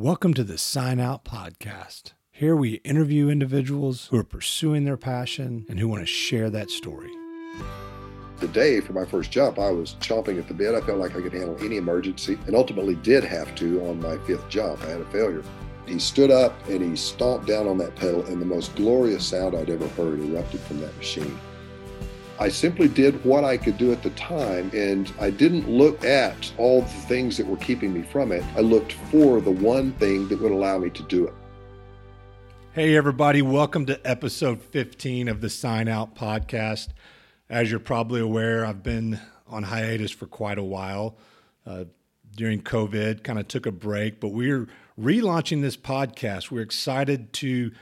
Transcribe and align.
Welcome 0.00 0.32
to 0.34 0.44
the 0.44 0.58
Sign 0.58 1.00
Out 1.00 1.24
Podcast. 1.24 2.12
Here 2.30 2.54
we 2.54 2.74
interview 2.84 3.28
individuals 3.28 4.06
who 4.12 4.18
are 4.18 4.22
pursuing 4.22 4.84
their 4.84 4.96
passion 4.96 5.66
and 5.68 5.80
who 5.80 5.88
want 5.88 6.02
to 6.02 6.06
share 6.06 6.50
that 6.50 6.70
story. 6.70 7.10
The 8.36 8.46
day 8.46 8.80
for 8.80 8.92
my 8.92 9.04
first 9.04 9.32
jump, 9.32 9.58
I 9.58 9.72
was 9.72 9.96
chomping 9.98 10.38
at 10.38 10.46
the 10.46 10.54
bit. 10.54 10.76
I 10.76 10.80
felt 10.82 11.00
like 11.00 11.16
I 11.16 11.20
could 11.20 11.32
handle 11.32 11.56
any 11.60 11.78
emergency 11.78 12.38
and 12.46 12.54
ultimately 12.54 12.94
did 12.94 13.24
have 13.24 13.52
to 13.56 13.84
on 13.86 14.00
my 14.00 14.18
fifth 14.18 14.48
jump. 14.48 14.80
I 14.84 14.90
had 14.90 15.00
a 15.00 15.10
failure. 15.10 15.42
He 15.84 15.98
stood 15.98 16.30
up 16.30 16.54
and 16.68 16.80
he 16.80 16.94
stomped 16.94 17.48
down 17.48 17.66
on 17.66 17.76
that 17.78 17.96
pedal, 17.96 18.24
and 18.26 18.40
the 18.40 18.46
most 18.46 18.76
glorious 18.76 19.26
sound 19.26 19.56
I'd 19.56 19.68
ever 19.68 19.88
heard 19.88 20.20
erupted 20.20 20.60
from 20.60 20.80
that 20.80 20.96
machine. 20.96 21.36
I 22.40 22.48
simply 22.48 22.86
did 22.86 23.24
what 23.24 23.42
I 23.42 23.56
could 23.56 23.76
do 23.78 23.90
at 23.90 24.04
the 24.04 24.10
time, 24.10 24.70
and 24.72 25.12
I 25.18 25.28
didn't 25.28 25.68
look 25.68 26.04
at 26.04 26.52
all 26.56 26.82
the 26.82 26.88
things 26.88 27.36
that 27.36 27.44
were 27.44 27.56
keeping 27.56 27.92
me 27.92 28.02
from 28.02 28.30
it. 28.30 28.44
I 28.54 28.60
looked 28.60 28.92
for 28.92 29.40
the 29.40 29.50
one 29.50 29.90
thing 29.94 30.28
that 30.28 30.40
would 30.40 30.52
allow 30.52 30.78
me 30.78 30.88
to 30.90 31.02
do 31.02 31.26
it. 31.26 31.34
Hey, 32.74 32.96
everybody, 32.96 33.42
welcome 33.42 33.86
to 33.86 34.00
episode 34.08 34.62
15 34.62 35.26
of 35.26 35.40
the 35.40 35.50
Sign 35.50 35.88
Out 35.88 36.14
podcast. 36.14 36.90
As 37.50 37.72
you're 37.72 37.80
probably 37.80 38.20
aware, 38.20 38.64
I've 38.64 38.84
been 38.84 39.18
on 39.48 39.64
hiatus 39.64 40.12
for 40.12 40.26
quite 40.26 40.58
a 40.58 40.62
while. 40.62 41.16
Uh, 41.66 41.86
during 42.36 42.62
COVID, 42.62 43.24
kind 43.24 43.40
of 43.40 43.48
took 43.48 43.66
a 43.66 43.72
break, 43.72 44.20
but 44.20 44.28
we're 44.28 44.68
relaunching 44.96 45.60
this 45.60 45.76
podcast. 45.76 46.52
We're 46.52 46.62
excited 46.62 47.32
to 47.32 47.72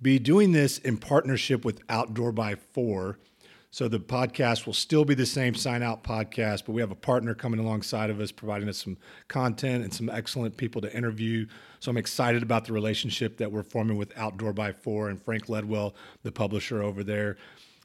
be 0.00 0.18
doing 0.18 0.50
this 0.50 0.78
in 0.78 0.96
partnership 0.96 1.64
with 1.64 1.80
Outdoor 1.88 2.32
by 2.32 2.56
Four. 2.56 3.20
So 3.72 3.88
the 3.88 3.98
podcast 3.98 4.66
will 4.66 4.74
still 4.74 5.06
be 5.06 5.14
the 5.14 5.24
same 5.24 5.54
sign 5.54 5.82
out 5.82 6.04
podcast, 6.04 6.66
but 6.66 6.72
we 6.72 6.82
have 6.82 6.90
a 6.90 6.94
partner 6.94 7.34
coming 7.34 7.58
alongside 7.58 8.10
of 8.10 8.20
us, 8.20 8.30
providing 8.30 8.68
us 8.68 8.76
some 8.76 8.98
content 9.28 9.82
and 9.82 9.92
some 9.92 10.10
excellent 10.10 10.58
people 10.58 10.82
to 10.82 10.94
interview. 10.94 11.46
So 11.80 11.90
I'm 11.90 11.96
excited 11.96 12.42
about 12.42 12.66
the 12.66 12.74
relationship 12.74 13.38
that 13.38 13.50
we're 13.50 13.62
forming 13.62 13.96
with 13.96 14.12
Outdoor 14.14 14.52
by 14.52 14.72
Four 14.72 15.08
and 15.08 15.18
Frank 15.18 15.46
Ledwell, 15.46 15.94
the 16.22 16.30
publisher 16.30 16.82
over 16.82 17.02
there, 17.02 17.38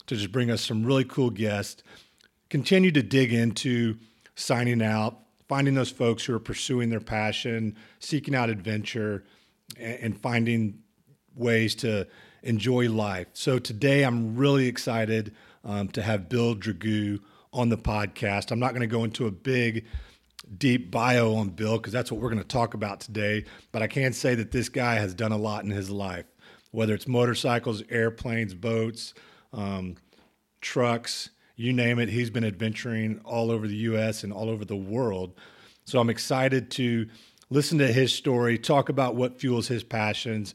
to 0.07 0.17
just 0.17 0.33
bring 0.33 0.51
us 0.51 0.61
some 0.61 0.85
really 0.85 1.05
cool 1.05 1.29
guests. 1.29 1.83
Continue 2.49 2.91
to 2.91 3.01
dig 3.01 3.31
into 3.31 3.95
signing 4.35 4.81
out, 4.81 5.17
finding 5.47 5.73
those 5.73 5.89
folks 5.89 6.25
who 6.25 6.35
are 6.35 6.39
pursuing 6.39 6.89
their 6.89 6.99
passion, 6.99 7.77
seeking 7.99 8.35
out 8.35 8.49
adventure, 8.49 9.23
and 9.79 10.19
finding 10.19 10.79
ways 11.33 11.75
to 11.75 12.07
enjoy 12.43 12.89
life. 12.89 13.27
So 13.31 13.57
today 13.57 14.03
I'm 14.03 14.35
really 14.35 14.67
excited 14.67 15.33
um, 15.67 15.89
to 15.89 16.01
have 16.01 16.29
Bill 16.29 16.55
Dragoo 16.55 17.19
on 17.53 17.69
the 17.69 17.77
podcast. 17.77 18.51
I'm 18.51 18.59
not 18.59 18.71
going 18.71 18.81
to 18.81 18.87
go 18.87 19.03
into 19.03 19.27
a 19.27 19.31
big, 19.31 19.85
deep 20.57 20.89
bio 20.89 21.35
on 21.35 21.49
Bill 21.49 21.77
because 21.77 21.93
that's 21.93 22.11
what 22.11 22.19
we're 22.21 22.29
going 22.29 22.41
to 22.41 22.47
talk 22.47 22.73
about 22.73 23.01
today. 23.01 23.45
But 23.71 23.83
I 23.83 23.87
can 23.87 24.13
say 24.13 24.33
that 24.35 24.51
this 24.51 24.69
guy 24.69 24.95
has 24.95 25.13
done 25.13 25.31
a 25.31 25.37
lot 25.37 25.65
in 25.65 25.69
his 25.69 25.89
life, 25.89 26.25
whether 26.71 26.95
it's 26.95 27.07
motorcycles, 27.07 27.83
airplanes, 27.89 28.53
boats, 28.53 29.13
um, 29.53 29.97
trucks, 30.61 31.29
you 31.55 31.73
name 31.73 31.99
it. 31.99 32.09
He's 32.09 32.29
been 32.29 32.45
adventuring 32.45 33.19
all 33.25 33.51
over 33.51 33.67
the 33.67 33.75
U.S. 33.75 34.23
and 34.23 34.31
all 34.31 34.49
over 34.49 34.63
the 34.63 34.75
world. 34.75 35.33
So 35.85 35.99
I'm 35.99 36.09
excited 36.09 36.71
to 36.71 37.07
listen 37.49 37.77
to 37.79 37.91
his 37.91 38.13
story, 38.13 38.57
talk 38.57 38.89
about 38.89 39.15
what 39.15 39.39
fuels 39.39 39.67
his 39.67 39.83
passions, 39.83 40.53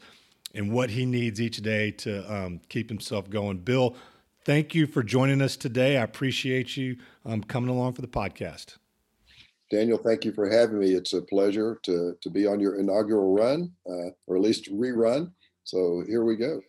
and 0.55 0.71
what 0.71 0.91
he 0.91 1.07
needs 1.07 1.41
each 1.41 1.57
day 1.63 1.91
to 1.91 2.33
um, 2.33 2.61
keep 2.69 2.89
himself 2.89 3.29
going. 3.31 3.59
Bill, 3.59 3.97
thank 4.45 4.75
you 4.75 4.87
for 4.87 5.03
joining 5.03 5.43
us 5.43 5.57
today. 5.57 5.97
I 5.97 6.03
appreciate 6.03 6.77
you 6.77 6.97
um, 7.25 7.43
coming 7.43 7.71
along 7.71 7.95
for 7.95 8.03
the 8.03 8.09
podcast. 8.09 8.77
Daniel, 9.71 9.99
thank 9.99 10.25
you 10.25 10.33
for 10.33 10.51
having 10.51 10.79
me. 10.79 10.93
It's 10.93 11.15
a 11.15 11.23
pleasure 11.23 11.79
to, 11.85 12.17
to 12.21 12.31
be 12.31 12.47
on 12.47 12.61
your 12.61 12.77
inaugural 12.79 13.35
run, 13.35 13.73
uh, 13.89 14.11
or 14.27 14.37
at 14.37 14.43
least 14.43 14.71
rerun. 14.71 15.33
So 15.65 16.05
here 16.07 16.25
we 16.25 16.37
go. 16.37 16.61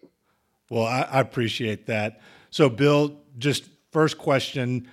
Well, 0.70 0.86
I, 0.86 1.02
I 1.02 1.20
appreciate 1.20 1.86
that. 1.88 2.22
So, 2.50 2.70
Bill, 2.70 3.20
just 3.38 3.66
first 3.92 4.18
question 4.18 4.88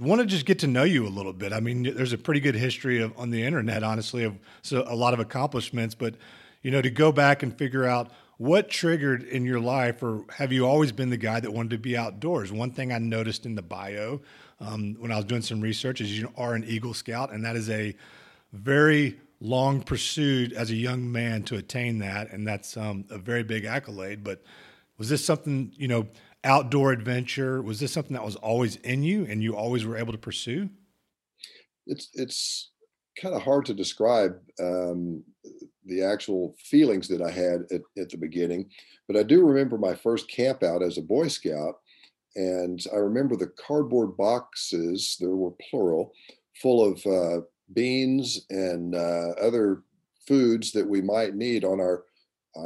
want 0.00 0.20
to 0.20 0.26
just 0.26 0.46
get 0.46 0.58
to 0.60 0.66
know 0.66 0.84
you 0.84 1.06
a 1.06 1.08
little 1.10 1.32
bit. 1.32 1.52
I 1.52 1.60
mean, 1.60 1.82
there's 1.82 2.12
a 2.12 2.18
pretty 2.18 2.40
good 2.40 2.54
history 2.54 3.02
of 3.02 3.16
on 3.18 3.30
the 3.30 3.42
internet, 3.42 3.82
honestly, 3.82 4.24
of 4.24 4.38
so 4.62 4.84
a 4.86 4.96
lot 4.96 5.14
of 5.14 5.20
accomplishments. 5.20 5.94
But 5.94 6.14
you 6.62 6.70
know, 6.70 6.82
to 6.82 6.90
go 6.90 7.12
back 7.12 7.42
and 7.42 7.56
figure 7.56 7.86
out 7.86 8.10
what 8.40 8.70
triggered 8.70 9.22
in 9.24 9.44
your 9.44 9.60
life, 9.60 10.02
or 10.02 10.24
have 10.30 10.50
you 10.50 10.66
always 10.66 10.92
been 10.92 11.10
the 11.10 11.18
guy 11.18 11.40
that 11.40 11.52
wanted 11.52 11.72
to 11.72 11.78
be 11.78 11.94
outdoors? 11.94 12.50
One 12.50 12.70
thing 12.70 12.90
I 12.90 12.96
noticed 12.96 13.44
in 13.44 13.54
the 13.54 13.60
bio 13.60 14.22
um, 14.60 14.96
when 14.98 15.12
I 15.12 15.16
was 15.16 15.26
doing 15.26 15.42
some 15.42 15.60
research 15.60 16.00
is 16.00 16.18
you 16.18 16.32
are 16.38 16.54
an 16.54 16.64
Eagle 16.64 16.94
Scout, 16.94 17.34
and 17.34 17.44
that 17.44 17.54
is 17.54 17.68
a 17.68 17.94
very 18.54 19.18
long 19.42 19.82
pursuit 19.82 20.54
as 20.54 20.70
a 20.70 20.74
young 20.74 21.12
man 21.12 21.42
to 21.42 21.56
attain 21.56 21.98
that, 21.98 22.32
and 22.32 22.48
that's 22.48 22.78
um, 22.78 23.04
a 23.10 23.18
very 23.18 23.42
big 23.42 23.66
accolade. 23.66 24.24
But 24.24 24.42
was 24.96 25.10
this 25.10 25.22
something 25.22 25.72
you 25.76 25.88
know? 25.88 26.08
Outdoor 26.42 26.92
adventure 26.92 27.60
was 27.60 27.78
this 27.78 27.92
something 27.92 28.14
that 28.14 28.24
was 28.24 28.36
always 28.36 28.76
in 28.76 29.02
you, 29.02 29.26
and 29.26 29.42
you 29.42 29.54
always 29.54 29.84
were 29.84 29.98
able 29.98 30.12
to 30.12 30.18
pursue? 30.18 30.70
It's 31.86 32.08
it's 32.14 32.70
kind 33.20 33.34
of 33.34 33.42
hard 33.42 33.66
to 33.66 33.74
describe. 33.74 34.40
Um, 34.58 35.24
the 35.84 36.02
actual 36.02 36.54
feelings 36.58 37.08
that 37.08 37.22
I 37.22 37.30
had 37.30 37.62
at, 37.72 37.82
at 37.98 38.10
the 38.10 38.18
beginning. 38.18 38.68
But 39.06 39.16
I 39.16 39.22
do 39.22 39.44
remember 39.44 39.78
my 39.78 39.94
first 39.94 40.30
camp 40.30 40.62
out 40.62 40.82
as 40.82 40.98
a 40.98 41.02
Boy 41.02 41.28
Scout. 41.28 41.76
And 42.36 42.80
I 42.92 42.96
remember 42.96 43.36
the 43.36 43.52
cardboard 43.66 44.16
boxes, 44.16 45.16
there 45.18 45.30
were 45.30 45.52
plural, 45.70 46.12
full 46.62 46.84
of 46.84 47.04
uh, 47.06 47.44
beans 47.72 48.46
and 48.50 48.94
uh, 48.94 49.30
other 49.40 49.82
foods 50.26 50.72
that 50.72 50.88
we 50.88 51.00
might 51.00 51.34
need 51.34 51.64
on 51.64 51.80
our, 51.80 52.04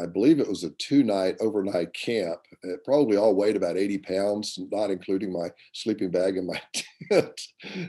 I 0.01 0.07
believe 0.07 0.39
it 0.39 0.49
was 0.49 0.65
a 0.65 0.71
two 0.71 1.03
night 1.03 1.37
overnight 1.41 1.95
camp. 1.95 2.41
It 2.63 2.85
probably 2.85 3.17
all 3.17 3.35
weighed 3.35 3.57
about 3.57 3.79
80 3.79 3.99
pounds, 3.99 4.59
not 4.71 4.91
including 4.91 5.33
my 5.33 5.49
sleeping 5.73 6.11
bag 6.11 6.37
and 6.37 6.47
my 6.47 6.61
tent 7.11 7.41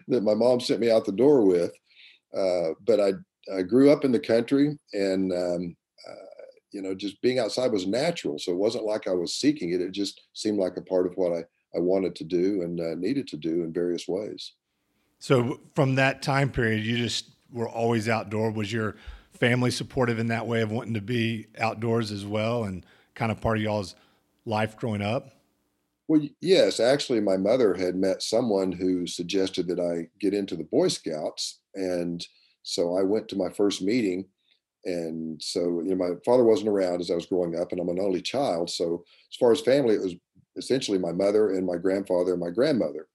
that 0.07 0.23
my 0.23 0.33
mom 0.33 0.59
sent 0.59 0.79
me 0.79 0.91
out 0.91 1.05
the 1.05 1.11
door 1.11 1.45
with. 1.45 1.71
Uh, 2.35 2.71
but 2.85 2.99
I 2.99 3.13
I 3.53 3.61
grew 3.61 3.91
up 3.91 4.05
in 4.05 4.11
the 4.11 4.19
country 4.19 4.77
and, 4.93 5.31
um, 5.31 5.75
uh, 6.07 6.25
you 6.71 6.81
know, 6.81 6.93
just 6.93 7.21
being 7.21 7.39
outside 7.39 7.71
was 7.71 7.87
natural. 7.87 8.37
So 8.39 8.51
it 8.51 8.57
wasn't 8.57 8.85
like 8.85 9.07
I 9.07 9.13
was 9.13 9.35
seeking 9.35 9.71
it. 9.71 9.81
It 9.81 9.91
just 9.91 10.21
seemed 10.33 10.59
like 10.59 10.77
a 10.77 10.81
part 10.81 11.05
of 11.05 11.13
what 11.15 11.31
I, 11.31 11.43
I 11.75 11.79
wanted 11.79 12.15
to 12.15 12.23
do 12.23 12.61
and 12.63 12.79
uh, 12.79 12.95
needed 12.95 13.27
to 13.29 13.37
do 13.37 13.63
in 13.63 13.71
various 13.71 14.07
ways. 14.07 14.53
So 15.19 15.61
from 15.73 15.95
that 15.95 16.21
time 16.21 16.51
period, 16.51 16.85
you 16.85 16.97
just 16.97 17.31
were 17.51 17.69
always 17.69 18.09
outdoor. 18.09 18.51
Was 18.51 18.71
your 18.73 18.95
family 19.31 19.71
supportive 19.71 20.19
in 20.19 20.27
that 20.27 20.47
way 20.47 20.61
of 20.61 20.71
wanting 20.71 20.93
to 20.95 21.01
be 21.01 21.47
outdoors 21.59 22.11
as 22.11 22.25
well 22.25 22.63
and 22.63 22.85
kind 23.13 23.31
of 23.31 23.41
part 23.41 23.57
of 23.57 23.63
y'all's 23.63 23.95
life 24.45 24.77
growing 24.77 25.01
up? 25.01 25.31
Well, 26.07 26.21
yes. 26.41 26.79
Actually, 26.79 27.21
my 27.21 27.37
mother 27.37 27.73
had 27.73 27.95
met 27.95 28.21
someone 28.21 28.71
who 28.71 29.07
suggested 29.07 29.67
that 29.67 29.79
I 29.79 30.09
get 30.19 30.33
into 30.33 30.55
the 30.55 30.63
Boy 30.63 30.89
Scouts. 30.89 31.59
And 31.73 32.25
so 32.65 32.97
I 32.97 33.03
went 33.03 33.29
to 33.29 33.37
my 33.37 33.49
first 33.49 33.81
meeting. 33.81 34.25
And 34.85 35.41
so, 35.41 35.81
you 35.83 35.95
know, 35.95 35.95
my 35.95 36.15
father 36.25 36.43
wasn't 36.43 36.69
around 36.69 36.99
as 36.99 37.09
I 37.09 37.15
was 37.15 37.27
growing 37.27 37.57
up, 37.59 37.71
and 37.71 37.79
I'm 37.79 37.89
an 37.89 37.99
only 37.99 38.21
child. 38.21 38.69
So, 38.69 39.03
as 39.31 39.37
far 39.37 39.51
as 39.51 39.61
family, 39.61 39.95
it 39.95 40.01
was 40.01 40.15
essentially 40.57 40.97
my 40.97 41.11
mother 41.11 41.51
and 41.51 41.65
my 41.65 41.77
grandfather 41.77 42.33
and 42.33 42.41
my 42.41 42.49
grandmother. 42.49 43.07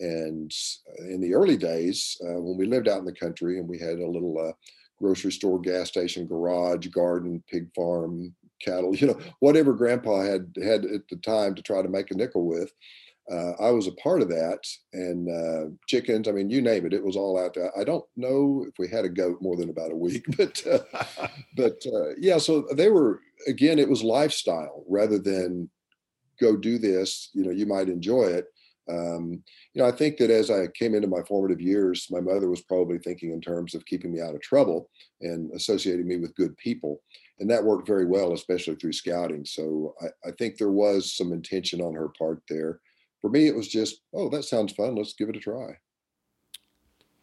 And 0.00 0.52
in 0.98 1.20
the 1.20 1.34
early 1.34 1.56
days, 1.56 2.16
uh, 2.22 2.40
when 2.40 2.56
we 2.56 2.66
lived 2.66 2.88
out 2.88 2.98
in 2.98 3.04
the 3.04 3.12
country 3.12 3.58
and 3.58 3.68
we 3.68 3.78
had 3.78 3.98
a 3.98 4.06
little 4.06 4.38
uh, 4.38 4.52
grocery 4.98 5.32
store, 5.32 5.60
gas 5.60 5.88
station, 5.88 6.26
garage, 6.26 6.88
garden, 6.88 7.42
pig 7.48 7.68
farm, 7.74 8.34
cattle, 8.60 8.94
you 8.96 9.06
know, 9.06 9.18
whatever 9.40 9.72
grandpa 9.72 10.22
had 10.22 10.54
had 10.62 10.84
at 10.84 11.08
the 11.08 11.16
time 11.16 11.54
to 11.54 11.62
try 11.62 11.82
to 11.82 11.88
make 11.88 12.10
a 12.10 12.14
nickel 12.14 12.46
with, 12.46 12.72
uh, 13.30 13.52
I 13.58 13.70
was 13.70 13.86
a 13.86 13.92
part 13.92 14.20
of 14.20 14.28
that, 14.28 14.66
and 14.92 15.28
uh, 15.28 15.70
chickens. 15.86 16.28
I 16.28 16.32
mean, 16.32 16.50
you 16.50 16.60
name 16.60 16.84
it, 16.84 16.92
it 16.92 17.02
was 17.02 17.16
all 17.16 17.38
out 17.38 17.54
there. 17.54 17.72
I 17.78 17.82
don't 17.82 18.04
know 18.16 18.66
if 18.68 18.74
we 18.78 18.88
had 18.88 19.06
a 19.06 19.08
goat 19.08 19.38
more 19.40 19.56
than 19.56 19.70
about 19.70 19.92
a 19.92 19.96
week, 19.96 20.24
but 20.36 20.62
uh, 20.66 21.26
but 21.56 21.80
uh, 21.86 22.14
yeah. 22.18 22.38
So 22.38 22.66
they 22.74 22.90
were 22.90 23.20
again. 23.46 23.78
It 23.78 23.88
was 23.88 24.02
lifestyle 24.02 24.84
rather 24.88 25.18
than 25.18 25.70
go 26.40 26.56
do 26.56 26.78
this. 26.78 27.30
You 27.32 27.44
know, 27.44 27.50
you 27.50 27.66
might 27.66 27.88
enjoy 27.88 28.24
it. 28.24 28.46
Um, 28.90 29.42
you 29.72 29.80
know, 29.80 29.88
I 29.88 29.92
think 29.92 30.18
that 30.18 30.28
as 30.28 30.50
I 30.50 30.66
came 30.78 30.94
into 30.94 31.08
my 31.08 31.22
formative 31.26 31.62
years, 31.62 32.06
my 32.10 32.20
mother 32.20 32.50
was 32.50 32.60
probably 32.60 32.98
thinking 32.98 33.30
in 33.30 33.40
terms 33.40 33.74
of 33.74 33.86
keeping 33.86 34.12
me 34.12 34.20
out 34.20 34.34
of 34.34 34.42
trouble 34.42 34.90
and 35.22 35.50
associating 35.52 36.06
me 36.06 36.18
with 36.18 36.34
good 36.34 36.54
people. 36.58 37.00
And 37.40 37.50
that 37.50 37.64
worked 37.64 37.86
very 37.86 38.04
well, 38.04 38.34
especially 38.34 38.74
through 38.74 38.92
scouting. 38.92 39.46
So 39.46 39.94
I, 40.02 40.28
I 40.28 40.32
think 40.32 40.58
there 40.58 40.70
was 40.70 41.14
some 41.14 41.32
intention 41.32 41.80
on 41.80 41.94
her 41.94 42.10
part 42.18 42.42
there 42.50 42.80
for 43.24 43.30
me, 43.30 43.46
it 43.48 43.56
was 43.56 43.68
just, 43.68 44.02
oh, 44.12 44.28
that 44.28 44.44
sounds 44.44 44.74
fun. 44.74 44.96
Let's 44.96 45.14
give 45.14 45.30
it 45.30 45.36
a 45.36 45.40
try. 45.40 45.78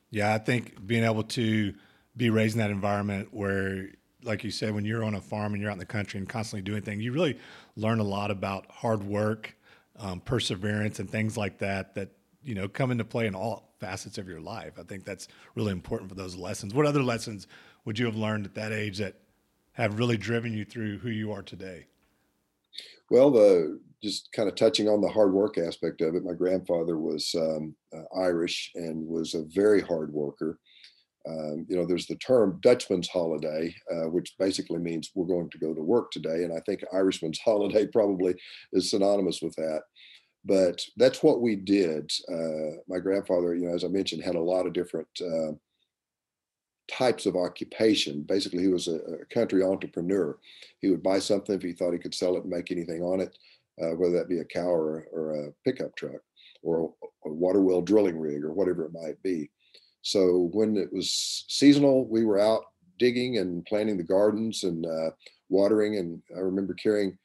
Yeah, 0.09 0.33
I 0.33 0.39
think 0.39 0.87
being 0.87 1.03
able 1.03 1.21
to 1.25 1.75
be 2.17 2.31
raised 2.31 2.55
in 2.55 2.59
that 2.59 2.71
environment 2.71 3.27
where, 3.29 3.89
like 4.23 4.43
you 4.43 4.49
said, 4.49 4.73
when 4.73 4.83
you're 4.83 5.03
on 5.03 5.13
a 5.13 5.21
farm 5.21 5.53
and 5.53 5.61
you're 5.61 5.69
out 5.69 5.75
in 5.75 5.79
the 5.79 5.85
country 5.85 6.17
and 6.17 6.27
constantly 6.27 6.63
doing 6.63 6.81
things, 6.81 7.03
you 7.03 7.13
really 7.13 7.37
learn 7.75 7.99
a 7.99 8.03
lot 8.03 8.31
about 8.31 8.65
hard 8.71 9.03
work, 9.03 9.55
um, 9.99 10.19
perseverance, 10.21 10.97
and 10.97 11.07
things 11.07 11.37
like 11.37 11.59
that 11.59 11.93
that 11.93 12.09
you 12.43 12.55
know 12.55 12.67
come 12.67 12.89
into 12.89 13.05
play 13.05 13.27
in 13.27 13.35
all 13.35 13.75
facets 13.79 14.17
of 14.17 14.27
your 14.27 14.41
life. 14.41 14.79
I 14.79 14.83
think 14.83 15.05
that's 15.05 15.27
really 15.53 15.71
important 15.71 16.09
for 16.09 16.15
those 16.15 16.35
lessons. 16.35 16.73
What 16.73 16.87
other 16.87 17.03
lessons 17.03 17.45
would 17.85 17.99
you 17.99 18.07
have 18.07 18.15
learned 18.15 18.47
at 18.47 18.55
that 18.55 18.71
age 18.71 18.97
that 18.97 19.17
have 19.73 19.99
really 19.99 20.17
driven 20.17 20.51
you 20.51 20.65
through 20.65 20.97
who 20.97 21.09
you 21.09 21.31
are 21.31 21.43
today? 21.43 21.85
Well, 23.11 23.29
the 23.29 23.79
just 24.03 24.29
kind 24.33 24.49
of 24.49 24.55
touching 24.55 24.87
on 24.87 25.01
the 25.01 25.09
hard 25.09 25.33
work 25.33 25.57
aspect 25.57 26.01
of 26.01 26.15
it. 26.15 26.23
My 26.23 26.33
grandfather 26.33 26.97
was 26.97 27.33
um, 27.35 27.75
uh, 27.95 28.19
Irish 28.19 28.71
and 28.75 29.07
was 29.07 29.33
a 29.33 29.43
very 29.53 29.81
hard 29.81 30.11
worker. 30.11 30.59
Um, 31.27 31.65
you 31.69 31.75
know, 31.75 31.85
there's 31.85 32.07
the 32.07 32.15
term 32.15 32.59
Dutchman's 32.61 33.07
holiday, 33.07 33.75
uh, 33.91 34.09
which 34.09 34.33
basically 34.39 34.79
means 34.79 35.11
we're 35.13 35.27
going 35.27 35.49
to 35.51 35.59
go 35.59 35.73
to 35.73 35.81
work 35.81 36.11
today. 36.11 36.43
And 36.43 36.53
I 36.53 36.59
think 36.61 36.83
Irishman's 36.93 37.39
holiday 37.45 37.85
probably 37.87 38.35
is 38.73 38.89
synonymous 38.89 39.41
with 39.41 39.55
that. 39.55 39.81
But 40.43 40.81
that's 40.97 41.21
what 41.21 41.41
we 41.41 41.55
did. 41.55 42.11
Uh, 42.27 42.77
my 42.87 42.97
grandfather, 42.97 43.53
you 43.53 43.67
know, 43.67 43.75
as 43.75 43.83
I 43.83 43.89
mentioned, 43.89 44.23
had 44.23 44.35
a 44.35 44.41
lot 44.41 44.65
of 44.65 44.73
different 44.73 45.07
uh, 45.21 45.51
types 46.89 47.27
of 47.27 47.35
occupation. 47.35 48.23
Basically, 48.23 48.63
he 48.63 48.67
was 48.67 48.87
a, 48.87 48.95
a, 48.95 49.25
country 49.31 49.63
entrepreneur. 49.63 50.37
He 50.79 50.89
would 50.89 51.03
buy 51.03 51.19
something 51.19 51.55
if 51.55 51.61
he 51.61 51.73
thought 51.73 51.93
he 51.93 51.99
could 51.99 52.15
sell 52.15 52.35
it 52.35 52.41
and 52.41 52.49
make 52.49 52.71
anything 52.71 53.03
on 53.03 53.21
it, 53.21 53.37
uh, 53.81 53.95
whether 53.95 54.13
that 54.13 54.29
be 54.29 54.39
a 54.39 54.45
cow 54.45 54.69
or, 54.69 55.07
or 55.11 55.33
a 55.33 55.53
pickup 55.65 55.95
truck 55.95 56.21
or 56.63 56.93
a, 57.25 57.29
a 57.29 57.31
water 57.31 57.61
well 57.61 57.81
drilling 57.81 58.19
rig 58.19 58.43
or 58.43 58.53
whatever 58.53 58.85
it 58.85 58.93
might 58.93 59.21
be. 59.23 59.49
So 60.01 60.49
when 60.53 60.77
it 60.77 60.91
was 60.91 61.45
seasonal, 61.47 62.07
we 62.07 62.25
were 62.25 62.39
out 62.39 62.65
digging 62.97 63.37
and 63.37 63.65
planting 63.65 63.97
the 63.97 64.03
gardens 64.03 64.63
and 64.63 64.85
uh, 64.85 65.11
watering. 65.49 65.97
And 65.97 66.21
I 66.35 66.39
remember 66.39 66.73
carrying 66.73 67.17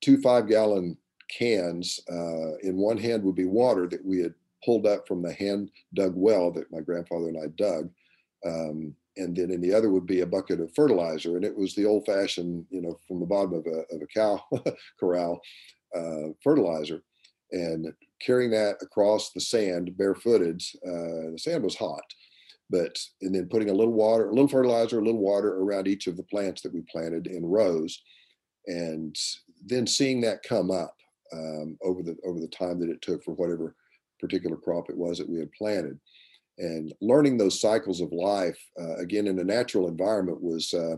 two 0.00 0.20
five 0.20 0.48
gallon 0.48 0.96
cans. 1.28 2.00
Uh, 2.10 2.56
in 2.62 2.76
one 2.76 2.98
hand 2.98 3.22
would 3.22 3.36
be 3.36 3.46
water 3.46 3.86
that 3.88 4.04
we 4.04 4.20
had 4.20 4.34
pulled 4.64 4.86
up 4.86 5.06
from 5.08 5.22
the 5.22 5.32
hand 5.32 5.70
dug 5.94 6.12
well 6.14 6.50
that 6.52 6.70
my 6.70 6.80
grandfather 6.80 7.28
and 7.28 7.38
I 7.38 7.46
dug. 7.56 7.90
Um, 8.44 8.94
and 9.16 9.36
then 9.36 9.50
in 9.50 9.60
the 9.60 9.74
other 9.74 9.90
would 9.90 10.06
be 10.06 10.20
a 10.20 10.26
bucket 10.26 10.60
of 10.60 10.74
fertilizer. 10.74 11.36
And 11.36 11.44
it 11.44 11.56
was 11.56 11.74
the 11.74 11.84
old 11.84 12.06
fashioned, 12.06 12.66
you 12.70 12.80
know, 12.80 12.98
from 13.06 13.20
the 13.20 13.26
bottom 13.26 13.54
of 13.54 13.66
a, 13.66 13.94
of 13.94 14.02
a 14.02 14.06
cow 14.06 14.42
corral 15.00 15.40
uh, 15.96 16.32
fertilizer. 16.42 17.02
And 17.52 17.92
carrying 18.20 18.50
that 18.52 18.76
across 18.80 19.32
the 19.32 19.40
sand 19.40 19.96
barefooted, 19.96 20.62
uh, 20.86 21.32
the 21.32 21.38
sand 21.38 21.64
was 21.64 21.76
hot 21.76 22.04
but 22.70 22.96
and 23.20 23.34
then 23.34 23.48
putting 23.48 23.68
a 23.68 23.74
little 23.74 23.92
water, 23.92 24.28
a 24.28 24.32
little 24.32 24.48
fertilizer, 24.48 24.98
a 24.98 25.04
little 25.04 25.20
water 25.20 25.56
around 25.56 25.88
each 25.88 26.06
of 26.06 26.16
the 26.16 26.22
plants 26.22 26.62
that 26.62 26.72
we 26.72 26.80
planted 26.82 27.26
in 27.26 27.44
rows, 27.44 28.00
and 28.66 29.16
then 29.66 29.86
seeing 29.86 30.20
that 30.20 30.42
come 30.42 30.70
up 30.70 30.96
um, 31.32 31.76
over 31.82 32.02
the 32.02 32.16
over 32.24 32.40
the 32.40 32.48
time 32.48 32.78
that 32.80 32.88
it 32.88 33.02
took 33.02 33.22
for 33.24 33.34
whatever 33.34 33.74
particular 34.18 34.56
crop 34.56 34.88
it 34.88 34.96
was 34.96 35.18
that 35.18 35.28
we 35.28 35.38
had 35.38 35.52
planted, 35.52 35.98
and 36.58 36.94
learning 37.00 37.36
those 37.36 37.60
cycles 37.60 38.00
of 38.00 38.12
life 38.12 38.58
uh, 38.80 38.96
again 38.96 39.26
in 39.26 39.38
a 39.40 39.44
natural 39.44 39.88
environment 39.88 40.40
was 40.40 40.72
uh, 40.72 40.96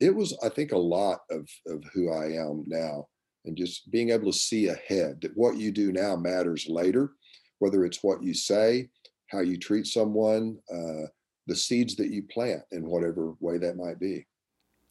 it 0.00 0.14
was 0.14 0.36
I 0.42 0.50
think 0.50 0.72
a 0.72 0.78
lot 0.78 1.20
of 1.30 1.48
of 1.66 1.82
who 1.94 2.12
I 2.12 2.26
am 2.26 2.64
now, 2.66 3.08
and 3.48 3.56
just 3.56 3.90
being 3.90 4.10
able 4.10 4.30
to 4.30 4.38
see 4.38 4.68
ahead 4.68 5.18
that 5.22 5.32
what 5.34 5.56
you 5.56 5.72
do 5.72 5.90
now 5.90 6.14
matters 6.14 6.66
later, 6.68 7.10
whether 7.58 7.84
it's 7.84 8.04
what 8.04 8.22
you 8.22 8.34
say 8.34 8.88
how 9.28 9.40
you 9.40 9.56
treat 9.56 9.86
someone, 9.86 10.58
uh, 10.72 11.06
the 11.46 11.56
seeds 11.56 11.94
that 11.96 12.10
you 12.10 12.22
plant 12.24 12.62
in 12.72 12.86
whatever 12.86 13.34
way 13.40 13.58
that 13.58 13.76
might 13.76 14.00
be. 14.00 14.26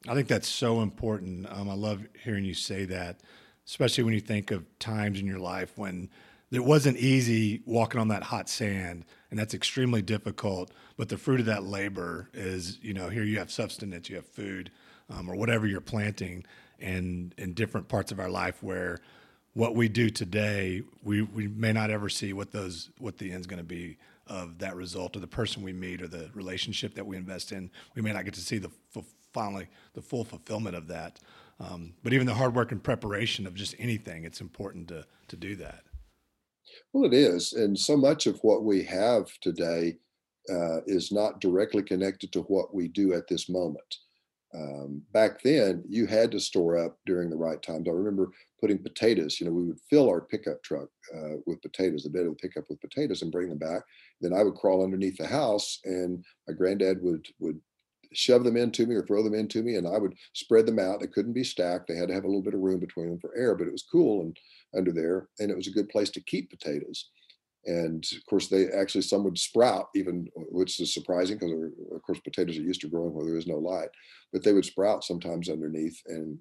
I 0.07 0.13
think 0.13 0.27
that's 0.27 0.48
so 0.48 0.81
important. 0.81 1.48
Um, 1.51 1.69
I 1.69 1.74
love 1.74 2.06
hearing 2.24 2.45
you 2.45 2.54
say 2.54 2.86
that, 2.86 3.21
especially 3.68 4.04
when 4.04 4.13
you 4.13 4.21
think 4.21 4.51
of 4.51 4.65
times 4.80 5.19
in 5.19 5.25
your 5.25 5.39
life 5.39 5.77
when 5.77 6.09
it 6.51 6.63
wasn't 6.63 6.98
easy 6.98 7.62
walking 7.65 8.00
on 8.00 8.07
that 8.07 8.24
hot 8.24 8.48
sand, 8.48 9.04
and 9.30 9.39
that's 9.39 9.54
extremely 9.54 10.01
difficult. 10.01 10.71
But 10.95 11.09
the 11.09 11.18
fruit 11.18 11.42
of 11.42 11.45
that 11.48 11.63
labor 11.63 12.30
is, 12.33 12.80
you 12.81 12.94
know, 12.94 13.09
here 13.09 13.24
you 13.24 13.38
have 13.39 13.51
substance, 13.51 14.09
you 14.09 14.15
have 14.15 14.27
food, 14.27 14.71
um, 15.09 15.30
or 15.30 15.36
whatever 15.36 15.68
you're 15.68 15.81
planting, 15.81 16.45
and 16.80 17.34
in 17.38 17.54
different 17.54 17.88
parts 17.88 18.12
of 18.12 18.20
our 18.20 18.30
life 18.30 18.62
where 18.62 19.00
what 19.54 19.76
we 19.76 19.90
do 19.90 20.10
today, 20.10 20.84
we, 21.04 21.24
we 21.24 21.48
may 21.48 21.74
not 21.74 21.90
ever 21.90 22.10
see 22.10 22.32
what 22.34 22.52
those 22.52 22.90
what 23.00 23.18
the 23.18 23.32
end's 23.32 23.48
going 23.48 23.58
to 23.58 23.64
be 23.64 23.98
of 24.28 24.60
that 24.60 24.76
result 24.76 25.16
or 25.16 25.20
the 25.20 25.28
person 25.28 25.64
we 25.64 25.74
meet 25.74 26.02
or 26.02 26.08
the 26.08 26.30
relationship 26.34 26.94
that 26.94 27.06
we 27.06 27.18
invest 27.18 27.52
in. 27.52 27.72
We 27.96 28.02
may 28.02 28.14
not 28.14 28.26
get 28.26 28.34
to 28.36 28.42
see 28.42 28.58
the 28.58 28.70
finally 29.34 29.68
the 29.94 30.02
full 30.02 30.24
fulfillment 30.24 30.76
of 30.76 30.88
that. 30.88 31.20
Um, 31.60 31.94
but 32.04 32.14
even 32.14 32.28
the 32.28 32.36
hard 32.36 32.56
work 32.56 32.72
and 32.72 32.84
preparation 32.84 33.48
of 33.48 33.56
just 33.56 33.74
anything, 33.80 34.26
it's 34.26 34.42
important 34.42 34.88
to 34.90 35.06
to 35.28 35.36
do 35.36 35.56
that. 35.56 35.84
Well, 36.94 37.06
it 37.06 37.14
is, 37.14 37.54
and 37.54 37.78
so 37.78 37.98
much 37.98 38.28
of 38.28 38.38
what 38.42 38.64
we 38.64 38.84
have 38.84 39.28
today 39.42 39.98
uh, 40.50 40.82
is 40.86 41.12
not 41.12 41.42
directly 41.42 41.82
connected 41.82 42.32
to 42.34 42.42
what 42.42 42.74
we 42.74 42.88
do 42.88 43.14
at 43.14 43.28
this 43.28 43.50
moment. 43.50 43.98
Um, 44.57 45.04
back 45.13 45.42
then, 45.44 45.83
you 45.88 46.07
had 46.07 46.31
to 46.31 46.39
store 46.39 46.77
up 46.77 46.98
during 47.06 47.30
the 47.30 47.38
right 47.38 47.62
times. 47.62 47.88
I 47.88 47.92
remember 47.92 48.31
putting 48.59 48.80
potatoes. 48.80 49.39
You 49.39 49.45
know, 49.45 49.54
we 49.54 49.65
would 49.65 49.80
fill 49.89 50.09
our 50.09 50.21
pickup 50.21 50.63
truck 50.63 50.89
uh, 51.15 51.36
with 51.45 51.62
potatoes, 51.62 52.04
the 52.04 52.09
bed 52.09 52.25
of 52.25 52.30
the 52.30 52.36
pickup 52.36 52.65
with 52.69 52.81
potatoes, 52.81 53.21
and 53.21 53.31
bring 53.31 53.50
them 53.50 53.59
back. 53.59 53.83
Then 54.21 54.33
I 54.33 54.44
would 54.44 54.56
crawl 54.56 54.83
underneath 54.83 55.18
the 55.18 55.27
house, 55.27 55.80
and 55.83 56.24
my 56.48 56.54
granddad 56.54 57.01
would 57.01 57.27
would 57.39 57.59
shove 58.13 58.45
them 58.45 58.56
into 58.56 58.86
me 58.86 58.95
or 58.95 59.06
throw 59.06 59.21
them 59.21 59.33
into 59.33 59.62
me, 59.62 59.75
and 59.75 59.88
I 59.88 59.98
would 59.98 60.15
spread 60.33 60.65
them 60.65 60.80
out. 60.80 61.01
They 61.01 61.07
couldn't 61.07 61.33
be 61.33 61.44
stacked; 61.44 61.88
they 61.88 61.95
had 61.95 62.07
to 62.07 62.13
have 62.15 62.24
a 62.24 62.27
little 62.27 62.42
bit 62.42 62.56
of 62.56 62.62
room 62.62 62.80
between 62.80 63.09
them 63.09 63.19
for 63.19 63.36
air, 63.38 63.54
but 63.54 63.68
it 63.68 63.74
was 63.74 63.86
cool 63.92 64.21
and 64.21 64.38
under 64.75 64.92
there, 64.92 65.27
and 65.39 65.51
it 65.51 65.57
was 65.57 65.68
a 65.68 65.71
good 65.71 65.89
place 65.89 66.09
to 66.12 66.21
keep 66.21 66.50
potatoes. 66.50 67.09
And 67.68 68.04
of 68.16 68.25
course, 68.25 68.48
they 68.48 68.69
actually 68.69 69.02
some 69.02 69.25
would 69.25 69.38
sprout, 69.38 69.90
even 69.94 70.30
which 70.36 70.80
is 70.80 70.94
surprising 70.94 71.38
because 71.38 71.52
of 71.94 72.02
course 72.02 72.19
potatoes 72.22 72.58
are 72.58 72.62
used 72.62 72.81
to 72.81 72.88
growing 72.88 73.14
where 73.14 73.25
there 73.25 73.38
is 73.38 73.46
no 73.46 73.58
light, 73.58 73.90
but 74.31 74.42
they 74.44 74.54
would 74.54 74.66
sprout 74.66 75.04
sometimes 75.04 75.50
underneath, 75.50 76.02
and 76.08 76.40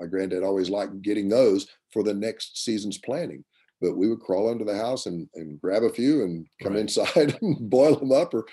my 0.00 0.06
granddad 0.06 0.42
always 0.42 0.70
liked 0.70 1.02
getting 1.02 1.28
those 1.28 1.68
for 1.92 2.02
the 2.02 2.14
next 2.14 2.64
season's 2.64 2.98
planting. 2.98 3.44
But 3.82 3.96
we 3.96 4.08
would 4.08 4.20
crawl 4.20 4.48
under 4.48 4.64
the 4.64 4.76
house 4.76 5.06
and, 5.06 5.28
and 5.34 5.60
grab 5.60 5.82
a 5.82 5.90
few 5.90 6.22
and 6.22 6.46
come 6.62 6.72
right. 6.72 6.82
inside 6.82 7.36
and 7.42 7.70
boil 7.70 7.96
them 7.96 8.12
up 8.12 8.32
or 8.32 8.46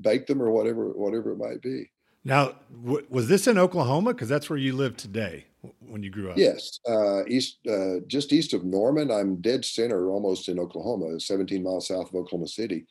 bake 0.00 0.26
them 0.26 0.40
or 0.40 0.50
whatever 0.50 0.88
whatever 0.90 1.32
it 1.32 1.38
might 1.38 1.60
be. 1.60 1.90
Now, 2.24 2.54
w- 2.82 3.06
was 3.10 3.28
this 3.28 3.46
in 3.46 3.58
Oklahoma? 3.58 4.14
Because 4.14 4.28
that's 4.28 4.48
where 4.48 4.58
you 4.58 4.74
live 4.74 4.96
today 4.96 5.46
when 5.80 6.02
you 6.02 6.10
grew 6.10 6.30
up. 6.30 6.38
Yes, 6.38 6.78
uh, 6.88 7.24
east, 7.26 7.58
uh, 7.68 8.00
just 8.06 8.32
east 8.32 8.52
of 8.54 8.64
Norman. 8.64 9.10
I'm 9.10 9.40
dead 9.40 9.64
center, 9.64 10.10
almost 10.10 10.48
in 10.48 10.58
Oklahoma, 10.58 11.20
17 11.20 11.62
miles 11.62 11.88
south 11.88 12.08
of 12.08 12.14
Oklahoma 12.14 12.48
City, 12.48 12.86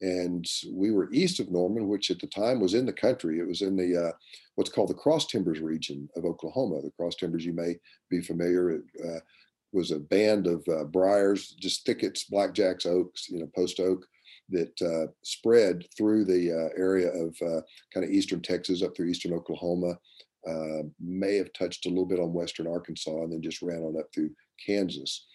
and 0.00 0.46
we 0.72 0.90
were 0.90 1.12
east 1.12 1.40
of 1.40 1.50
Norman, 1.50 1.88
which 1.88 2.10
at 2.10 2.18
the 2.18 2.26
time 2.26 2.60
was 2.60 2.74
in 2.74 2.86
the 2.86 2.92
country. 2.92 3.38
It 3.38 3.46
was 3.46 3.62
in 3.62 3.76
the 3.76 4.08
uh, 4.08 4.12
what's 4.54 4.70
called 4.70 4.90
the 4.90 4.94
Cross 4.94 5.26
Timbers 5.26 5.60
region 5.60 6.08
of 6.16 6.24
Oklahoma. 6.24 6.80
The 6.82 6.92
Cross 6.92 7.16
Timbers, 7.16 7.44
you 7.44 7.52
may 7.52 7.76
be 8.10 8.20
familiar, 8.20 8.70
it, 8.70 8.82
uh, 9.04 9.20
was 9.72 9.90
a 9.90 9.98
band 9.98 10.46
of 10.46 10.66
uh, 10.68 10.84
briars, 10.84 11.50
just 11.60 11.84
thickets, 11.84 12.26
blackjacks, 12.30 12.86
oaks, 12.86 13.28
you 13.28 13.38
know, 13.38 13.50
post 13.54 13.80
oak 13.80 14.06
that 14.50 14.80
uh, 14.82 15.12
spread 15.22 15.84
through 15.96 16.24
the 16.24 16.50
uh, 16.50 16.80
area 16.80 17.10
of 17.10 17.36
uh, 17.42 17.60
kind 17.92 18.04
of 18.04 18.10
eastern 18.10 18.40
Texas 18.40 18.82
up 18.82 18.96
through 18.96 19.08
eastern 19.08 19.34
Oklahoma. 19.34 19.98
May 21.00 21.36
have 21.36 21.52
touched 21.52 21.86
a 21.86 21.88
little 21.88 22.06
bit 22.06 22.20
on 22.20 22.32
western 22.32 22.66
Arkansas, 22.66 23.22
and 23.22 23.32
then 23.32 23.42
just 23.42 23.62
ran 23.62 23.82
on 23.82 23.98
up 23.98 24.06
through 24.14 24.30
Kansas 24.64 25.26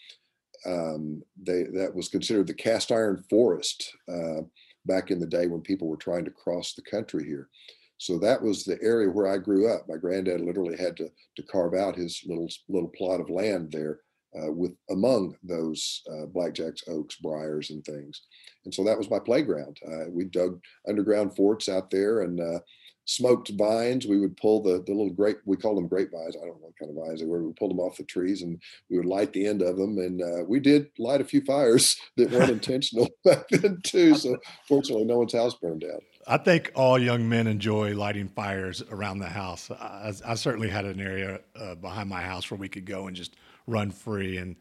um, 0.65 1.21
they 1.41 1.63
that 1.73 1.93
was 1.93 2.09
considered 2.09 2.47
the 2.47 2.53
cast 2.53 2.91
iron 2.91 3.23
forest 3.29 3.95
uh, 4.11 4.41
back 4.85 5.11
in 5.11 5.19
the 5.19 5.27
day 5.27 5.47
when 5.47 5.61
people 5.61 5.87
were 5.87 5.97
trying 5.97 6.25
to 6.25 6.31
cross 6.31 6.73
the 6.73 6.81
country 6.81 7.25
here. 7.25 7.49
So 7.97 8.19
that 8.19 8.41
was 8.41 8.63
the 8.63 8.81
area 8.81 9.09
where 9.09 9.27
I 9.27 9.37
grew 9.37 9.71
up. 9.73 9.87
My 9.87 9.97
granddad 9.97 10.41
literally 10.41 10.77
had 10.77 10.97
to 10.97 11.09
to 11.37 11.43
carve 11.43 11.73
out 11.73 11.95
his 11.95 12.21
little 12.25 12.49
little 12.69 12.89
plot 12.89 13.19
of 13.19 13.29
land 13.29 13.71
there 13.71 13.99
uh, 14.37 14.51
with 14.51 14.73
among 14.89 15.35
those 15.43 16.01
uh, 16.09 16.25
blackjacks, 16.27 16.87
oaks, 16.87 17.15
briars, 17.17 17.69
and 17.69 17.83
things. 17.83 18.21
And 18.65 18.73
so 18.73 18.83
that 18.83 18.97
was 18.97 19.09
my 19.09 19.19
playground. 19.19 19.77
Uh, 19.85 20.09
we 20.09 20.25
dug 20.25 20.61
underground 20.87 21.35
forts 21.35 21.67
out 21.67 21.89
there 21.89 22.21
and 22.21 22.39
uh, 22.39 22.59
smoked 23.05 23.51
vines. 23.57 24.05
We 24.05 24.19
would 24.19 24.37
pull 24.37 24.61
the, 24.61 24.83
the 24.85 24.93
little 24.93 25.09
grape, 25.09 25.39
we 25.45 25.57
call 25.57 25.75
them 25.75 25.87
grapevines. 25.87 26.35
I 26.35 26.45
don't 26.45 26.61
know 26.61 26.67
what 26.67 26.79
kind 26.79 26.89
of 26.89 27.05
vines 27.05 27.19
they 27.19 27.25
were. 27.25 27.43
We 27.43 27.53
pulled 27.53 27.71
them 27.71 27.79
off 27.79 27.97
the 27.97 28.03
trees 28.03 28.41
and 28.41 28.61
we 28.89 28.97
would 28.97 29.05
light 29.05 29.33
the 29.33 29.45
end 29.45 29.61
of 29.61 29.77
them. 29.77 29.97
And 29.97 30.21
uh, 30.21 30.43
we 30.47 30.59
did 30.59 30.87
light 30.97 31.21
a 31.21 31.25
few 31.25 31.41
fires 31.41 31.97
that 32.17 32.31
weren't 32.31 32.51
intentional 32.51 33.09
back 33.25 33.47
then 33.49 33.79
too. 33.83 34.15
So 34.15 34.37
fortunately, 34.67 35.05
no 35.05 35.17
one's 35.17 35.33
house 35.33 35.55
burned 35.55 35.81
down. 35.81 35.99
I 36.25 36.37
think 36.37 36.71
all 36.73 36.97
young 36.97 37.27
men 37.27 37.47
enjoy 37.47 37.95
lighting 37.95 38.29
fires 38.29 38.81
around 38.89 39.19
the 39.19 39.27
house. 39.27 39.69
I, 39.71 40.13
I 40.25 40.35
certainly 40.35 40.69
had 40.69 40.85
an 40.85 41.01
area 41.01 41.41
uh, 41.55 41.75
behind 41.75 42.09
my 42.09 42.21
house 42.21 42.49
where 42.49 42.57
we 42.57 42.69
could 42.69 42.85
go 42.85 43.07
and 43.07 43.15
just 43.15 43.35
run 43.67 43.91
free. 43.91 44.37
And 44.37 44.55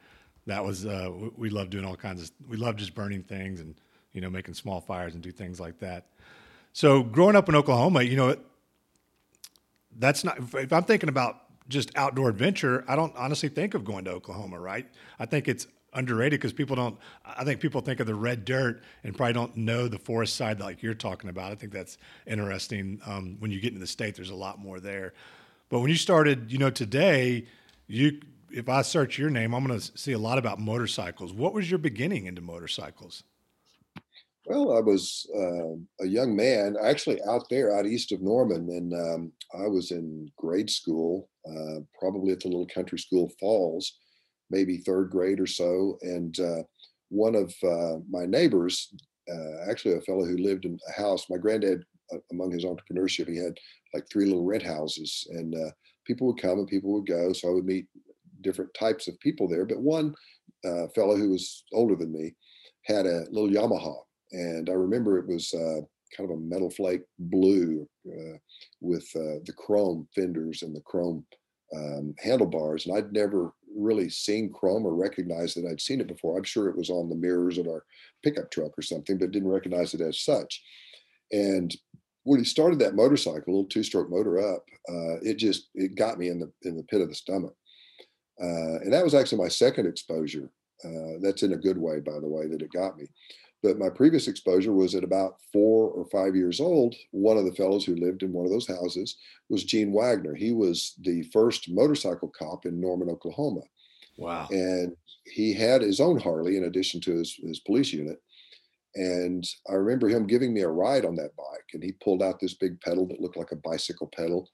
that 0.46 0.64
was, 0.64 0.86
uh, 0.86 1.10
we, 1.14 1.30
we 1.36 1.50
love 1.50 1.70
doing 1.70 1.84
all 1.84 1.96
kinds 1.96 2.22
of, 2.22 2.30
we 2.48 2.56
loved 2.56 2.80
just 2.80 2.96
burning 2.96 3.22
things 3.22 3.60
and, 3.60 3.76
you 4.12 4.20
know, 4.20 4.28
making 4.28 4.54
small 4.54 4.80
fires 4.80 5.14
and 5.14 5.22
do 5.22 5.30
things 5.30 5.60
like 5.60 5.78
that. 5.78 6.06
So 6.72 7.02
growing 7.02 7.36
up 7.36 7.48
in 7.48 7.54
Oklahoma, 7.54 8.02
you 8.02 8.16
know, 8.16 8.36
that's 9.98 10.24
not. 10.24 10.38
If 10.54 10.72
I'm 10.72 10.84
thinking 10.84 11.08
about 11.08 11.40
just 11.68 11.90
outdoor 11.96 12.30
adventure, 12.30 12.84
I 12.88 12.96
don't 12.96 13.14
honestly 13.16 13.48
think 13.48 13.74
of 13.74 13.84
going 13.84 14.04
to 14.06 14.12
Oklahoma. 14.12 14.58
Right? 14.58 14.86
I 15.18 15.26
think 15.26 15.48
it's 15.48 15.66
underrated 15.94 16.40
because 16.40 16.52
people 16.52 16.76
don't. 16.76 16.98
I 17.24 17.44
think 17.44 17.60
people 17.60 17.80
think 17.80 18.00
of 18.00 18.06
the 18.06 18.14
red 18.14 18.44
dirt 18.44 18.82
and 19.04 19.16
probably 19.16 19.34
don't 19.34 19.56
know 19.56 19.88
the 19.88 19.98
forest 19.98 20.36
side 20.36 20.60
like 20.60 20.82
you're 20.82 20.94
talking 20.94 21.30
about. 21.30 21.52
I 21.52 21.54
think 21.54 21.72
that's 21.72 21.98
interesting. 22.26 23.00
Um, 23.06 23.36
when 23.38 23.50
you 23.50 23.60
get 23.60 23.68
into 23.68 23.80
the 23.80 23.86
state, 23.86 24.14
there's 24.14 24.30
a 24.30 24.34
lot 24.34 24.58
more 24.58 24.80
there. 24.80 25.12
But 25.68 25.80
when 25.80 25.90
you 25.90 25.96
started, 25.96 26.50
you 26.50 26.58
know, 26.58 26.70
today, 26.70 27.46
you 27.86 28.20
if 28.50 28.68
I 28.68 28.82
search 28.82 29.18
your 29.18 29.30
name, 29.30 29.54
I'm 29.54 29.66
going 29.66 29.78
to 29.78 29.98
see 29.98 30.12
a 30.12 30.18
lot 30.18 30.38
about 30.38 30.58
motorcycles. 30.58 31.32
What 31.32 31.54
was 31.54 31.70
your 31.70 31.78
beginning 31.78 32.26
into 32.26 32.42
motorcycles? 32.42 33.24
Well, 34.46 34.76
I 34.76 34.80
was 34.80 35.24
uh, 35.36 36.04
a 36.04 36.06
young 36.06 36.34
man, 36.34 36.76
actually 36.82 37.22
out 37.22 37.44
there, 37.48 37.76
out 37.76 37.86
east 37.86 38.10
of 38.10 38.22
Norman, 38.22 38.68
and 38.70 38.92
um, 38.92 39.32
I 39.54 39.68
was 39.68 39.92
in 39.92 40.30
grade 40.36 40.68
school, 40.68 41.28
uh, 41.48 41.80
probably 41.98 42.32
at 42.32 42.40
the 42.40 42.48
little 42.48 42.66
country 42.66 42.98
school 42.98 43.30
Falls, 43.38 43.98
maybe 44.50 44.78
third 44.78 45.10
grade 45.10 45.38
or 45.38 45.46
so. 45.46 45.96
And 46.02 46.38
uh, 46.40 46.62
one 47.08 47.36
of 47.36 47.54
uh, 47.62 47.98
my 48.10 48.26
neighbors, 48.26 48.92
uh, 49.32 49.70
actually 49.70 49.94
a 49.94 50.00
fellow 50.00 50.24
who 50.24 50.36
lived 50.36 50.64
in 50.64 50.76
a 50.88 51.00
house, 51.00 51.30
my 51.30 51.36
granddad, 51.36 51.84
uh, 52.12 52.18
among 52.32 52.50
his 52.50 52.64
entrepreneurship, 52.64 53.28
he 53.28 53.36
had 53.36 53.56
like 53.94 54.08
three 54.10 54.24
little 54.24 54.44
rent 54.44 54.64
houses, 54.64 55.24
and 55.30 55.54
people 56.04 56.26
would 56.26 56.42
come 56.42 56.58
and 56.58 56.66
people 56.66 56.92
would 56.94 57.06
go. 57.06 57.32
So 57.32 57.48
I 57.48 57.52
would 57.52 57.64
meet 57.64 57.86
different 58.40 58.74
types 58.74 59.06
of 59.06 59.20
people 59.20 59.46
there. 59.46 59.64
But 59.64 59.78
one 59.80 60.16
fellow 60.96 61.14
who 61.16 61.30
was 61.30 61.62
older 61.72 61.94
than 61.94 62.12
me 62.12 62.34
had 62.86 63.06
a 63.06 63.26
little 63.30 63.48
Yamaha 63.48 63.94
and 64.32 64.68
I 64.68 64.74
remember 64.74 65.18
it 65.18 65.26
was 65.26 65.52
uh, 65.54 65.80
kind 66.16 66.30
of 66.30 66.36
a 66.36 66.40
metal 66.40 66.70
flake 66.70 67.02
blue 67.18 67.88
uh, 68.06 68.36
with 68.80 69.08
uh, 69.14 69.40
the 69.44 69.54
chrome 69.56 70.08
fenders 70.14 70.62
and 70.62 70.74
the 70.74 70.80
chrome 70.80 71.24
um, 71.74 72.14
handlebars. 72.18 72.86
And 72.86 72.96
I'd 72.96 73.12
never 73.12 73.52
really 73.74 74.10
seen 74.10 74.52
chrome 74.52 74.84
or 74.84 74.94
recognized 74.94 75.56
that 75.56 75.68
I'd 75.68 75.80
seen 75.80 76.00
it 76.00 76.08
before. 76.08 76.36
I'm 76.36 76.44
sure 76.44 76.68
it 76.68 76.76
was 76.76 76.90
on 76.90 77.08
the 77.08 77.16
mirrors 77.16 77.58
of 77.58 77.66
our 77.66 77.84
pickup 78.22 78.50
truck 78.50 78.72
or 78.78 78.82
something, 78.82 79.18
but 79.18 79.30
didn't 79.30 79.48
recognize 79.48 79.94
it 79.94 80.00
as 80.00 80.20
such. 80.20 80.62
And 81.30 81.74
when 82.24 82.38
he 82.38 82.44
started 82.44 82.78
that 82.80 82.94
motorcycle, 82.94 83.54
little 83.54 83.64
two-stroke 83.64 84.10
motor 84.10 84.38
up, 84.38 84.64
uh, 84.88 85.16
it 85.22 85.38
just 85.38 85.70
it 85.74 85.96
got 85.96 86.18
me 86.18 86.28
in 86.28 86.38
the 86.38 86.52
in 86.62 86.76
the 86.76 86.84
pit 86.84 87.00
of 87.00 87.08
the 87.08 87.14
stomach. 87.14 87.54
Uh, 88.40 88.78
and 88.82 88.92
that 88.92 89.04
was 89.04 89.14
actually 89.14 89.38
my 89.38 89.48
second 89.48 89.86
exposure. 89.86 90.50
Uh, 90.84 91.18
that's 91.20 91.42
in 91.42 91.52
a 91.52 91.56
good 91.56 91.78
way, 91.78 92.00
by 92.00 92.18
the 92.20 92.26
way, 92.26 92.46
that 92.48 92.62
it 92.62 92.72
got 92.72 92.98
me. 92.98 93.06
But 93.62 93.78
my 93.78 93.88
previous 93.88 94.26
exposure 94.26 94.72
was 94.72 94.94
at 94.94 95.04
about 95.04 95.36
four 95.52 95.90
or 95.90 96.04
five 96.06 96.34
years 96.34 96.60
old. 96.60 96.96
One 97.12 97.36
of 97.36 97.44
the 97.44 97.54
fellows 97.54 97.84
who 97.84 97.94
lived 97.94 98.22
in 98.22 98.32
one 98.32 98.44
of 98.44 98.50
those 98.50 98.66
houses 98.66 99.16
was 99.48 99.64
Gene 99.64 99.92
Wagner. 99.92 100.34
He 100.34 100.52
was 100.52 100.94
the 101.00 101.22
first 101.32 101.70
motorcycle 101.70 102.28
cop 102.36 102.66
in 102.66 102.80
Norman, 102.80 103.08
Oklahoma. 103.08 103.60
Wow. 104.18 104.48
And 104.50 104.96
he 105.24 105.54
had 105.54 105.82
his 105.82 106.00
own 106.00 106.18
Harley 106.18 106.56
in 106.56 106.64
addition 106.64 107.00
to 107.02 107.12
his, 107.12 107.34
his 107.34 107.60
police 107.60 107.92
unit. 107.92 108.20
And 108.96 109.48
I 109.70 109.74
remember 109.74 110.08
him 110.08 110.26
giving 110.26 110.52
me 110.52 110.62
a 110.62 110.68
ride 110.68 111.04
on 111.04 111.14
that 111.16 111.36
bike. 111.36 111.66
And 111.72 111.82
he 111.82 111.92
pulled 111.92 112.22
out 112.22 112.40
this 112.40 112.54
big 112.54 112.80
pedal 112.80 113.06
that 113.06 113.20
looked 113.20 113.36
like 113.36 113.52
a 113.52 113.56
bicycle 113.56 114.10
pedal 114.14 114.50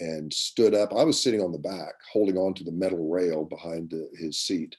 and 0.00 0.32
stood 0.32 0.74
up. 0.74 0.92
I 0.94 1.04
was 1.04 1.22
sitting 1.22 1.40
on 1.40 1.52
the 1.52 1.58
back, 1.58 1.94
holding 2.12 2.36
on 2.36 2.54
to 2.54 2.64
the 2.64 2.72
metal 2.72 3.08
rail 3.10 3.44
behind 3.44 3.90
the, 3.90 4.08
his 4.18 4.38
seat 4.38 4.76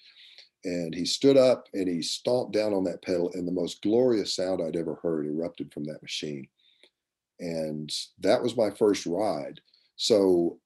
and 0.65 0.93
he 0.93 1.05
stood 1.05 1.37
up 1.37 1.67
and 1.73 1.87
he 1.87 2.01
stomped 2.01 2.53
down 2.53 2.73
on 2.73 2.83
that 2.83 3.01
pedal 3.01 3.31
and 3.33 3.47
the 3.47 3.51
most 3.51 3.81
glorious 3.81 4.35
sound 4.35 4.61
i'd 4.61 4.75
ever 4.75 4.95
heard 4.95 5.25
erupted 5.25 5.71
from 5.71 5.83
that 5.85 6.01
machine. 6.01 6.47
And 7.39 7.91
that 8.19 8.41
was 8.41 8.57
my 8.57 8.71
first 8.71 9.05
ride. 9.05 9.61
So 9.95 10.59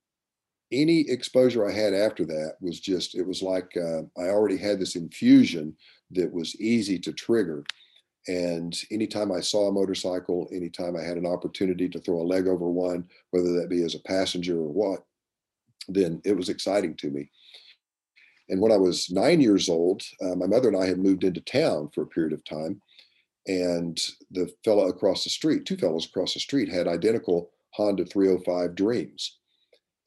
any 0.72 1.02
exposure 1.10 1.68
i 1.68 1.72
had 1.72 1.94
after 1.94 2.26
that 2.26 2.54
was 2.62 2.80
just 2.80 3.16
it 3.16 3.28
was 3.28 3.42
like 3.42 3.70
uh, 3.76 4.04
i 4.18 4.28
already 4.28 4.58
had 4.58 4.80
this 4.80 4.96
infusion 4.96 5.76
that 6.12 6.32
was 6.32 6.60
easy 6.62 6.98
to 7.00 7.12
trigger. 7.12 7.64
And 8.28 8.80
anytime 8.92 9.32
i 9.32 9.42
saw 9.42 9.68
a 9.68 9.74
motorcycle 9.74 10.48
anytime 10.54 10.96
i 10.96 11.02
had 11.02 11.18
an 11.18 11.26
opportunity 11.26 11.90
to 11.90 12.00
throw 12.00 12.22
a 12.22 12.24
leg 12.24 12.48
over 12.48 12.70
one 12.70 13.10
whether 13.32 13.52
that 13.60 13.70
be 13.70 13.84
as 13.84 13.96
a 13.96 14.00
passenger 14.00 14.58
or 14.58 14.72
what 14.72 15.04
then 15.88 16.22
it 16.24 16.38
was 16.38 16.48
exciting 16.48 16.96
to 16.96 17.10
me 17.10 17.30
and 18.51 18.60
when 18.60 18.72
I 18.72 18.77
was 18.77 19.10
nine 19.10 19.39
years 19.39 19.70
old, 19.70 20.03
uh, 20.22 20.36
my 20.36 20.46
mother 20.46 20.67
and 20.67 20.77
I 20.77 20.86
had 20.86 21.00
moved 21.00 21.24
into 21.24 21.39
town 21.39 21.89
for 21.96 22.03
a 22.03 22.08
period 22.08 22.34
of 22.34 22.43
time. 22.43 22.81
And 23.48 23.98
the 24.29 24.53
fellow 24.63 24.88
across 24.89 25.24
the 25.24 25.29
street, 25.29 25.65
two 25.65 25.77
fellows 25.77 26.05
across 26.05 26.34
the 26.34 26.41
street, 26.41 26.70
had 26.70 26.88
identical 26.88 27.50
Honda 27.72 28.05
305 28.05 28.75
Dreams. 28.75 29.38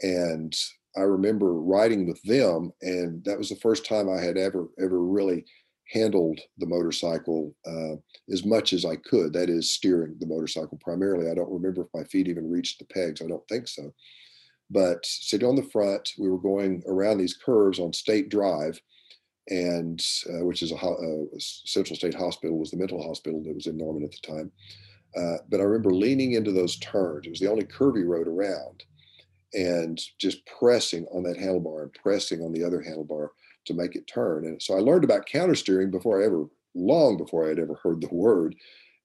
And 0.03 0.55
I 0.97 1.01
remember 1.01 1.55
riding 1.55 2.07
with 2.07 2.23
them, 2.23 2.71
and 2.83 3.25
that 3.25 3.39
was 3.39 3.49
the 3.49 3.57
first 3.57 3.87
time 3.87 4.09
I 4.09 4.21
had 4.21 4.37
ever 4.37 4.69
ever 4.79 5.03
really 5.03 5.45
handled 5.91 6.39
the 6.59 6.67
motorcycle 6.67 7.55
uh, 7.67 7.97
as 8.31 8.45
much 8.45 8.73
as 8.73 8.85
I 8.85 8.97
could. 8.97 9.33
That 9.33 9.49
is, 9.49 9.75
steering 9.75 10.17
the 10.21 10.27
motorcycle 10.27 10.79
primarily. 10.83 11.31
I 11.31 11.35
don't 11.35 11.51
remember 11.51 11.83
if 11.83 11.89
my 11.95 12.05
feet 12.05 12.29
even 12.29 12.51
reached 12.51 12.79
the 12.79 12.85
pegs. 12.85 13.23
I 13.23 13.27
don't 13.27 13.47
think 13.49 13.69
so. 13.69 13.93
But 14.71 15.05
sitting 15.05 15.47
on 15.49 15.57
the 15.57 15.63
front, 15.63 16.11
we 16.19 16.29
were 16.29 16.39
going 16.39 16.83
around 16.87 17.19
these 17.19 17.37
curves 17.37 17.79
on 17.79 17.93
State 17.93 18.31
Drive, 18.31 18.81
and 19.49 20.03
uh, 20.29 20.45
which 20.45 20.63
is 20.63 20.73
a, 20.73 20.77
a, 20.77 21.27
Central 21.39 21.97
State 21.97 22.15
Hospital 22.15 22.59
was 22.59 22.71
the 22.71 22.79
mental 22.79 23.03
hospital 23.03 23.43
that 23.43 23.55
was 23.55 23.67
in 23.67 23.77
Norman 23.77 24.05
at 24.05 24.11
the 24.11 24.27
time. 24.27 24.51
Uh, 25.17 25.37
but 25.49 25.61
I 25.61 25.65
remember 25.65 25.95
leaning 25.95 26.33
into 26.33 26.51
those 26.51 26.79
turns. 26.79 27.27
It 27.27 27.31
was 27.31 27.41
the 27.41 27.51
only 27.51 27.65
curvy 27.65 28.07
road 28.07 28.27
around, 28.27 28.85
and 29.53 30.01
just 30.19 30.45
pressing 30.47 31.07
on 31.13 31.23
that 31.25 31.37
handlebar 31.37 31.83
and 31.83 31.93
pressing 31.93 32.41
on 32.41 32.53
the 32.53 32.65
other 32.65 32.83
handlebar 32.83 33.29
to 33.67 33.75
make 33.75 33.95
it 33.95 34.07
turn. 34.07 34.47
And 34.47 34.61
so 34.61 34.77
I 34.77 34.81
learned 34.81 35.05
about 35.05 35.27
counter 35.27 35.55
steering 35.55 35.91
before 35.91 36.21
I 36.21 36.27
ever, 36.27 36.47
long 36.75 37.17
before 37.17 37.47
I 37.47 37.51
had 37.51 37.59
ever 37.59 37.79
heard 37.83 38.01
the 38.01 38.09
word 38.13 38.57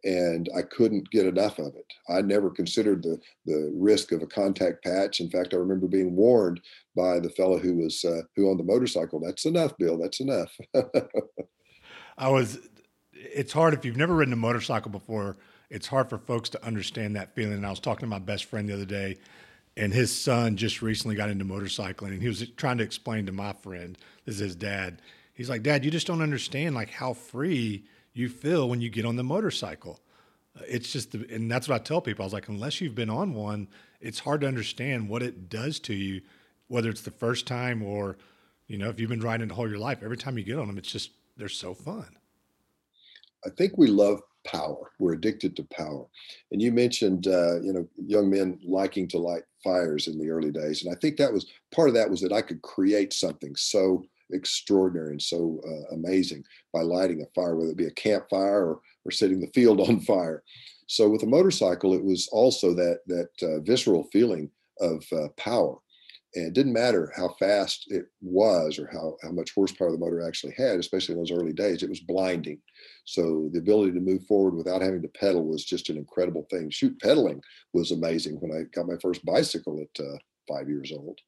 and 0.04 0.50
I 0.56 0.62
couldn't 0.62 1.10
get 1.12 1.26
enough 1.26 1.60
of 1.60 1.76
it. 1.76 1.86
I 2.10 2.22
never 2.22 2.50
considered 2.50 3.04
the 3.04 3.20
the 3.46 3.72
risk 3.74 4.12
of 4.12 4.22
a 4.22 4.28
contact 4.28 4.84
patch. 4.84 5.20
In 5.20 5.30
fact, 5.30 5.54
I 5.54 5.58
remember 5.58 5.88
being 5.88 6.16
warned 6.16 6.62
by 6.96 7.20
the 7.20 7.30
fellow 7.30 7.58
who 7.58 7.76
was 7.76 8.04
uh, 8.06 8.22
who 8.36 8.50
owned 8.50 8.60
the 8.60 8.64
motorcycle. 8.64 9.20
That's 9.20 9.46
enough, 9.46 9.78
Bill. 9.78 9.98
That's 9.98 10.20
enough. 10.20 10.52
I 12.18 12.30
was. 12.30 12.60
It's 13.14 13.52
hard 13.52 13.74
if 13.74 13.84
you've 13.84 13.98
never 13.98 14.16
ridden 14.16 14.34
a 14.34 14.38
motorcycle 14.38 14.92
before. 14.92 15.38
It's 15.70 15.88
hard 15.88 16.10
for 16.10 16.18
folks 16.18 16.50
to 16.50 16.66
understand 16.66 17.16
that 17.16 17.36
feeling. 17.36 17.54
And 17.54 17.66
I 17.66 17.70
was 17.70 17.80
talking 17.80 18.02
to 18.02 18.08
my 18.08 18.20
best 18.20 18.46
friend 18.46 18.68
the 18.68 18.74
other 18.74 18.86
day, 18.86 19.18
and 19.76 19.94
his 19.94 20.16
son 20.16 20.56
just 20.56 20.82
recently 20.82 21.16
got 21.16 21.30
into 21.30 21.46
motorcycling, 21.46 22.10
and 22.10 22.22
he 22.22 22.28
was 22.28 22.48
trying 22.56 22.78
to 22.78 22.84
explain 22.84 23.26
to 23.26 23.32
my 23.32 23.54
friend, 23.54 23.98
this 24.26 24.36
is 24.36 24.42
his 24.42 24.56
dad. 24.56 25.02
He's 25.34 25.50
like, 25.50 25.64
Dad, 25.64 25.86
you 25.86 25.92
just 25.92 26.08
don't 26.08 26.22
understand 26.22 26.76
like 26.76 26.90
how 26.90 27.14
free 27.14 27.86
you 28.20 28.30
feel 28.30 28.70
when 28.70 28.82
you 28.82 28.90
get 28.90 29.06
on 29.06 29.16
the 29.16 29.24
motorcycle. 29.24 30.00
Uh, 30.56 30.64
it's 30.68 30.92
just, 30.92 31.12
the, 31.12 31.26
and 31.34 31.50
that's 31.50 31.68
what 31.68 31.82
I 31.82 31.84
tell 31.84 32.02
people. 32.02 32.24
I 32.24 32.28
was 32.28 32.34
like, 32.34 32.50
unless 32.50 32.82
you've 32.82 32.96
been 32.96 33.10
on 33.10 33.34
one, 33.34 33.68
it's 34.02 34.20
hard 34.20 34.42
to 34.42 34.48
understand 34.48 35.10
what 35.10 35.24
it 35.24 35.50
does 35.50 35.80
to 35.82 35.94
you, 35.94 36.22
whether 36.68 36.90
it's 36.90 37.02
the 37.02 37.12
first 37.12 37.48
time 37.48 37.82
or, 37.82 38.18
you 38.68 38.78
know, 38.78 38.90
if 38.90 39.00
you've 39.00 39.10
been 39.10 39.22
riding 39.22 39.50
it 39.50 39.58
all 39.58 39.70
your 39.70 39.80
life. 39.80 40.00
Every 40.04 40.18
time 40.18 40.38
you 40.38 40.44
get 40.44 40.60
on 40.60 40.68
them, 40.68 40.78
it's 40.78 40.92
just 40.92 41.12
they're 41.38 41.50
so 41.50 41.74
fun. 41.74 42.18
I 43.46 43.50
think 43.50 43.78
we 43.78 43.88
love 43.88 44.22
power. 44.46 44.92
We're 45.00 45.14
addicted 45.14 45.56
to 45.56 45.64
power. 45.64 46.06
And 46.52 46.62
you 46.62 46.72
mentioned, 46.72 47.28
uh, 47.28 47.62
you 47.62 47.74
know, 47.74 47.88
young 47.98 48.30
men 48.30 48.60
liking 48.64 49.08
to 49.10 49.18
light 49.18 49.44
fires 49.64 50.08
in 50.08 50.20
the 50.20 50.30
early 50.30 50.52
days, 50.52 50.84
and 50.84 50.94
I 50.94 51.00
think 51.00 51.18
that 51.18 51.32
was 51.32 51.48
part 51.74 51.90
of 51.90 51.96
that 51.96 52.10
was 52.10 52.22
that 52.22 52.34
I 52.34 52.42
could 52.42 52.62
create 52.62 53.14
something 53.14 53.56
so 53.56 54.06
extraordinary 54.32 55.12
and 55.12 55.22
so 55.22 55.62
uh, 55.68 55.94
amazing 55.96 56.44
by 56.74 56.82
lighting 56.82 57.22
a 57.22 57.26
fire, 57.34 57.56
whether 57.56 57.72
it 57.72 57.78
be 57.78 57.88
a 57.88 57.92
campfire 57.92 58.66
or, 58.66 58.80
or 59.06 59.12
setting 59.12 59.40
the 59.40 59.48
field 59.48 59.80
on 59.88 60.00
fire. 60.00 60.44
So 60.88 61.08
with 61.08 61.24
a 61.24 61.28
motorcycle, 61.28 61.94
it 61.94 62.04
was 62.04 62.28
also 62.32 62.74
that 62.74 63.02
that 63.08 63.30
uh, 63.44 63.60
visceral 63.62 64.10
feeling 64.12 64.50
of 64.82 65.06
uh, 65.12 65.28
power, 65.38 65.78
and 66.34 66.48
it 66.48 66.54
didn't 66.54 66.74
matter 66.74 67.12
how 67.16 67.30
fast 67.40 67.86
it 67.90 68.08
was 68.22 68.80
or 68.80 68.90
how 68.92 69.16
how 69.22 69.32
much 69.32 69.54
horsepower 69.54 69.92
the 69.92 70.00
motor 70.00 70.26
actually 70.26 70.54
had, 70.58 70.80
especially 70.80 71.14
in 71.14 71.20
those 71.20 71.32
early 71.32 71.54
days. 71.54 71.84
It 71.84 71.90
was 71.90 72.00
blinding. 72.00 72.60
So 73.06 73.50
the 73.54 73.60
ability 73.60 73.92
to 73.94 74.00
move 74.00 74.26
forward 74.26 74.56
without 74.56 74.82
having 74.82 75.04
to 75.04 75.08
pedal 75.10 75.46
was 75.46 75.64
just 75.64 75.90
an 75.90 75.98
incredible 75.98 76.48
thing. 76.50 76.72
Shoot, 76.72 77.00
pedaling 77.00 77.42
was 77.74 77.92
amazing 77.92 78.40
when 78.40 78.52
I 78.52 78.64
got 78.74 78.88
my 78.88 78.98
first 79.00 79.24
bicycle 79.24 79.80
at 79.80 80.04
uh, 80.04 80.18
five 80.48 80.70
years 80.70 80.92
old. 80.92 81.20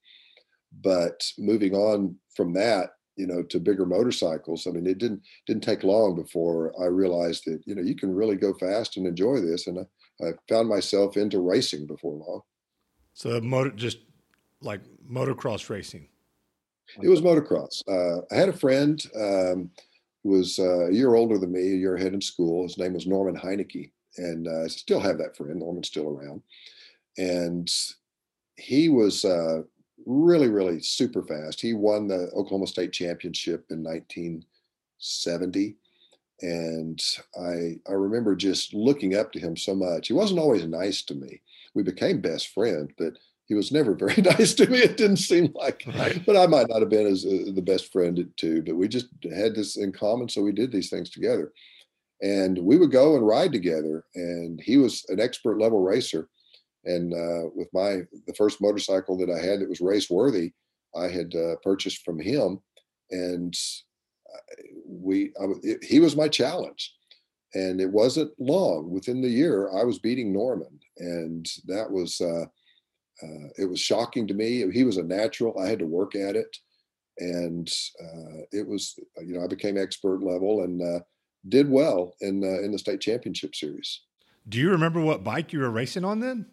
But 0.79 1.29
moving 1.37 1.75
on 1.75 2.15
from 2.35 2.53
that, 2.53 2.91
you 3.17 3.27
know, 3.27 3.43
to 3.43 3.59
bigger 3.59 3.85
motorcycles, 3.85 4.65
I 4.65 4.71
mean, 4.71 4.87
it 4.87 4.97
didn't 4.97 5.21
didn't 5.45 5.63
take 5.63 5.83
long 5.83 6.15
before 6.15 6.73
I 6.81 6.85
realized 6.85 7.43
that 7.45 7.61
you 7.65 7.75
know 7.75 7.81
you 7.81 7.95
can 7.95 8.13
really 8.13 8.35
go 8.35 8.53
fast 8.53 8.97
and 8.97 9.05
enjoy 9.05 9.41
this, 9.41 9.67
and 9.67 9.79
I, 9.79 10.25
I 10.25 10.31
found 10.47 10.69
myself 10.69 11.17
into 11.17 11.39
racing 11.39 11.87
before 11.87 12.13
long. 12.13 12.41
So 13.13 13.41
motor, 13.41 13.71
just 13.71 13.99
like 14.61 14.81
motocross 15.09 15.69
racing. 15.69 16.07
It 17.01 17.09
was 17.09 17.21
motocross. 17.21 17.81
Uh, 17.87 18.21
I 18.31 18.37
had 18.37 18.49
a 18.49 18.53
friend 18.53 19.01
um, 19.15 19.69
who 20.23 20.31
was 20.31 20.59
uh, 20.59 20.87
a 20.87 20.91
year 20.91 21.15
older 21.15 21.37
than 21.37 21.51
me, 21.51 21.61
a 21.61 21.77
year 21.77 21.95
ahead 21.95 22.13
in 22.13 22.21
school. 22.21 22.63
His 22.63 22.77
name 22.77 22.93
was 22.93 23.07
Norman 23.07 23.35
Heineke, 23.35 23.91
and 24.17 24.47
uh, 24.47 24.63
I 24.63 24.67
still 24.67 24.99
have 24.99 25.17
that 25.17 25.37
friend. 25.37 25.59
Norman's 25.59 25.87
still 25.87 26.09
around, 26.09 26.41
and 27.17 27.71
he 28.57 28.89
was 28.89 29.25
uh, 29.25 29.61
really, 30.05 30.49
really 30.49 30.81
super 30.81 31.23
fast. 31.23 31.61
He 31.61 31.73
won 31.73 32.07
the 32.07 32.29
Oklahoma 32.33 32.67
State 32.67 32.91
Championship 32.91 33.65
in 33.69 33.83
1970. 33.83 35.75
And 36.41 37.01
I, 37.39 37.79
I 37.87 37.93
remember 37.93 38.35
just 38.35 38.73
looking 38.73 39.15
up 39.15 39.31
to 39.31 39.39
him 39.39 39.55
so 39.55 39.75
much. 39.75 40.07
He 40.07 40.13
wasn't 40.13 40.39
always 40.39 40.65
nice 40.65 41.03
to 41.03 41.13
me. 41.13 41.41
We 41.73 41.83
became 41.83 42.19
best 42.19 42.47
friends, 42.49 42.91
but 42.97 43.13
he 43.51 43.55
was 43.55 43.71
never 43.71 43.93
very 43.95 44.21
nice 44.21 44.53
to 44.55 44.65
me. 44.67 44.79
It 44.79 44.95
didn't 44.95 45.17
seem 45.17 45.51
like, 45.53 45.83
right. 45.95 46.25
but 46.25 46.37
I 46.37 46.47
might 46.47 46.69
not 46.69 46.79
have 46.79 46.89
been 46.89 47.05
as 47.05 47.25
uh, 47.25 47.51
the 47.53 47.61
best 47.61 47.91
friend 47.91 48.25
too. 48.37 48.63
But 48.63 48.75
we 48.75 48.87
just 48.87 49.07
had 49.23 49.55
this 49.55 49.75
in 49.75 49.91
common, 49.91 50.29
so 50.29 50.41
we 50.41 50.53
did 50.53 50.71
these 50.71 50.89
things 50.89 51.09
together, 51.09 51.51
and 52.21 52.57
we 52.57 52.77
would 52.77 52.91
go 52.91 53.17
and 53.17 53.27
ride 53.27 53.51
together. 53.51 54.05
And 54.15 54.61
he 54.61 54.77
was 54.77 55.05
an 55.09 55.19
expert 55.19 55.59
level 55.59 55.81
racer, 55.81 56.29
and 56.85 57.13
uh, 57.13 57.49
with 57.55 57.69
my 57.73 58.01
the 58.27 58.33
first 58.37 58.61
motorcycle 58.61 59.17
that 59.17 59.29
I 59.29 59.39
had 59.39 59.59
that 59.59 59.69
was 59.69 59.81
race 59.81 60.09
worthy, 60.09 60.53
I 60.95 61.07
had 61.07 61.35
uh, 61.35 61.55
purchased 61.63 62.03
from 62.03 62.19
him, 62.19 62.59
and 63.11 63.55
we 64.85 65.31
I, 65.39 65.45
it, 65.63 65.83
he 65.83 65.99
was 65.99 66.15
my 66.15 66.27
challenge. 66.27 66.93
And 67.53 67.81
it 67.81 67.91
wasn't 67.91 68.31
long 68.39 68.89
within 68.89 69.21
the 69.21 69.29
year 69.29 69.69
i 69.77 69.83
was 69.83 69.99
beating 69.99 70.31
norman 70.31 70.79
and 70.97 71.45
that 71.65 71.91
was 71.91 72.21
uh, 72.21 72.45
uh, 73.21 73.47
it 73.57 73.69
was 73.69 73.79
shocking 73.79 74.25
to 74.27 74.33
me. 74.33 74.71
He 74.71 74.85
was 74.85 74.97
a 74.97 75.03
natural 75.03 75.59
i 75.59 75.67
had 75.67 75.79
to 75.79 75.85
work 75.85 76.15
at 76.15 76.37
it 76.37 76.55
and 77.17 77.69
uh, 78.01 78.43
it 78.51 78.65
was 78.65 78.97
you 79.21 79.33
know 79.33 79.43
i 79.43 79.47
became 79.47 79.77
expert 79.77 80.23
level 80.23 80.63
and 80.63 80.81
uh, 80.81 80.99
did 81.49 81.69
well 81.69 82.15
in 82.21 82.41
in 82.43 82.71
the 82.71 82.79
state 82.79 83.01
championship 83.01 83.53
series. 83.53 84.01
Do 84.47 84.57
you 84.57 84.69
remember 84.69 85.01
what 85.01 85.23
bike 85.23 85.51
you 85.51 85.59
were 85.59 85.69
racing 85.69 86.05
on 86.05 86.21
then 86.21 86.45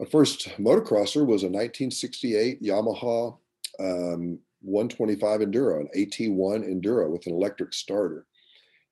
my 0.00 0.06
first 0.06 0.48
motocrosser 0.58 1.26
was 1.26 1.42
a 1.42 1.52
1968 1.52 2.62
yamaha 2.62 3.36
um, 3.78 4.38
125 4.62 5.40
Enduro, 5.40 5.80
an 5.80 5.88
AT1 5.96 6.66
Enduro 6.66 7.10
with 7.10 7.26
an 7.26 7.32
electric 7.32 7.72
starter. 7.72 8.26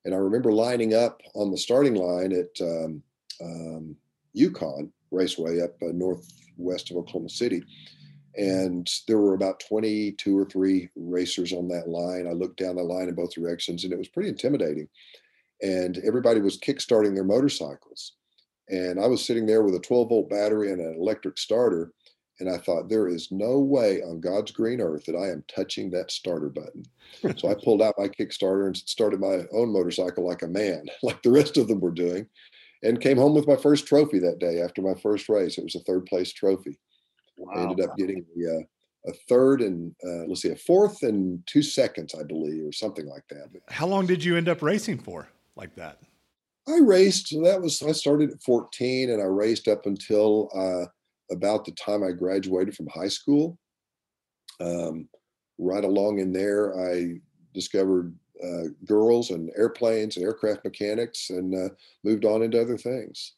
And 0.05 0.13
I 0.13 0.17
remember 0.17 0.51
lining 0.51 0.93
up 0.93 1.21
on 1.33 1.51
the 1.51 1.57
starting 1.57 1.95
line 1.95 2.31
at 2.31 2.61
um, 2.61 3.03
um, 3.43 3.95
Yukon 4.33 4.91
Raceway 5.11 5.61
up 5.61 5.75
uh, 5.81 5.91
northwest 5.93 6.91
of 6.91 6.97
Oklahoma 6.97 7.29
City. 7.29 7.63
And 8.35 8.89
there 9.07 9.17
were 9.17 9.33
about 9.33 9.59
22 9.67 10.37
or 10.37 10.45
three 10.45 10.89
racers 10.95 11.53
on 11.53 11.67
that 11.69 11.89
line. 11.89 12.27
I 12.27 12.31
looked 12.31 12.59
down 12.59 12.75
the 12.75 12.83
line 12.83 13.09
in 13.09 13.15
both 13.15 13.33
directions 13.33 13.83
and 13.83 13.91
it 13.91 13.99
was 13.99 14.07
pretty 14.07 14.29
intimidating. 14.29 14.87
And 15.61 15.97
everybody 16.05 16.39
was 16.39 16.59
kickstarting 16.59 17.15
their 17.15 17.23
motorcycles. 17.23 18.13
And 18.69 18.99
I 18.99 19.07
was 19.07 19.25
sitting 19.25 19.45
there 19.45 19.63
with 19.63 19.75
a 19.75 19.79
12 19.79 20.09
volt 20.09 20.29
battery 20.29 20.71
and 20.71 20.79
an 20.79 20.95
electric 20.99 21.37
starter 21.37 21.91
and 22.39 22.49
I 22.49 22.57
thought, 22.57 22.89
there 22.89 23.07
is 23.07 23.31
no 23.31 23.59
way 23.59 24.01
on 24.01 24.21
God's 24.21 24.51
green 24.51 24.79
earth 24.79 25.05
that 25.05 25.15
I 25.15 25.29
am 25.29 25.43
touching 25.53 25.89
that 25.91 26.11
starter 26.11 26.49
button. 26.49 26.83
so 27.37 27.49
I 27.49 27.55
pulled 27.55 27.81
out 27.81 27.95
my 27.97 28.07
Kickstarter 28.07 28.65
and 28.65 28.77
started 28.77 29.19
my 29.19 29.45
own 29.51 29.73
motorcycle 29.73 30.25
like 30.25 30.41
a 30.41 30.47
man, 30.47 30.85
like 31.03 31.21
the 31.21 31.31
rest 31.31 31.57
of 31.57 31.67
them 31.67 31.81
were 31.81 31.91
doing, 31.91 32.27
and 32.81 33.01
came 33.01 33.17
home 33.17 33.35
with 33.35 33.47
my 33.47 33.57
first 33.57 33.87
trophy 33.87 34.19
that 34.19 34.39
day 34.39 34.61
after 34.61 34.81
my 34.81 34.93
first 35.01 35.27
race. 35.27 35.57
It 35.57 35.65
was 35.65 35.75
a 35.75 35.81
third 35.81 36.05
place 36.05 36.31
trophy. 36.31 36.79
Wow. 37.37 37.53
I 37.55 37.61
ended 37.63 37.85
up 37.85 37.97
getting 37.97 38.25
the, 38.35 38.57
uh, 38.57 39.09
a 39.09 39.13
third 39.27 39.61
and 39.61 39.93
uh, 40.05 40.25
let's 40.27 40.41
see, 40.41 40.49
a 40.49 40.55
fourth 40.55 41.03
and 41.03 41.41
two 41.45 41.61
seconds, 41.61 42.15
I 42.15 42.23
believe, 42.23 42.65
or 42.65 42.71
something 42.71 43.07
like 43.07 43.23
that. 43.29 43.47
How 43.69 43.87
long 43.87 44.05
did 44.05 44.23
you 44.23 44.35
end 44.37 44.49
up 44.49 44.61
racing 44.61 44.99
for 44.99 45.29
like 45.55 45.75
that? 45.75 45.99
I 46.69 46.79
raced. 46.79 47.35
That 47.43 47.61
was 47.61 47.81
I 47.81 47.91
started 47.91 48.31
at 48.31 48.41
14, 48.43 49.09
and 49.09 49.21
I 49.21 49.25
raced 49.25 49.67
up 49.67 49.85
until 49.85 50.49
uh, 50.55 50.85
about 51.33 51.65
the 51.65 51.71
time 51.71 52.03
I 52.03 52.11
graduated 52.11 52.75
from 52.75 52.87
high 52.87 53.07
school. 53.07 53.57
Um, 54.59 55.07
right 55.57 55.83
along 55.83 56.19
in 56.19 56.31
there, 56.31 56.77
I 56.79 57.15
discovered 57.53 58.13
uh, 58.43 58.69
girls 58.85 59.31
and 59.31 59.51
airplanes 59.57 60.15
and 60.15 60.25
aircraft 60.25 60.63
mechanics 60.63 61.29
and 61.29 61.55
uh, 61.55 61.73
moved 62.03 62.25
on 62.25 62.43
into 62.43 62.61
other 62.61 62.77
things. 62.77 63.33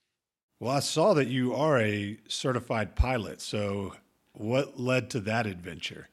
Well, 0.59 0.75
I 0.75 0.79
saw 0.79 1.13
that 1.15 1.27
you 1.27 1.55
are 1.55 1.79
a 1.79 2.17
certified 2.27 2.95
pilot. 2.95 3.41
So, 3.41 3.95
what 4.33 4.79
led 4.79 5.09
to 5.11 5.19
that 5.21 5.47
adventure? 5.47 6.07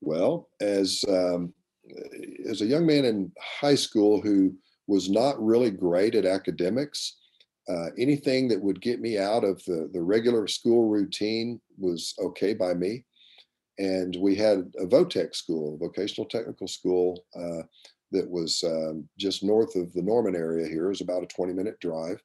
Well, 0.00 0.50
as 0.60 1.04
um, 1.08 1.52
as 2.48 2.60
a 2.60 2.66
young 2.66 2.86
man 2.86 3.04
in 3.04 3.32
high 3.40 3.74
school 3.74 4.20
who 4.20 4.54
was 4.86 5.08
not 5.08 5.42
really 5.42 5.70
great 5.70 6.14
at 6.14 6.26
academics, 6.26 7.16
uh, 7.68 7.86
anything 7.98 8.48
that 8.48 8.60
would 8.60 8.80
get 8.80 9.00
me 9.00 9.18
out 9.18 9.44
of 9.44 9.64
the, 9.64 9.88
the 9.92 10.02
regular 10.02 10.46
school 10.46 10.88
routine 10.88 11.60
was 11.78 12.14
okay 12.20 12.52
by 12.52 12.74
me. 12.74 13.04
And 13.78 14.16
we 14.20 14.34
had 14.36 14.72
a 14.78 14.86
VOTEC 14.86 15.34
school, 15.34 15.78
vocational 15.78 16.28
technical 16.28 16.68
school, 16.68 17.24
uh, 17.34 17.62
that 18.14 18.30
was 18.30 18.62
um, 18.64 19.06
just 19.18 19.42
north 19.42 19.74
of 19.74 19.92
the 19.92 20.02
Norman 20.02 20.36
area 20.36 20.66
here. 20.66 20.86
It 20.86 20.90
was 20.90 21.00
about 21.00 21.24
a 21.24 21.26
20 21.26 21.52
minute 21.52 21.78
drive. 21.80 22.22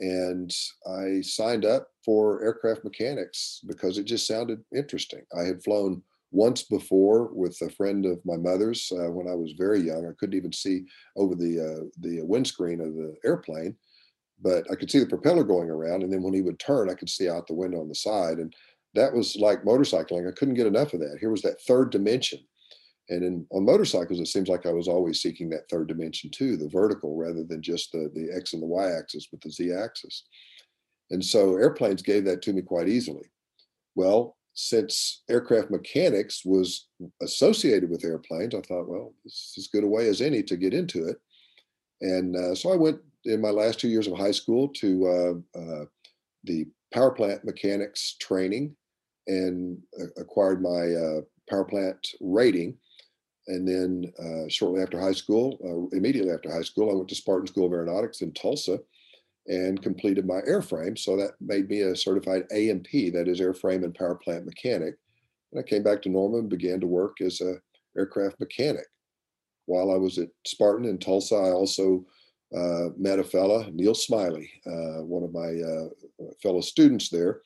And 0.00 0.54
I 0.86 1.22
signed 1.22 1.64
up 1.64 1.88
for 2.04 2.42
aircraft 2.42 2.84
mechanics 2.84 3.60
because 3.66 3.96
it 3.96 4.04
just 4.04 4.26
sounded 4.26 4.62
interesting. 4.74 5.22
I 5.36 5.44
had 5.44 5.62
flown 5.62 6.02
once 6.34 6.64
before 6.64 7.30
with 7.32 7.56
a 7.62 7.70
friend 7.70 8.04
of 8.04 8.18
my 8.24 8.36
mother's 8.36 8.92
uh, 8.92 9.10
when 9.10 9.28
I 9.28 9.34
was 9.34 9.52
very 9.56 9.80
young. 9.80 10.06
I 10.06 10.12
couldn't 10.18 10.36
even 10.36 10.52
see 10.52 10.84
over 11.16 11.34
the 11.34 11.60
uh, 11.60 11.84
the 12.00 12.22
windscreen 12.22 12.80
of 12.80 12.94
the 12.94 13.14
airplane, 13.24 13.76
but 14.42 14.64
I 14.70 14.74
could 14.74 14.90
see 14.90 14.98
the 14.98 15.06
propeller 15.06 15.44
going 15.44 15.70
around. 15.70 16.02
And 16.02 16.12
then 16.12 16.22
when 16.22 16.34
he 16.34 16.42
would 16.42 16.58
turn, 16.58 16.90
I 16.90 16.94
could 16.94 17.08
see 17.08 17.28
out 17.28 17.46
the 17.46 17.54
window 17.54 17.80
on 17.80 17.88
the 17.88 17.94
side. 17.94 18.38
And 18.38 18.52
that 18.94 19.14
was 19.14 19.36
like 19.36 19.62
motorcycling. 19.64 20.28
I 20.28 20.32
couldn't 20.32 20.54
get 20.54 20.66
enough 20.66 20.92
of 20.92 21.00
that. 21.00 21.18
Here 21.20 21.30
was 21.30 21.42
that 21.42 21.62
third 21.62 21.90
dimension. 21.90 22.40
And 23.10 23.22
in, 23.22 23.46
on 23.50 23.64
motorcycles, 23.64 24.18
it 24.18 24.26
seems 24.26 24.48
like 24.48 24.66
I 24.66 24.72
was 24.72 24.88
always 24.88 25.20
seeking 25.20 25.50
that 25.50 25.68
third 25.70 25.88
dimension 25.88 26.30
too, 26.30 26.56
the 26.56 26.68
vertical 26.68 27.16
rather 27.16 27.44
than 27.44 27.62
just 27.62 27.92
the, 27.92 28.10
the 28.14 28.34
X 28.34 28.54
and 28.54 28.62
the 28.62 28.66
Y 28.66 28.90
axis, 28.90 29.28
but 29.30 29.40
the 29.40 29.50
Z 29.50 29.72
axis. 29.72 30.24
And 31.10 31.24
so 31.24 31.56
airplanes 31.56 32.02
gave 32.02 32.24
that 32.24 32.42
to 32.42 32.52
me 32.52 32.62
quite 32.62 32.88
easily. 32.88 33.30
Well, 33.94 34.36
since 34.54 35.22
aircraft 35.28 35.70
mechanics 35.70 36.42
was 36.44 36.86
associated 37.20 37.90
with 37.90 38.04
airplanes, 38.04 38.54
I 38.54 38.60
thought, 38.60 38.88
well, 38.88 39.12
this 39.24 39.34
is 39.56 39.64
as 39.64 39.68
good 39.68 39.84
a 39.84 39.86
way 39.86 40.08
as 40.08 40.20
any 40.20 40.42
to 40.44 40.56
get 40.56 40.72
into 40.72 41.06
it. 41.06 41.16
And 42.00 42.36
uh, 42.36 42.54
so 42.54 42.72
I 42.72 42.76
went 42.76 43.00
in 43.24 43.40
my 43.40 43.50
last 43.50 43.80
two 43.80 43.88
years 43.88 44.06
of 44.06 44.16
high 44.16 44.30
school 44.30 44.68
to 44.68 45.42
uh, 45.56 45.58
uh, 45.58 45.84
the 46.44 46.66
power 46.92 47.10
plant 47.10 47.44
mechanics 47.44 48.16
training 48.20 48.76
and 49.26 49.78
acquired 50.16 50.62
my 50.62 50.92
uh, 50.92 51.20
power 51.50 51.64
plant 51.64 52.06
rating. 52.20 52.76
And 53.48 53.66
then 53.66 54.12
uh, 54.18 54.48
shortly 54.48 54.82
after 54.82 55.00
high 55.00 55.12
school, 55.12 55.58
uh, 55.64 55.96
immediately 55.96 56.32
after 56.32 56.52
high 56.52 56.62
school, 56.62 56.90
I 56.90 56.94
went 56.94 57.08
to 57.08 57.14
Spartan 57.14 57.46
School 57.46 57.66
of 57.66 57.72
Aeronautics 57.72 58.20
in 58.20 58.32
Tulsa 58.32 58.78
and 59.46 59.82
completed 59.82 60.26
my 60.26 60.40
airframe. 60.42 60.98
So 60.98 61.16
that 61.16 61.32
made 61.40 61.68
me 61.68 61.80
a 61.80 61.96
certified 61.96 62.44
A&P, 62.50 63.10
that 63.10 63.28
is 63.28 63.40
airframe 63.40 63.84
and 63.84 63.94
power 63.94 64.14
plant 64.14 64.46
mechanic. 64.46 64.96
And 65.52 65.60
I 65.60 65.62
came 65.62 65.82
back 65.82 66.02
to 66.02 66.08
Norman 66.08 66.40
and 66.40 66.48
began 66.48 66.80
to 66.80 66.86
work 66.86 67.20
as 67.20 67.40
a 67.40 67.56
aircraft 67.96 68.40
mechanic. 68.40 68.86
While 69.66 69.90
I 69.90 69.96
was 69.96 70.18
at 70.18 70.28
Spartan 70.46 70.86
in 70.86 70.98
Tulsa, 70.98 71.36
I 71.36 71.50
also 71.50 72.04
uh, 72.54 72.88
met 72.96 73.18
a 73.18 73.24
fella, 73.24 73.70
Neil 73.70 73.94
Smiley, 73.94 74.50
uh, 74.66 75.02
one 75.02 75.22
of 75.22 75.32
my 75.32 75.60
uh, 75.60 76.32
fellow 76.42 76.60
students 76.60 77.08
there, 77.08 77.40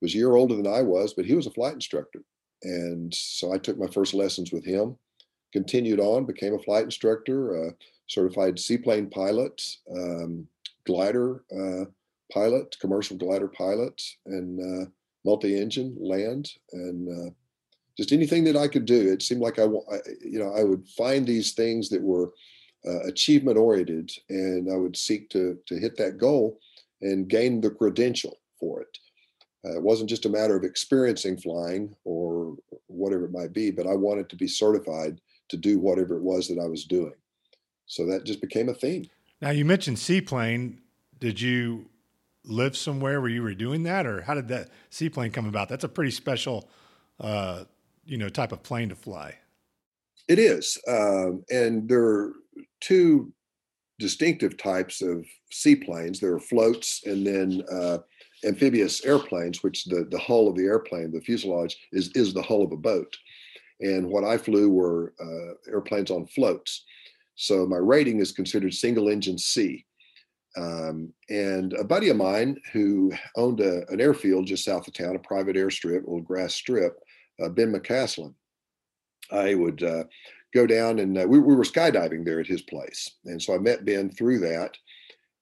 was 0.00 0.14
a 0.14 0.18
year 0.18 0.36
older 0.36 0.56
than 0.56 0.66
I 0.66 0.82
was, 0.82 1.14
but 1.14 1.26
he 1.26 1.34
was 1.34 1.46
a 1.46 1.52
flight 1.52 1.74
instructor. 1.74 2.22
And 2.62 3.14
so 3.14 3.52
I 3.52 3.58
took 3.58 3.78
my 3.78 3.86
first 3.86 4.14
lessons 4.14 4.52
with 4.52 4.64
him, 4.64 4.96
continued 5.52 6.00
on, 6.00 6.26
became 6.26 6.54
a 6.54 6.58
flight 6.58 6.84
instructor, 6.84 7.74
certified 8.08 8.58
seaplane 8.58 9.08
pilot, 9.08 9.62
um, 9.96 10.46
glider 10.86 11.44
uh, 11.52 11.84
pilot, 12.32 12.76
commercial 12.80 13.16
glider 13.16 13.48
pilot, 13.48 14.00
and 14.26 14.60
uh, 14.60 14.90
multi-engine 15.24 15.96
land, 16.00 16.50
and 16.72 17.08
uh, 17.08 17.30
just 17.96 18.12
anything 18.12 18.44
that 18.44 18.56
I 18.56 18.68
could 18.68 18.84
do. 18.84 19.12
It 19.12 19.22
seemed 19.22 19.40
like 19.40 19.58
I, 19.58 19.64
you 19.64 20.38
know, 20.38 20.54
I 20.54 20.64
would 20.64 20.86
find 20.88 21.26
these 21.26 21.52
things 21.52 21.88
that 21.90 22.02
were 22.02 22.32
achievement 23.04 23.58
oriented, 23.58 24.10
and 24.30 24.72
I 24.72 24.76
would 24.76 24.96
seek 24.96 25.28
to 25.30 25.58
to 25.66 25.78
hit 25.78 25.96
that 25.98 26.16
goal 26.16 26.58
and 27.02 27.28
gain 27.28 27.60
the 27.60 27.70
credential 27.70 28.38
for 28.58 28.80
it. 28.80 28.98
Uh, 29.64 29.76
it 29.76 29.82
wasn't 29.82 30.08
just 30.08 30.24
a 30.24 30.30
matter 30.30 30.56
of 30.56 30.64
experiencing 30.64 31.36
flying 31.36 31.94
or 32.04 32.56
whatever 32.86 33.24
it 33.26 33.32
might 33.32 33.52
be, 33.52 33.70
but 33.70 33.86
I 33.86 33.94
wanted 33.94 34.28
to 34.30 34.36
be 34.36 34.48
certified 34.48 35.20
to 35.50 35.56
do 35.56 35.78
whatever 35.78 36.16
it 36.16 36.22
was 36.22 36.48
that 36.48 36.58
I 36.58 36.66
was 36.66 36.84
doing. 36.84 37.12
So 37.86 38.06
that 38.06 38.24
just 38.24 38.40
became 38.40 38.68
a 38.68 38.74
theme. 38.74 39.06
Now 39.40 39.50
you 39.50 39.64
mentioned 39.64 39.98
seaplane. 39.98 40.80
Did 41.18 41.40
you 41.40 41.86
live 42.44 42.76
somewhere 42.76 43.20
where 43.20 43.30
you 43.30 43.42
were 43.42 43.54
doing 43.54 43.82
that, 43.84 44.06
or 44.06 44.22
how 44.22 44.34
did 44.34 44.48
that 44.48 44.68
seaplane 44.90 45.30
come 45.30 45.46
about? 45.46 45.68
That's 45.68 45.84
a 45.84 45.88
pretty 45.88 46.10
special, 46.10 46.68
uh, 47.18 47.64
you 48.04 48.16
know, 48.18 48.28
type 48.28 48.52
of 48.52 48.62
plane 48.62 48.88
to 48.90 48.94
fly. 48.94 49.36
It 50.28 50.38
is, 50.38 50.78
um, 50.88 51.44
and 51.50 51.88
there 51.88 52.04
are 52.04 52.32
two 52.80 53.32
distinctive 53.98 54.56
types 54.56 55.02
of 55.02 55.26
seaplanes. 55.50 56.20
There 56.20 56.32
are 56.34 56.40
floats 56.40 57.02
and 57.04 57.26
then 57.26 57.62
uh, 57.70 57.98
amphibious 58.44 59.04
airplanes, 59.04 59.62
which 59.62 59.84
the, 59.86 60.06
the 60.10 60.18
hull 60.18 60.48
of 60.48 60.56
the 60.56 60.64
airplane, 60.64 61.10
the 61.12 61.20
fuselage, 61.20 61.76
is, 61.92 62.10
is 62.14 62.32
the 62.32 62.42
hull 62.42 62.62
of 62.62 62.72
a 62.72 62.76
boat. 62.76 63.14
and 63.80 64.06
what 64.06 64.24
I 64.24 64.36
flew 64.38 64.70
were 64.70 65.14
uh, 65.20 65.70
airplanes 65.70 66.10
on 66.10 66.26
floats. 66.26 66.84
So 67.40 67.66
my 67.66 67.78
rating 67.78 68.20
is 68.20 68.32
considered 68.32 68.74
single 68.74 69.08
engine 69.08 69.38
sea. 69.38 69.86
Um, 70.58 71.14
and 71.30 71.72
a 71.72 71.84
buddy 71.84 72.10
of 72.10 72.18
mine 72.18 72.60
who 72.70 73.14
owned 73.34 73.60
a, 73.60 73.88
an 73.88 73.98
airfield 73.98 74.46
just 74.46 74.62
south 74.62 74.86
of 74.86 74.92
town, 74.92 75.16
a 75.16 75.20
private 75.20 75.56
airstrip, 75.56 76.02
a 76.02 76.10
little 76.10 76.20
grass 76.20 76.52
strip, 76.52 76.98
uh, 77.42 77.48
Ben 77.48 77.72
McCaslin. 77.72 78.34
I 79.32 79.54
would 79.54 79.82
uh, 79.82 80.04
go 80.52 80.66
down 80.66 80.98
and 80.98 81.16
uh, 81.16 81.24
we, 81.26 81.38
we 81.38 81.54
were 81.54 81.64
skydiving 81.64 82.26
there 82.26 82.40
at 82.40 82.46
his 82.46 82.60
place. 82.60 83.10
And 83.24 83.40
so 83.40 83.54
I 83.54 83.58
met 83.58 83.86
Ben 83.86 84.10
through 84.10 84.40
that. 84.40 84.76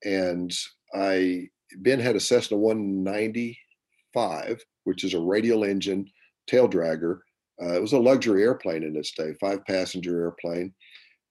And 0.05 0.55
I, 0.95 1.49
Ben 1.79 1.99
had 1.99 2.15
a 2.15 2.21
Cessna 2.21 2.59
195, 2.59 4.65
which 4.85 5.03
is 5.03 5.15
a 5.15 5.21
radial 5.21 5.65
engine 5.65 6.09
tail 6.47 6.69
dragger. 6.69 7.19
Uh, 7.61 7.75
it 7.75 7.83
was 7.83 7.93
a 7.93 7.99
luxury 7.99 8.45
airplane 8.45 8.85
in 8.85 8.95
its 8.95 9.11
day, 9.15 9.35
five 9.41 9.67
passenger 9.67 10.23
airplane, 10.23 10.73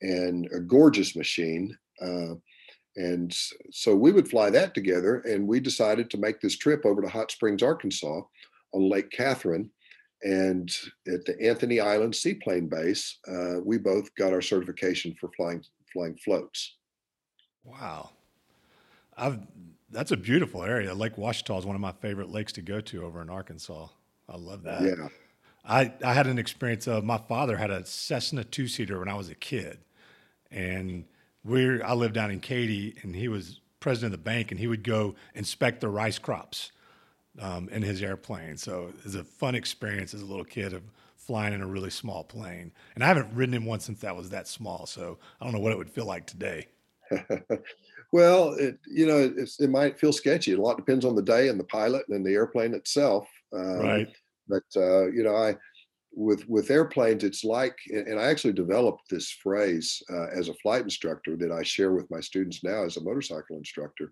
and 0.01 0.47
a 0.53 0.59
gorgeous 0.59 1.15
machine. 1.15 1.75
Uh, 2.01 2.35
and 2.95 3.35
so 3.71 3.95
we 3.95 4.11
would 4.11 4.27
fly 4.27 4.49
that 4.49 4.73
together, 4.73 5.19
and 5.19 5.47
we 5.47 5.59
decided 5.59 6.09
to 6.09 6.17
make 6.17 6.41
this 6.41 6.57
trip 6.57 6.85
over 6.85 7.01
to 7.01 7.07
Hot 7.07 7.31
Springs, 7.31 7.61
Arkansas, 7.61 8.21
on 8.73 8.89
Lake 8.89 9.11
Catherine, 9.11 9.69
and 10.23 10.75
at 11.07 11.23
the 11.25 11.39
Anthony 11.41 11.79
Island 11.79 12.15
Seaplane 12.15 12.67
Base, 12.67 13.19
uh, 13.27 13.59
we 13.63 13.77
both 13.77 14.13
got 14.15 14.33
our 14.33 14.41
certification 14.41 15.15
for 15.19 15.29
flying 15.37 15.63
flying 15.93 16.17
floats. 16.17 16.75
Wow, 17.63 18.09
I've 19.15 19.39
that's 19.89 20.11
a 20.11 20.17
beautiful 20.17 20.63
area. 20.63 20.93
Lake 20.93 21.15
Ouachita 21.17 21.57
is 21.57 21.65
one 21.65 21.75
of 21.75 21.81
my 21.81 21.93
favorite 21.93 22.29
lakes 22.29 22.51
to 22.53 22.61
go 22.61 22.81
to 22.81 23.05
over 23.05 23.21
in 23.21 23.29
Arkansas. 23.29 23.87
I 24.27 24.37
love 24.37 24.63
that. 24.63 24.81
Yeah. 24.81 25.07
I, 25.63 25.93
I 26.03 26.13
had 26.13 26.27
an 26.27 26.39
experience 26.39 26.87
of 26.87 27.03
my 27.03 27.17
father 27.17 27.57
had 27.57 27.71
a 27.71 27.85
Cessna 27.85 28.43
two 28.43 28.67
seater 28.67 28.99
when 28.99 29.09
I 29.09 29.15
was 29.15 29.29
a 29.29 29.35
kid. 29.35 29.79
And 30.51 31.05
we 31.43 31.81
I 31.81 31.93
lived 31.93 32.13
down 32.13 32.31
in 32.31 32.39
Katy 32.39 32.95
and 33.01 33.15
he 33.15 33.27
was 33.27 33.59
president 33.79 34.13
of 34.13 34.19
the 34.19 34.23
bank 34.23 34.51
and 34.51 34.59
he 34.59 34.67
would 34.67 34.83
go 34.83 35.15
inspect 35.35 35.81
the 35.81 35.89
rice 35.89 36.19
crops 36.19 36.71
um, 37.39 37.69
in 37.69 37.81
his 37.81 38.01
airplane. 38.01 38.57
So 38.57 38.87
it 38.87 39.03
was 39.03 39.15
a 39.15 39.23
fun 39.23 39.55
experience 39.55 40.13
as 40.13 40.21
a 40.21 40.25
little 40.25 40.45
kid 40.45 40.73
of 40.73 40.83
flying 41.15 41.53
in 41.53 41.61
a 41.61 41.67
really 41.67 41.89
small 41.89 42.23
plane. 42.23 42.71
And 42.95 43.03
I 43.03 43.07
haven't 43.07 43.33
ridden 43.33 43.53
in 43.53 43.65
one 43.65 43.79
since 43.79 43.99
that 44.01 44.15
was 44.15 44.29
that 44.29 44.47
small. 44.47 44.85
So 44.85 45.17
I 45.39 45.43
don't 45.43 45.53
know 45.53 45.59
what 45.59 45.71
it 45.71 45.77
would 45.77 45.89
feel 45.89 46.05
like 46.05 46.25
today. 46.25 46.67
well, 48.11 48.53
it, 48.53 48.79
you 48.87 49.05
know, 49.05 49.33
it 49.37 49.69
might 49.69 49.99
feel 49.99 50.13
sketchy. 50.13 50.53
A 50.53 50.61
lot 50.61 50.77
depends 50.77 51.05
on 51.05 51.15
the 51.15 51.21
day 51.21 51.49
and 51.49 51.59
the 51.59 51.65
pilot 51.65 52.07
and 52.09 52.25
the 52.25 52.33
airplane 52.33 52.73
itself. 52.73 53.27
Um, 53.53 53.79
right. 53.79 54.07
But 54.47 54.63
uh, 54.75 55.07
you 55.07 55.23
know, 55.23 55.35
I 55.35 55.57
with 56.17 56.49
with 56.49 56.71
airplanes, 56.71 57.23
it's 57.23 57.43
like, 57.43 57.77
and 57.91 58.19
I 58.19 58.23
actually 58.23 58.53
developed 58.53 59.03
this 59.07 59.29
phrase 59.29 60.01
uh, 60.11 60.27
as 60.35 60.49
a 60.49 60.55
flight 60.55 60.81
instructor 60.81 61.37
that 61.37 61.51
I 61.51 61.61
share 61.61 61.93
with 61.93 62.09
my 62.09 62.19
students 62.19 62.63
now 62.63 62.83
as 62.83 62.97
a 62.97 63.03
motorcycle 63.03 63.57
instructor, 63.57 64.11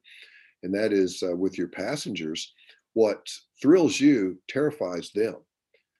and 0.61 0.73
that 0.75 0.93
is 0.93 1.23
uh, 1.23 1.35
with 1.35 1.57
your 1.57 1.67
passengers 1.67 2.53
what 2.93 3.27
thrills 3.59 3.99
you 3.99 4.39
terrifies 4.47 5.11
them. 5.13 5.37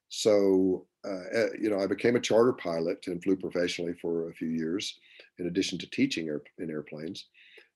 So, 0.10 0.86
uh, 1.04 1.50
you 1.60 1.70
know, 1.72 1.80
I 1.80 1.88
became 1.88 2.16
a 2.16 2.22
charter 2.22 2.54
pilot 2.54 3.00
and 3.08 3.22
flew 3.22 3.36
professionally 3.36 3.96
for 4.00 4.30
a 4.30 4.34
few 4.34 4.50
years, 4.50 5.00
in 5.40 5.48
addition 5.48 5.80
to 5.80 5.90
teaching 5.90 6.28
air, 6.28 6.42
in 6.60 6.70
airplanes. 6.70 7.26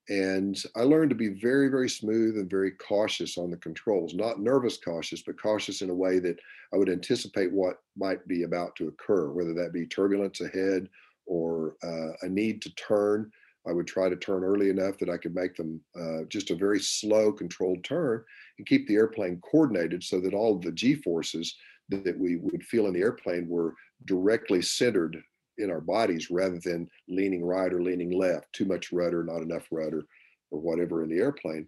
And 0.10 0.60
I 0.76 0.82
learned 0.82 1.12
to 1.12 1.15
be 1.15 1.30
very, 1.30 1.69
very 1.69 1.88
smooth 1.88 2.38
and 2.38 2.50
very 2.50 2.72
cautious 2.72 3.38
on 3.38 3.52
the 3.52 3.58
controls, 3.58 4.15
not 4.15 4.39
nervous 4.39 4.78
cautious, 4.78 5.22
but 5.22 5.39
cautious 5.39 5.84
in 5.84 5.91
a 5.91 5.95
way 5.95 6.17
that 6.17 6.39
I 6.74 6.78
would 6.78 6.89
anticipate 6.89 7.52
what 7.52 7.82
might 7.95 8.28
be 8.28 8.41
about 8.43 8.76
to 8.78 8.88
occur, 8.88 9.32
whether 9.32 9.54
that 9.54 9.72
be 9.72 9.86
turbulence 9.86 10.41
ahead 10.41 10.89
or 11.28 11.76
uh, 11.84 12.13
a 12.24 12.30
need 12.30 12.62
to 12.63 12.74
turn. 12.74 13.32
I 13.67 13.72
would 13.72 13.86
try 13.86 14.10
to 14.10 14.15
turn 14.15 14.43
early 14.43 14.72
enough 14.72 14.98
that 14.98 15.10
I 15.10 15.17
could 15.17 15.36
make 15.36 15.56
them 15.56 15.80
uh, 16.00 16.24
just 16.28 16.50
a 16.50 16.56
very 16.56 16.80
slow, 16.80 17.32
controlled 17.32 17.84
turn 17.84 18.24
and 18.58 18.65
keep 18.65 18.88
the 18.88 18.95
airplane 18.95 19.39
coordinated 19.41 20.04
so 20.04 20.19
that 20.22 20.34
all 20.34 20.58
the 20.58 20.72
G 20.72 20.95
forces 20.95 21.56
that 21.89 22.17
we 22.17 22.38
would 22.38 22.63
feel 22.63 22.88
in 22.88 22.93
the 22.93 23.02
airplane 23.02 23.48
were 23.48 23.76
directly 24.06 24.62
centered 24.62 25.22
in 25.60 25.69
our 25.69 25.82
bodies 25.82 26.32
rather 26.32 26.60
than 26.60 26.89
leaning 27.08 27.43
right 27.43 27.74
or 27.74 27.82
leaning 27.82 28.12
left, 28.12 28.52
too 28.54 28.65
much 28.65 28.91
rudder, 28.91 29.24
not 29.24 29.41
enough 29.41 29.67
rudder, 29.72 30.04
or 30.52 30.60
whatever 30.60 31.04
in 31.04 31.10
the 31.10 31.17
airplane. 31.17 31.67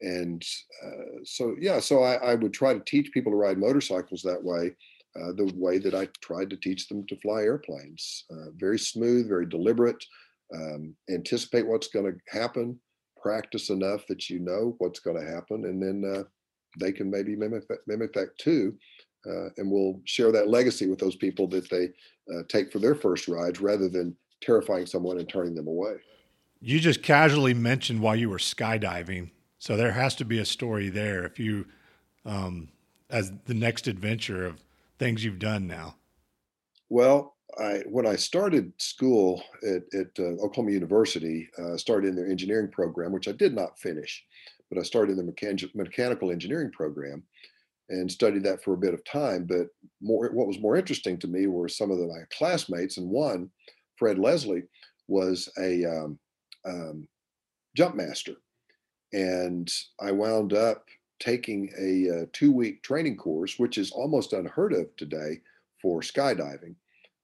And 0.00 0.44
uh, 0.84 1.22
so, 1.24 1.54
yeah, 1.58 1.80
so 1.80 2.02
I, 2.02 2.14
I, 2.14 2.34
would 2.34 2.52
try 2.52 2.74
to 2.74 2.80
teach 2.80 3.12
people 3.12 3.32
to 3.32 3.36
ride 3.36 3.58
motorcycles 3.58 4.22
that 4.22 4.42
way, 4.42 4.74
uh, 5.16 5.32
the 5.32 5.52
way 5.56 5.78
that 5.78 5.94
I 5.94 6.08
tried 6.20 6.50
to 6.50 6.56
teach 6.56 6.88
them 6.88 7.06
to 7.06 7.16
fly 7.16 7.42
airplanes. 7.42 8.24
Uh, 8.30 8.50
very 8.56 8.78
smooth, 8.78 9.28
very 9.28 9.46
deliberate, 9.46 10.04
um, 10.54 10.94
anticipate 11.10 11.66
what's 11.66 11.88
going 11.88 12.06
to 12.06 12.38
happen, 12.38 12.78
practice 13.22 13.70
enough 13.70 14.06
that 14.08 14.28
you 14.28 14.40
know 14.40 14.74
what's 14.78 15.00
going 15.00 15.18
to 15.18 15.32
happen, 15.32 15.64
and 15.64 15.82
then 15.82 16.04
uh, 16.14 16.24
they 16.78 16.92
can 16.92 17.10
maybe 17.10 17.36
mimic 17.36 17.64
mimic 17.86 18.12
that 18.12 18.36
too. 18.38 18.76
Uh, 19.26 19.48
and 19.56 19.70
we'll 19.70 20.00
share 20.04 20.32
that 20.32 20.48
legacy 20.48 20.88
with 20.88 20.98
those 20.98 21.16
people 21.16 21.46
that 21.48 21.68
they 21.70 21.88
uh, 22.34 22.42
take 22.48 22.72
for 22.72 22.78
their 22.78 22.94
first 22.94 23.28
rides 23.28 23.60
rather 23.60 23.88
than 23.88 24.16
terrifying 24.40 24.86
someone 24.86 25.18
and 25.18 25.28
turning 25.28 25.54
them 25.54 25.66
away. 25.66 25.94
You 26.60 26.80
just 26.80 27.02
casually 27.02 27.54
mentioned 27.54 28.00
while 28.00 28.16
you 28.16 28.30
were 28.30 28.38
skydiving. 28.38 29.30
So 29.58 29.76
there 29.76 29.92
has 29.92 30.14
to 30.16 30.24
be 30.24 30.38
a 30.38 30.44
story 30.44 30.88
there 30.88 31.24
if 31.24 31.38
you, 31.38 31.66
um, 32.24 32.68
as 33.10 33.32
the 33.46 33.54
next 33.54 33.86
adventure 33.86 34.46
of 34.46 34.62
things 34.98 35.24
you've 35.24 35.38
done 35.38 35.66
now. 35.66 35.96
Well, 36.88 37.34
I 37.58 37.82
when 37.86 38.06
I 38.06 38.16
started 38.16 38.72
school 38.78 39.42
at, 39.62 39.82
at 39.98 40.18
uh, 40.18 40.42
Oklahoma 40.42 40.72
University, 40.72 41.48
uh, 41.58 41.76
started 41.76 42.08
in 42.08 42.16
their 42.16 42.26
engineering 42.26 42.70
program, 42.70 43.12
which 43.12 43.28
I 43.28 43.32
did 43.32 43.54
not 43.54 43.78
finish, 43.78 44.24
but 44.68 44.78
I 44.78 44.82
started 44.82 45.18
in 45.18 45.26
the 45.26 45.32
mechan- 45.32 45.74
mechanical 45.74 46.30
engineering 46.30 46.70
program 46.72 47.22
and 47.88 48.10
studied 48.10 48.44
that 48.44 48.62
for 48.62 48.74
a 48.74 48.78
bit 48.78 48.94
of 48.94 49.04
time. 49.04 49.44
But 49.44 49.68
more, 50.00 50.30
what 50.32 50.46
was 50.46 50.60
more 50.60 50.76
interesting 50.76 51.18
to 51.18 51.28
me 51.28 51.46
were 51.46 51.68
some 51.68 51.90
of 51.90 51.98
the, 51.98 52.06
my 52.06 52.22
classmates, 52.36 52.96
and 52.96 53.08
one, 53.08 53.50
Fred 53.96 54.18
Leslie, 54.18 54.64
was 55.06 55.48
a 55.58 55.84
um, 55.84 56.18
um, 56.66 57.06
jump 57.76 57.94
master, 57.94 58.34
and 59.12 59.70
I 60.00 60.12
wound 60.12 60.54
up 60.54 60.86
taking 61.20 61.70
a, 61.78 62.06
a 62.06 62.22
uh, 62.22 62.26
two-week 62.32 62.82
training 62.82 63.16
course, 63.16 63.58
which 63.58 63.78
is 63.78 63.92
almost 63.92 64.32
unheard 64.32 64.72
of 64.72 64.94
today 64.96 65.40
for 65.80 66.00
skydiving 66.00 66.74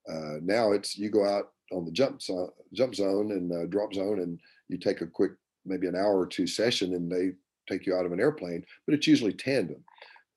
uh, 0.08 0.36
now 0.42 0.72
it's 0.72 0.96
you 0.96 1.10
go 1.10 1.26
out 1.26 1.52
on 1.72 1.84
the 1.84 1.92
jump 1.92 2.22
zone, 2.22 2.50
jump 2.72 2.94
zone 2.94 3.32
and 3.32 3.52
uh, 3.52 3.66
drop 3.66 3.94
zone, 3.94 4.20
and 4.20 4.40
you 4.68 4.78
take 4.78 5.00
a 5.00 5.06
quick 5.06 5.32
maybe 5.64 5.86
an 5.86 5.96
hour 5.96 6.18
or 6.18 6.26
two 6.26 6.46
session, 6.46 6.94
and 6.94 7.10
they 7.10 7.32
take 7.68 7.86
you 7.86 7.94
out 7.94 8.06
of 8.06 8.12
an 8.12 8.20
airplane. 8.20 8.64
But 8.86 8.94
it's 8.94 9.06
usually 9.06 9.32
tandem. 9.32 9.84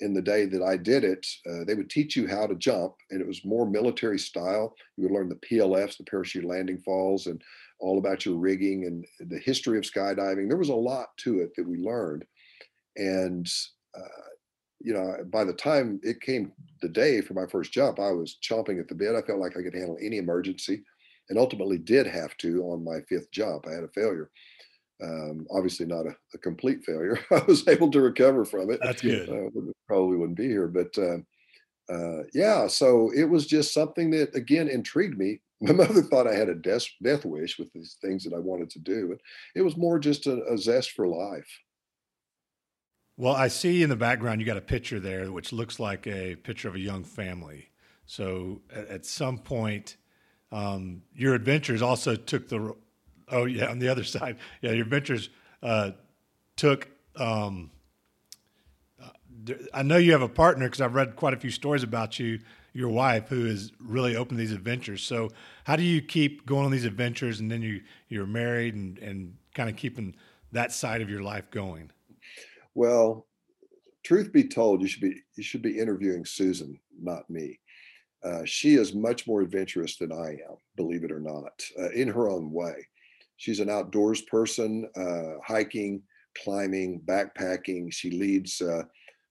In 0.04 0.14
the 0.14 0.22
day 0.22 0.46
that 0.46 0.62
I 0.62 0.76
did 0.76 1.04
it, 1.04 1.26
uh, 1.50 1.64
they 1.66 1.76
would 1.76 1.90
teach 1.90 2.16
you 2.16 2.28
how 2.28 2.46
to 2.46 2.56
jump, 2.56 2.94
and 3.10 3.22
it 3.22 3.28
was 3.28 3.46
more 3.46 3.66
military 3.66 4.20
style. 4.20 4.76
You 4.98 5.04
would 5.04 5.14
learn 5.14 5.30
the 5.30 5.36
PLFs, 5.48 5.98
the 5.98 6.04
parachute 6.04 6.44
landing 6.44 6.78
falls, 6.80 7.28
and 7.28 7.42
all 7.80 7.98
about 7.98 8.26
your 8.26 8.36
rigging 8.36 8.86
and 8.86 9.06
the 9.30 9.40
history 9.40 9.78
of 9.78 9.86
skydiving. 9.86 10.48
There 10.48 10.58
was 10.58 10.70
a 10.70 10.76
lot 10.76 11.08
to 11.20 11.40
it 11.40 11.52
that 11.56 11.68
we 11.68 11.78
learned, 11.78 12.26
and 12.98 13.48
uh, 13.98 14.24
you 14.82 14.94
know, 14.94 15.16
by 15.32 15.46
the 15.46 15.54
time 15.54 16.00
it 16.04 16.22
came 16.22 16.52
the 16.82 16.90
day 16.90 17.22
for 17.22 17.34
my 17.34 17.46
first 17.46 17.72
jump, 17.72 18.00
I 18.00 18.12
was 18.12 18.38
chomping 18.44 18.80
at 18.80 18.90
the 18.90 18.96
bit. 18.96 19.16
I 19.16 19.22
felt 19.22 19.40
like 19.40 19.56
I 19.58 19.64
could 19.64 19.74
handle 19.74 19.98
any 20.02 20.18
emergency 20.18 20.84
and 21.30 21.40
ultimately 21.40 21.78
did 21.78 22.06
have 22.06 22.36
to 22.38 22.64
on 22.64 22.84
my 22.84 23.00
fifth 23.08 23.32
jump. 23.32 23.66
I 23.66 23.74
had 23.74 23.84
a 23.84 23.88
failure. 23.90 24.30
Um, 25.02 25.48
obviously, 25.52 25.86
not 25.86 26.06
a, 26.06 26.16
a, 26.34 26.38
complete 26.38 26.84
failure. 26.84 27.20
I 27.32 27.44
was 27.48 27.68
able 27.68 27.90
to 27.92 28.02
recover 28.02 28.46
from 28.46 28.72
it. 28.72 28.80
That's 28.82 29.02
good. 29.02 29.30
Uh, 29.30 29.50
probably 29.88 30.18
wouldn't 30.18 30.38
be 30.38 30.48
here, 30.48 30.68
but 30.68 30.96
uh, 30.98 31.18
uh, 31.92 32.24
yeah. 32.34 32.68
So 32.68 33.12
it 33.16 33.26
was 33.26 33.48
just 33.48 33.74
something 33.74 34.12
that 34.12 34.36
again 34.36 34.68
intrigued 34.68 35.18
me. 35.18 35.42
My 35.62 35.74
mother 35.74 36.02
thought 36.02 36.28
I 36.28 36.36
had 36.36 36.50
a 36.50 36.56
death, 36.56 36.86
death 37.02 37.26
wish 37.26 37.58
with 37.58 37.72
these 37.74 37.98
things 38.02 38.24
that 38.24 38.34
I 38.34 38.40
wanted 38.40 38.70
to 38.72 38.80
do, 38.80 39.08
but 39.10 39.20
it 39.56 39.62
was 39.62 39.78
more 39.78 39.98
just 39.98 40.28
a, 40.28 40.44
a 40.52 40.58
zest 40.58 40.92
for 40.92 41.08
life. 41.08 41.48
Well, 43.16 43.36
I 43.36 43.48
see 43.48 43.84
in 43.84 43.90
the 43.90 43.96
background 43.96 44.42
you 44.42 44.48
got 44.48 44.58
a 44.58 44.62
picture 44.62 45.00
there, 45.00 45.32
which 45.32 45.54
looks 45.54 45.80
like 45.80 46.08
a 46.08 46.36
picture 46.36 46.68
of 46.68 46.76
a 46.76 46.80
young 46.80 47.04
family. 47.04 47.70
So 48.06 48.62
at, 48.74 48.88
at 48.88 49.06
some 49.06 49.38
point, 49.38 49.98
um, 50.52 51.04
your 51.14 51.34
adventures 51.34 51.82
also 51.82 52.16
took 52.16 52.50
the. 52.50 52.76
Oh 53.34 53.46
yeah, 53.46 53.66
on 53.66 53.80
the 53.80 53.90
other 53.90 54.04
side, 54.04 54.38
yeah, 54.62 54.72
your 54.72 54.84
adventures 54.84 55.30
uh, 55.64 55.92
took. 56.56 56.88
Um, 57.16 57.72
uh, 59.02 59.54
I 59.74 59.82
know 59.82 59.98
you 59.98 60.12
have 60.12 60.22
a 60.22 60.30
partner 60.30 60.68
because 60.68 60.82
I've 60.82 60.94
read 60.94 61.16
quite 61.16 61.34
a 61.34 61.38
few 61.38 61.50
stories 61.50 61.82
about 61.82 62.20
you, 62.20 62.40
your 62.74 62.90
wife, 62.90 63.28
who 63.30 63.48
is 63.48 63.72
really 63.80 64.16
open 64.16 64.38
to 64.38 64.42
these 64.42 64.52
adventures. 64.52 65.02
So, 65.02 65.30
how 65.64 65.76
do 65.76 65.84
you 65.84 66.02
keep 66.02 66.46
going 66.46 66.66
on 66.66 66.72
these 66.72 66.86
adventures, 66.86 67.40
and 67.40 67.50
then 67.50 67.64
you 67.64 67.82
you're 68.08 68.28
married 68.28 68.76
and 68.76 69.00
and 69.00 69.36
kind 69.56 69.70
of 69.70 69.76
keeping 69.76 70.16
that 70.52 70.72
side 70.72 71.02
of 71.02 71.10
your 71.10 71.24
life 71.24 71.50
going? 71.50 71.92
Well, 72.76 73.26
truth 74.04 74.32
be 74.32 74.48
told, 74.48 74.82
you 74.82 74.88
should 74.88 75.02
be 75.02 75.22
you 75.36 75.44
should 75.44 75.64
be 75.64 75.80
interviewing 75.80 76.24
Susan, 76.24 76.80
not 77.02 77.30
me. 77.32 77.60
Uh, 78.24 78.46
she 78.46 78.76
is 78.76 78.94
much 78.94 79.28
more 79.28 79.42
adventurous 79.42 79.98
than 79.98 80.12
I 80.12 80.38
am, 80.50 80.56
believe 80.78 81.04
it 81.04 81.12
or 81.12 81.20
not, 81.20 81.62
uh, 81.78 81.90
in 81.90 82.08
her 82.08 82.30
own 82.30 82.52
way. 82.52 82.88
She's 83.38 83.60
an 83.60 83.70
outdoors 83.70 84.22
person, 84.22 84.90
uh, 84.96 85.40
hiking, 85.46 86.02
climbing, 86.44 87.02
backpacking. 87.06 87.94
She 87.94 88.12
leads 88.12 88.62
uh, 88.62 88.84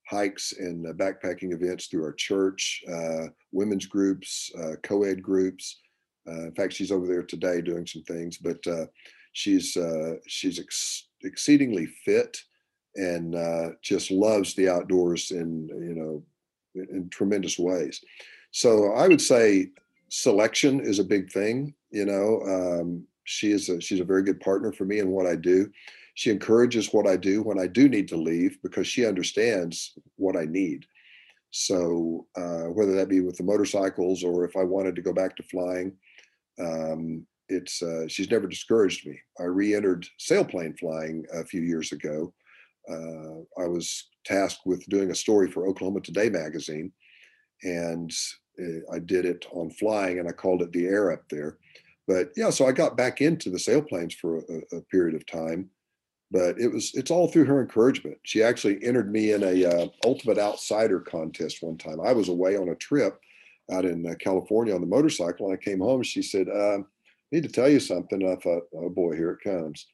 hikes 0.08 0.52
and 0.58 0.86
uh, 0.86 0.92
backpacking 0.92 1.52
events 1.52 1.86
through 1.86 2.04
our 2.04 2.12
church, 2.12 2.82
uh, 2.92 3.28
women's 3.52 3.86
groups, 3.86 4.50
co 4.82 5.04
ed 5.04 5.22
groups. 5.22 5.80
in 6.26 6.54
fact, 6.54 6.72
she's 6.72 6.92
over 6.92 7.06
there 7.06 7.22
today 7.22 7.60
doing 7.60 7.86
some 7.86 8.02
things, 8.02 8.38
but 8.38 8.64
she's 9.32 9.76
she's 10.26 10.58
ex- 10.58 11.08
exceedingly 11.22 11.86
fit 12.04 12.36
and 12.96 13.34
just 13.82 14.10
loves 14.10 14.54
the 14.54 14.68
outdoors 14.68 15.30
in 15.30 15.68
you 15.68 15.94
know 15.94 16.22
in 16.74 17.08
tremendous 17.10 17.58
ways. 17.58 18.02
So 18.50 18.92
I 18.92 19.08
would 19.08 19.20
say 19.20 19.70
selection 20.08 20.80
is 20.80 20.98
a 20.98 21.04
big 21.04 21.30
thing. 21.32 21.74
You 21.90 22.06
know, 22.06 22.40
um, 22.46 23.06
she 23.24 23.52
is 23.52 23.68
a, 23.68 23.80
she's 23.80 24.00
a 24.00 24.04
very 24.04 24.22
good 24.22 24.40
partner 24.40 24.72
for 24.72 24.84
me 24.84 24.98
in 24.98 25.10
what 25.10 25.26
I 25.26 25.36
do. 25.36 25.70
She 26.14 26.30
encourages 26.30 26.92
what 26.92 27.06
I 27.06 27.16
do 27.16 27.42
when 27.42 27.58
I 27.58 27.66
do 27.66 27.88
need 27.88 28.08
to 28.08 28.16
leave 28.16 28.58
because 28.62 28.86
she 28.86 29.06
understands 29.06 29.92
what 30.16 30.36
I 30.36 30.44
need. 30.44 30.84
So 31.50 32.26
uh, 32.36 32.64
whether 32.72 32.92
that 32.94 33.08
be 33.08 33.20
with 33.20 33.36
the 33.36 33.44
motorcycles 33.44 34.24
or 34.24 34.44
if 34.44 34.56
I 34.56 34.64
wanted 34.64 34.96
to 34.96 35.02
go 35.02 35.12
back 35.12 35.36
to 35.36 35.42
flying, 35.42 35.92
um, 36.58 37.26
it's 37.48 37.82
uh, 37.82 38.08
she's 38.08 38.30
never 38.30 38.46
discouraged 38.46 39.06
me. 39.06 39.18
I 39.38 39.44
re-entered 39.44 40.06
sailplane 40.18 40.78
flying 40.78 41.24
a 41.34 41.44
few 41.44 41.60
years 41.60 41.92
ago. 41.92 42.32
Uh, 42.88 43.62
I 43.62 43.66
was 43.66 44.08
tasked 44.24 44.62
with 44.66 44.84
doing 44.86 45.10
a 45.10 45.14
story 45.14 45.50
for 45.50 45.66
Oklahoma 45.66 46.00
Today 46.00 46.30
magazine, 46.30 46.92
and 47.62 48.10
uh, 48.60 48.92
I 48.92 48.98
did 48.98 49.24
it 49.24 49.46
on 49.52 49.70
flying, 49.70 50.18
and 50.18 50.28
I 50.28 50.32
called 50.32 50.62
it 50.62 50.72
the 50.72 50.86
air 50.86 51.12
up 51.12 51.28
there. 51.28 51.58
But 52.06 52.30
yeah, 52.36 52.50
so 52.50 52.66
I 52.66 52.72
got 52.72 52.96
back 52.96 53.20
into 53.20 53.50
the 53.50 53.58
sailplanes 53.58 54.14
for 54.14 54.38
a, 54.38 54.76
a 54.76 54.80
period 54.82 55.14
of 55.14 55.26
time, 55.26 55.70
but 56.30 56.58
it 56.58 56.72
was 56.72 56.92
it's 56.94 57.10
all 57.10 57.28
through 57.28 57.44
her 57.44 57.60
encouragement. 57.60 58.18
She 58.24 58.42
actually 58.42 58.84
entered 58.84 59.12
me 59.12 59.32
in 59.32 59.42
a 59.42 59.64
uh, 59.64 59.86
Ultimate 60.04 60.38
Outsider 60.38 61.00
contest 61.00 61.62
one 61.62 61.78
time. 61.78 62.00
I 62.00 62.12
was 62.12 62.28
away 62.28 62.56
on 62.56 62.70
a 62.70 62.74
trip 62.76 63.20
out 63.70 63.84
in 63.84 64.06
uh, 64.06 64.14
California 64.18 64.74
on 64.74 64.80
the 64.80 64.86
motorcycle, 64.86 65.46
and 65.46 65.54
I 65.54 65.62
came 65.62 65.80
home. 65.80 66.02
She 66.02 66.22
said, 66.22 66.48
uh, 66.48 66.78
"I 66.78 66.82
need 67.30 67.44
to 67.44 67.48
tell 67.48 67.68
you 67.68 67.78
something." 67.78 68.22
And 68.22 68.32
I 68.32 68.36
thought, 68.36 68.64
"Oh 68.74 68.88
boy, 68.88 69.14
here 69.14 69.30
it 69.30 69.48
comes." 69.48 69.86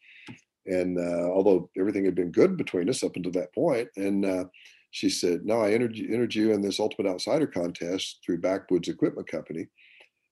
And 0.67 0.99
uh, 0.99 1.31
although 1.31 1.71
everything 1.79 2.05
had 2.05 2.15
been 2.15 2.31
good 2.31 2.57
between 2.57 2.89
us 2.89 3.03
up 3.03 3.17
until 3.17 3.33
that 3.33 3.55
point, 3.55 3.89
and 3.97 4.25
uh, 4.25 4.45
she 4.93 5.11
said, 5.11 5.45
"No, 5.45 5.61
I 5.61 5.73
entered 5.73 5.97
entered 5.97 6.35
you 6.35 6.53
in 6.53 6.63
this 6.63 6.81
Ultimate 6.81 7.11
Outsider 7.11 7.47
contest 7.47 8.21
through 8.25 8.39
Backwoods 8.39 8.89
Equipment 8.89 9.29
Company." 9.29 9.69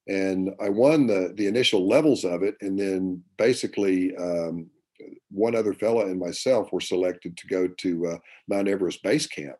And 0.08 0.50
I 0.60 0.68
won 0.68 1.06
the 1.06 1.32
the 1.36 1.46
initial 1.46 1.86
levels 1.86 2.24
of 2.24 2.42
it, 2.42 2.56
and 2.60 2.78
then 2.78 3.22
basically 3.36 4.16
um, 4.16 4.70
one 5.30 5.54
other 5.54 5.74
fella 5.74 6.06
and 6.06 6.18
myself 6.18 6.72
were 6.72 6.80
selected 6.80 7.36
to 7.36 7.46
go 7.48 7.68
to 7.68 8.06
uh, 8.06 8.18
Mount 8.48 8.68
Everest 8.68 9.02
Base 9.02 9.26
Camp 9.26 9.56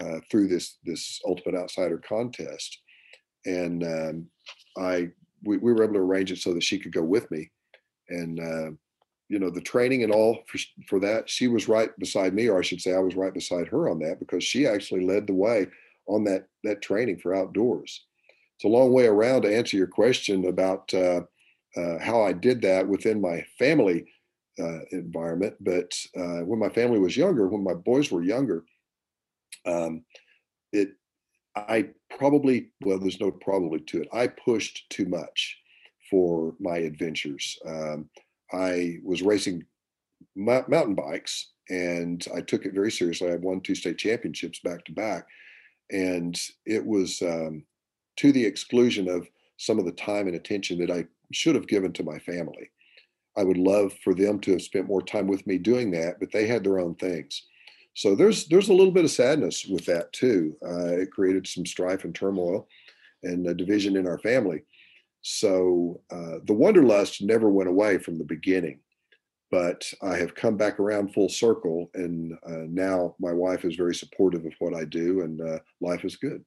uh, 0.00 0.20
through 0.30 0.48
this 0.48 0.78
this 0.84 1.20
Ultimate 1.26 1.58
Outsider 1.58 1.98
contest, 2.06 2.78
and 3.46 3.82
um, 3.82 4.26
I 4.76 5.08
we, 5.44 5.56
we, 5.56 5.72
were 5.72 5.84
able 5.84 5.94
to 5.94 6.00
arrange 6.00 6.32
it 6.32 6.38
so 6.38 6.52
that 6.52 6.64
she 6.64 6.78
could 6.78 6.92
go 6.92 7.02
with 7.02 7.30
me, 7.30 7.50
and 8.10 8.40
uh, 8.40 8.70
you 9.30 9.38
know 9.38 9.50
the 9.50 9.60
training 9.62 10.02
and 10.02 10.12
all 10.12 10.40
for, 10.46 10.58
for 10.86 11.00
that 11.00 11.30
she 11.30 11.48
was 11.48 11.66
right 11.66 11.90
beside 11.98 12.34
me, 12.34 12.48
or 12.48 12.58
I 12.58 12.62
should 12.62 12.82
say 12.82 12.94
I 12.94 13.00
was 13.00 13.16
right 13.16 13.32
beside 13.32 13.68
her 13.68 13.88
on 13.88 13.98
that 14.00 14.18
because 14.18 14.44
she 14.44 14.66
actually 14.66 15.06
led 15.06 15.26
the 15.26 15.34
way 15.34 15.66
on 16.06 16.24
that 16.24 16.46
that 16.64 16.82
training 16.82 17.20
for 17.20 17.34
outdoors 17.34 18.04
it's 18.58 18.64
a 18.64 18.68
long 18.68 18.92
way 18.92 19.06
around 19.06 19.42
to 19.42 19.56
answer 19.56 19.76
your 19.76 19.86
question 19.86 20.46
about 20.46 20.92
uh, 20.92 21.20
uh, 21.76 21.98
how 22.00 22.22
I 22.22 22.32
did 22.32 22.60
that 22.62 22.88
within 22.88 23.20
my 23.20 23.46
family 23.56 24.04
uh, 24.60 24.80
environment. 24.90 25.54
But 25.60 25.96
uh, 26.16 26.40
when 26.40 26.58
my 26.58 26.68
family 26.68 26.98
was 26.98 27.16
younger, 27.16 27.46
when 27.46 27.62
my 27.62 27.74
boys 27.74 28.10
were 28.10 28.24
younger, 28.24 28.64
um, 29.64 30.04
it 30.72 30.90
I 31.54 31.90
probably 32.18 32.70
well, 32.80 32.98
there's 32.98 33.20
no 33.20 33.30
probably 33.30 33.78
to 33.78 34.02
it. 34.02 34.08
I 34.12 34.26
pushed 34.26 34.90
too 34.90 35.06
much 35.06 35.56
for 36.10 36.56
my 36.58 36.78
adventures. 36.78 37.56
Um, 37.64 38.10
I 38.52 38.96
was 39.04 39.22
racing 39.22 39.64
mountain 40.34 40.96
bikes, 40.96 41.52
and 41.70 42.26
I 42.34 42.40
took 42.40 42.64
it 42.64 42.74
very 42.74 42.90
seriously. 42.90 43.30
I 43.30 43.36
won 43.36 43.60
two 43.60 43.76
state 43.76 43.98
championships 43.98 44.58
back 44.64 44.84
to 44.86 44.92
back, 44.92 45.28
and 45.92 46.36
it 46.66 46.84
was 46.84 47.22
um, 47.22 47.62
to 48.18 48.32
the 48.32 48.44
exclusion 48.44 49.08
of 49.08 49.28
some 49.56 49.78
of 49.78 49.84
the 49.84 49.92
time 49.92 50.26
and 50.26 50.36
attention 50.36 50.78
that 50.78 50.90
I 50.90 51.06
should 51.32 51.54
have 51.54 51.68
given 51.68 51.92
to 51.94 52.04
my 52.04 52.18
family. 52.18 52.70
I 53.36 53.44
would 53.44 53.56
love 53.56 53.92
for 54.02 54.14
them 54.14 54.40
to 54.40 54.52
have 54.52 54.62
spent 54.62 54.88
more 54.88 55.02
time 55.02 55.28
with 55.28 55.46
me 55.46 55.58
doing 55.58 55.90
that, 55.92 56.18
but 56.18 56.32
they 56.32 56.46
had 56.46 56.64
their 56.64 56.80
own 56.80 56.94
things. 56.96 57.44
So 57.94 58.14
there's 58.14 58.46
there's 58.48 58.68
a 58.68 58.74
little 58.74 58.92
bit 58.92 59.04
of 59.04 59.10
sadness 59.10 59.66
with 59.66 59.84
that 59.86 60.12
too. 60.12 60.56
Uh, 60.64 60.98
it 60.98 61.12
created 61.12 61.46
some 61.46 61.66
strife 61.66 62.04
and 62.04 62.14
turmoil 62.14 62.68
and 63.22 63.46
a 63.46 63.54
division 63.54 63.96
in 63.96 64.06
our 64.06 64.18
family. 64.18 64.62
So 65.22 66.00
uh, 66.10 66.38
the 66.44 66.54
wanderlust 66.54 67.22
never 67.22 67.48
went 67.50 67.68
away 67.68 67.98
from 67.98 68.18
the 68.18 68.24
beginning, 68.24 68.80
but 69.50 69.84
I 70.02 70.16
have 70.16 70.34
come 70.34 70.56
back 70.56 70.78
around 70.78 71.12
full 71.12 71.28
circle, 71.28 71.90
and 71.94 72.34
uh, 72.46 72.66
now 72.68 73.16
my 73.18 73.32
wife 73.32 73.64
is 73.64 73.74
very 73.74 73.94
supportive 73.94 74.46
of 74.46 74.54
what 74.60 74.74
I 74.74 74.84
do, 74.84 75.22
and 75.22 75.40
uh, 75.40 75.58
life 75.80 76.04
is 76.04 76.16
good. 76.16 76.44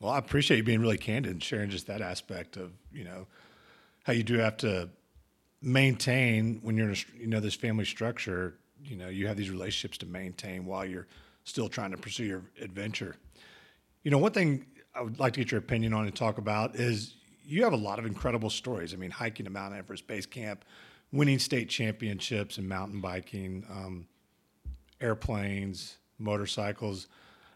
Well, 0.00 0.12
I 0.12 0.18
appreciate 0.18 0.56
you 0.56 0.62
being 0.62 0.80
really 0.80 0.96
candid 0.98 1.32
and 1.32 1.42
sharing 1.42 1.68
just 1.68 1.86
that 1.86 2.00
aspect 2.00 2.56
of 2.56 2.72
you 2.92 3.04
know 3.04 3.26
how 4.04 4.14
you 4.14 4.22
do 4.22 4.38
have 4.38 4.56
to 4.58 4.88
maintain 5.62 6.58
when 6.62 6.76
you're 6.76 6.88
in 6.88 6.94
a, 6.94 7.20
you 7.20 7.26
know 7.26 7.40
this 7.40 7.54
family 7.54 7.84
structure. 7.84 8.54
You 8.82 8.96
know, 8.96 9.08
you 9.08 9.26
have 9.26 9.36
these 9.36 9.50
relationships 9.50 9.98
to 9.98 10.06
maintain 10.06 10.64
while 10.64 10.86
you're 10.86 11.06
still 11.44 11.68
trying 11.68 11.90
to 11.90 11.98
pursue 11.98 12.24
your 12.24 12.42
adventure. 12.62 13.16
You 14.02 14.10
know, 14.10 14.16
one 14.16 14.32
thing 14.32 14.64
I 14.94 15.02
would 15.02 15.20
like 15.20 15.34
to 15.34 15.40
get 15.40 15.50
your 15.50 15.58
opinion 15.58 15.92
on 15.92 16.06
and 16.06 16.16
talk 16.16 16.38
about 16.38 16.76
is 16.76 17.14
you 17.44 17.62
have 17.64 17.74
a 17.74 17.76
lot 17.76 17.98
of 17.98 18.06
incredible 18.06 18.48
stories. 18.48 18.94
I 18.94 18.96
mean, 18.96 19.10
hiking 19.10 19.44
to 19.44 19.50
Mount 19.50 19.74
Everest 19.74 20.06
Base 20.06 20.24
Camp, 20.24 20.64
winning 21.12 21.38
state 21.38 21.68
championships 21.68 22.56
in 22.56 22.66
mountain 22.66 23.02
biking, 23.02 23.66
um, 23.70 24.06
airplanes, 24.98 25.98
motorcycles. 26.18 27.06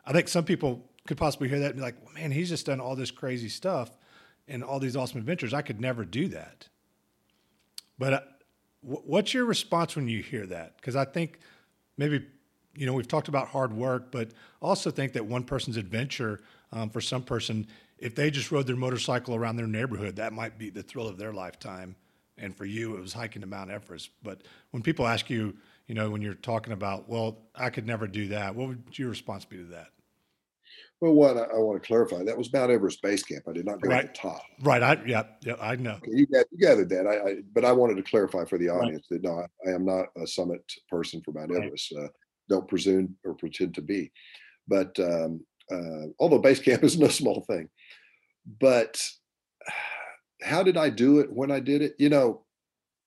I 0.04 0.12
think 0.12 0.28
some 0.28 0.44
people 0.44 0.84
could 1.06 1.16
possibly 1.16 1.48
hear 1.48 1.60
that 1.60 1.66
and 1.66 1.76
be 1.76 1.82
like, 1.82 2.14
man, 2.14 2.30
he's 2.30 2.48
just 2.48 2.66
done 2.66 2.80
all 2.80 2.96
this 2.96 3.10
crazy 3.10 3.48
stuff 3.48 3.90
and 4.48 4.64
all 4.64 4.78
these 4.78 4.96
awesome 4.96 5.18
adventures. 5.18 5.52
I 5.52 5.62
could 5.62 5.80
never 5.80 6.04
do 6.04 6.28
that. 6.28 6.68
But 7.98 8.12
uh, 8.12 8.20
w- 8.82 9.02
what's 9.04 9.34
your 9.34 9.44
response 9.44 9.96
when 9.96 10.08
you 10.08 10.22
hear 10.22 10.46
that? 10.46 10.76
Because 10.76 10.96
I 10.96 11.04
think 11.04 11.40
maybe, 11.96 12.26
you 12.74 12.86
know, 12.86 12.92
we've 12.92 13.08
talked 13.08 13.28
about 13.28 13.48
hard 13.48 13.72
work, 13.72 14.10
but 14.10 14.30
also 14.60 14.90
think 14.90 15.12
that 15.12 15.24
one 15.24 15.44
person's 15.44 15.76
adventure, 15.76 16.40
um, 16.72 16.90
for 16.90 17.00
some 17.00 17.22
person, 17.22 17.66
if 17.98 18.14
they 18.14 18.30
just 18.30 18.50
rode 18.50 18.66
their 18.66 18.76
motorcycle 18.76 19.34
around 19.34 19.56
their 19.56 19.66
neighborhood, 19.66 20.16
that 20.16 20.32
might 20.32 20.58
be 20.58 20.70
the 20.70 20.82
thrill 20.82 21.08
of 21.08 21.16
their 21.16 21.32
lifetime. 21.32 21.94
And 22.36 22.56
for 22.56 22.64
you, 22.64 22.96
it 22.96 23.00
was 23.00 23.12
hiking 23.12 23.42
to 23.42 23.46
Mount 23.46 23.70
Everest. 23.70 24.10
But 24.22 24.42
when 24.72 24.82
people 24.82 25.06
ask 25.06 25.30
you, 25.30 25.54
you 25.86 25.94
know, 25.94 26.10
when 26.10 26.20
you're 26.20 26.34
talking 26.34 26.72
about, 26.72 27.08
well, 27.08 27.38
I 27.54 27.70
could 27.70 27.86
never 27.86 28.06
do 28.06 28.28
that, 28.28 28.54
what 28.54 28.68
would 28.68 28.98
your 28.98 29.10
response 29.10 29.44
be 29.44 29.58
to 29.58 29.64
that? 29.64 29.88
Well, 31.04 31.12
one, 31.12 31.36
I, 31.36 31.42
I, 31.42 31.58
want 31.58 31.82
to 31.82 31.86
clarify 31.86 32.24
that 32.24 32.38
was 32.38 32.50
Mount 32.50 32.70
Everest 32.70 33.02
Base 33.02 33.22
Camp. 33.22 33.44
I 33.46 33.52
did 33.52 33.66
not 33.66 33.78
go 33.82 33.90
right. 33.90 34.14
to 34.14 34.22
the 34.22 34.28
top. 34.30 34.40
Right. 34.62 34.82
I 34.82 34.98
yeah 35.06 35.24
yeah 35.42 35.56
I 35.60 35.76
know. 35.76 35.96
Okay, 35.96 36.12
you, 36.14 36.26
got, 36.26 36.46
you 36.50 36.66
gathered 36.66 36.88
that. 36.88 37.06
I, 37.06 37.28
I, 37.28 37.34
but 37.52 37.62
I 37.62 37.72
wanted 37.72 37.96
to 37.96 38.02
clarify 38.04 38.46
for 38.46 38.56
the 38.56 38.70
audience 38.70 39.06
right. 39.10 39.20
that 39.20 39.28
no, 39.28 39.40
I, 39.40 39.70
I, 39.70 39.74
am 39.74 39.84
not 39.84 40.06
a 40.16 40.26
summit 40.26 40.62
person 40.88 41.20
for 41.22 41.32
Mount 41.32 41.50
right. 41.50 41.64
Everest. 41.64 41.92
Uh, 41.92 42.08
don't 42.48 42.66
presume 42.66 43.16
or 43.22 43.34
pretend 43.34 43.74
to 43.74 43.82
be. 43.82 44.12
But 44.66 44.98
um, 44.98 45.44
uh, 45.70 46.06
although 46.18 46.38
base 46.38 46.60
camp 46.60 46.82
is 46.84 46.98
no 46.98 47.08
small 47.08 47.42
thing, 47.42 47.68
but 48.58 48.98
how 50.42 50.62
did 50.62 50.78
I 50.78 50.88
do 50.88 51.18
it 51.18 51.30
when 51.30 51.50
I 51.50 51.60
did 51.60 51.82
it? 51.82 51.96
You 51.98 52.08
know, 52.08 52.46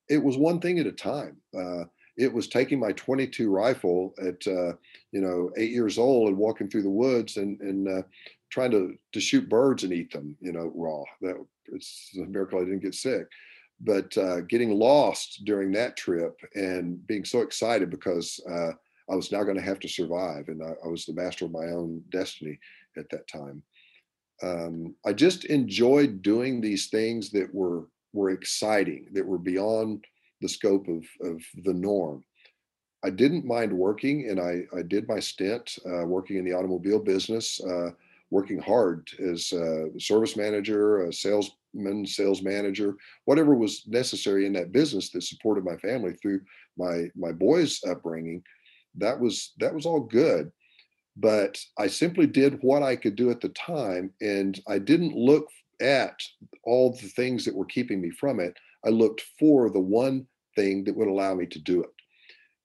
it 0.08 0.22
was 0.22 0.36
one 0.36 0.60
thing 0.60 0.78
at 0.78 0.86
a 0.86 0.92
time. 0.92 1.38
Uh, 1.52 1.86
it 2.18 2.32
was 2.32 2.48
taking 2.48 2.80
my 2.80 2.90
22 2.92 3.48
rifle 3.48 4.12
at 4.20 4.46
uh, 4.46 4.72
you 5.12 5.20
know 5.20 5.50
eight 5.56 5.70
years 5.70 5.96
old 5.96 6.28
and 6.28 6.36
walking 6.36 6.68
through 6.68 6.82
the 6.82 6.90
woods 6.90 7.36
and 7.38 7.60
and 7.60 7.88
uh, 7.88 8.02
trying 8.50 8.72
to 8.72 8.98
to 9.12 9.20
shoot 9.20 9.48
birds 9.48 9.84
and 9.84 9.92
eat 9.92 10.12
them 10.12 10.36
you 10.40 10.52
know 10.52 10.70
raw. 10.74 11.04
That 11.22 11.42
it's 11.72 12.10
a 12.18 12.26
miracle 12.26 12.58
i 12.58 12.64
didn't 12.64 12.82
get 12.82 12.94
sick. 12.94 13.26
But 13.80 14.18
uh, 14.18 14.40
getting 14.40 14.76
lost 14.76 15.44
during 15.44 15.70
that 15.72 15.96
trip 15.96 16.36
and 16.56 17.06
being 17.06 17.24
so 17.24 17.42
excited 17.42 17.90
because 17.90 18.40
uh, 18.50 18.72
i 19.10 19.14
was 19.14 19.30
now 19.30 19.44
going 19.44 19.56
to 19.56 19.62
have 19.62 19.78
to 19.80 19.88
survive 19.88 20.48
and 20.48 20.60
I, 20.62 20.72
I, 20.84 20.88
was 20.88 21.06
the 21.06 21.14
master 21.14 21.44
of 21.44 21.52
my 21.52 21.66
own 21.66 22.02
destiny 22.10 22.58
at 22.96 23.08
that 23.10 23.28
time. 23.28 23.62
Um, 24.42 24.96
i 25.06 25.12
just 25.12 25.44
enjoyed 25.44 26.22
doing 26.22 26.60
these 26.60 26.88
things 26.88 27.30
that 27.30 27.54
were 27.54 27.86
were 28.12 28.30
exciting 28.30 29.06
that 29.12 29.26
were 29.26 29.38
beyond 29.38 30.04
the 30.40 30.48
scope 30.48 30.88
of, 30.88 31.04
of 31.22 31.42
the 31.64 31.74
norm. 31.74 32.24
I 33.04 33.10
didn't 33.10 33.44
mind 33.44 33.72
working, 33.72 34.28
and 34.28 34.40
I, 34.40 34.64
I 34.76 34.82
did 34.82 35.08
my 35.08 35.20
stint 35.20 35.78
uh, 35.86 36.04
working 36.04 36.36
in 36.36 36.44
the 36.44 36.52
automobile 36.52 36.98
business 36.98 37.60
uh, 37.60 37.90
working 38.30 38.58
hard 38.58 39.08
as 39.18 39.52
a 39.52 39.88
service 39.98 40.36
manager, 40.36 41.06
a 41.06 41.12
salesman, 41.12 42.06
sales 42.06 42.42
manager, 42.42 42.96
whatever 43.24 43.54
was 43.54 43.86
necessary 43.86 44.46
in 44.46 44.52
that 44.52 44.72
business 44.72 45.10
that 45.10 45.22
supported 45.22 45.64
my 45.64 45.76
family 45.76 46.14
through 46.14 46.40
my 46.76 47.08
my 47.16 47.32
boys' 47.32 47.80
upbringing. 47.88 48.42
That 48.96 49.18
was 49.18 49.52
that 49.58 49.74
was 49.74 49.86
all 49.86 50.00
good, 50.00 50.52
but 51.16 51.58
I 51.78 51.86
simply 51.86 52.26
did 52.26 52.62
what 52.62 52.82
I 52.82 52.96
could 52.96 53.16
do 53.16 53.30
at 53.30 53.40
the 53.40 53.50
time, 53.50 54.12
and 54.20 54.60
I 54.68 54.78
didn't 54.78 55.14
look 55.14 55.48
at 55.80 56.20
all 56.64 56.92
the 56.92 57.08
things 57.08 57.44
that 57.44 57.54
were 57.54 57.64
keeping 57.64 58.00
me 58.00 58.10
from 58.10 58.40
it. 58.40 58.56
I 58.84 58.90
looked 58.90 59.22
for 59.38 59.70
the 59.70 59.80
one 59.80 60.26
thing 60.56 60.84
that 60.84 60.96
would 60.96 61.08
allow 61.08 61.34
me 61.34 61.46
to 61.46 61.58
do 61.58 61.82
it. 61.82 61.90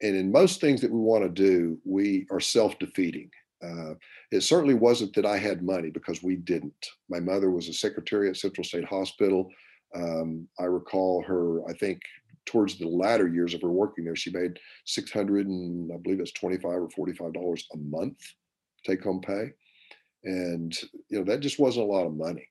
And 0.01 0.15
in 0.15 0.31
most 0.31 0.59
things 0.59 0.81
that 0.81 0.91
we 0.91 0.99
want 0.99 1.23
to 1.23 1.29
do, 1.29 1.77
we 1.85 2.25
are 2.31 2.39
self 2.39 2.77
defeating. 2.79 3.29
Uh, 3.63 3.93
it 4.31 4.41
certainly 4.41 4.73
wasn't 4.73 5.13
that 5.15 5.25
I 5.25 5.37
had 5.37 5.63
money 5.63 5.89
because 5.89 6.21
we 6.21 6.35
didn't. 6.35 6.87
My 7.09 7.21
mother 7.21 7.49
was 7.49 7.69
a 7.69 7.73
secretary 7.73 8.29
at 8.29 8.35
Central 8.35 8.65
State 8.65 8.83
Hospital. 8.83 9.49
Um, 9.95 10.47
I 10.59 10.63
recall 10.63 11.23
her, 11.23 11.67
I 11.69 11.73
think, 11.73 12.01
towards 12.45 12.77
the 12.77 12.87
latter 12.87 13.27
years 13.27 13.53
of 13.53 13.61
her 13.61 13.71
working 13.71 14.03
there, 14.03 14.17
she 14.17 14.31
made 14.31 14.59
600 14.85 15.47
and 15.47 15.91
I 15.93 15.97
believe 15.97 16.19
it's 16.19 16.33
25 16.33 16.65
or 16.65 16.89
$45 16.89 17.63
a 17.73 17.77
month 17.77 18.17
take 18.85 19.03
home 19.03 19.21
pay. 19.21 19.51
And, 20.23 20.77
you 21.09 21.19
know, 21.19 21.23
that 21.25 21.41
just 21.41 21.59
wasn't 21.59 21.87
a 21.87 21.91
lot 21.91 22.05
of 22.05 22.15
money. 22.15 22.47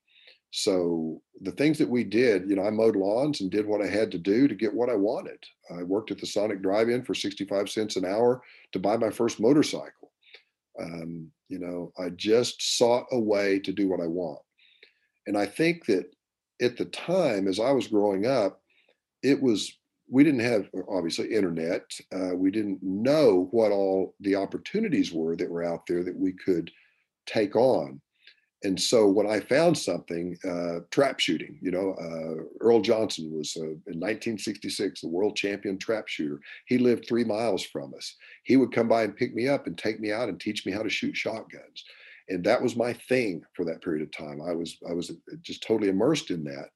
So 0.52 1.22
the 1.40 1.50
things 1.50 1.78
that 1.78 1.88
we 1.88 2.04
did, 2.04 2.48
you 2.48 2.56
know, 2.56 2.64
I 2.64 2.70
mowed 2.70 2.94
lawns 2.94 3.40
and 3.40 3.50
did 3.50 3.66
what 3.66 3.80
I 3.80 3.86
had 3.86 4.10
to 4.10 4.18
do 4.18 4.46
to 4.46 4.54
get 4.54 4.72
what 4.72 4.90
I 4.90 4.94
wanted. 4.94 5.42
I 5.74 5.82
worked 5.82 6.10
at 6.10 6.18
the 6.18 6.26
Sonic 6.26 6.60
Drive-In 6.60 7.04
for 7.04 7.14
65 7.14 7.70
cents 7.70 7.96
an 7.96 8.04
hour 8.04 8.42
to 8.72 8.78
buy 8.78 8.98
my 8.98 9.08
first 9.08 9.40
motorcycle. 9.40 10.12
Um, 10.78 11.30
you 11.48 11.58
know, 11.58 11.90
I 11.98 12.10
just 12.10 12.76
sought 12.76 13.06
a 13.12 13.18
way 13.18 13.60
to 13.60 13.72
do 13.72 13.88
what 13.88 14.00
I 14.00 14.06
want. 14.06 14.40
And 15.26 15.38
I 15.38 15.46
think 15.46 15.86
that 15.86 16.14
at 16.60 16.76
the 16.76 16.84
time, 16.84 17.48
as 17.48 17.58
I 17.58 17.70
was 17.70 17.88
growing 17.88 18.26
up, 18.26 18.60
it 19.22 19.40
was 19.40 19.78
we 20.10 20.22
didn't 20.22 20.40
have 20.40 20.68
obviously 20.90 21.32
internet. 21.32 21.82
Uh, 22.14 22.34
we 22.34 22.50
didn't 22.50 22.82
know 22.82 23.48
what 23.52 23.72
all 23.72 24.14
the 24.20 24.36
opportunities 24.36 25.12
were 25.12 25.34
that 25.36 25.50
were 25.50 25.64
out 25.64 25.86
there 25.86 26.04
that 26.04 26.16
we 26.16 26.32
could 26.32 26.70
take 27.24 27.56
on 27.56 28.02
and 28.64 28.81
so 28.81 29.09
when 29.09 29.27
I 29.27 29.40
found 29.40 29.77
something, 29.77 30.38
uh, 30.48 30.81
trap 30.90 31.18
shooting, 31.18 31.59
you 31.61 31.72
know, 31.72 31.94
uh, 32.01 32.44
Earl 32.61 32.81
Johnson 32.81 33.33
was 33.37 33.57
uh, 33.57 33.64
in 33.64 33.98
1966 33.98 35.01
the 35.01 35.09
world 35.09 35.37
champion 35.37 35.79
trap 35.79 36.07
shooter. 36.07 36.40
He 36.66 36.79
lived 36.79 37.07
three 37.07 37.25
miles 37.25 37.64
from 37.64 37.92
us. 37.94 38.14
He 38.44 38.57
would 38.57 38.72
come 38.72 38.88
by 38.88 39.03
and 39.03 39.16
pick 39.16 39.35
me 39.35 39.48
up 39.48 39.66
and 39.66 39.77
take 39.77 40.01
me 40.01 40.12
out 40.12 40.29
and 40.29 40.40
teach 40.40 40.64
me 40.64 40.72
how 40.72 40.83
to 40.83 40.90
shoot 40.90 41.16
shotguns, 41.16 41.85
and 42.29 42.44
that 42.44 42.62
was 42.62 42.77
my 42.77 42.92
thing 42.92 43.42
for 43.55 43.64
that 43.64 43.83
period 43.83 44.03
of 44.03 44.12
time. 44.12 44.40
I 44.40 44.53
was 44.53 44.77
I 44.88 44.92
was 44.92 45.11
uh, 45.11 45.14
just 45.42 45.64
totally 45.66 45.88
immersed 45.88 46.31
in 46.31 46.44
that. 46.44 46.70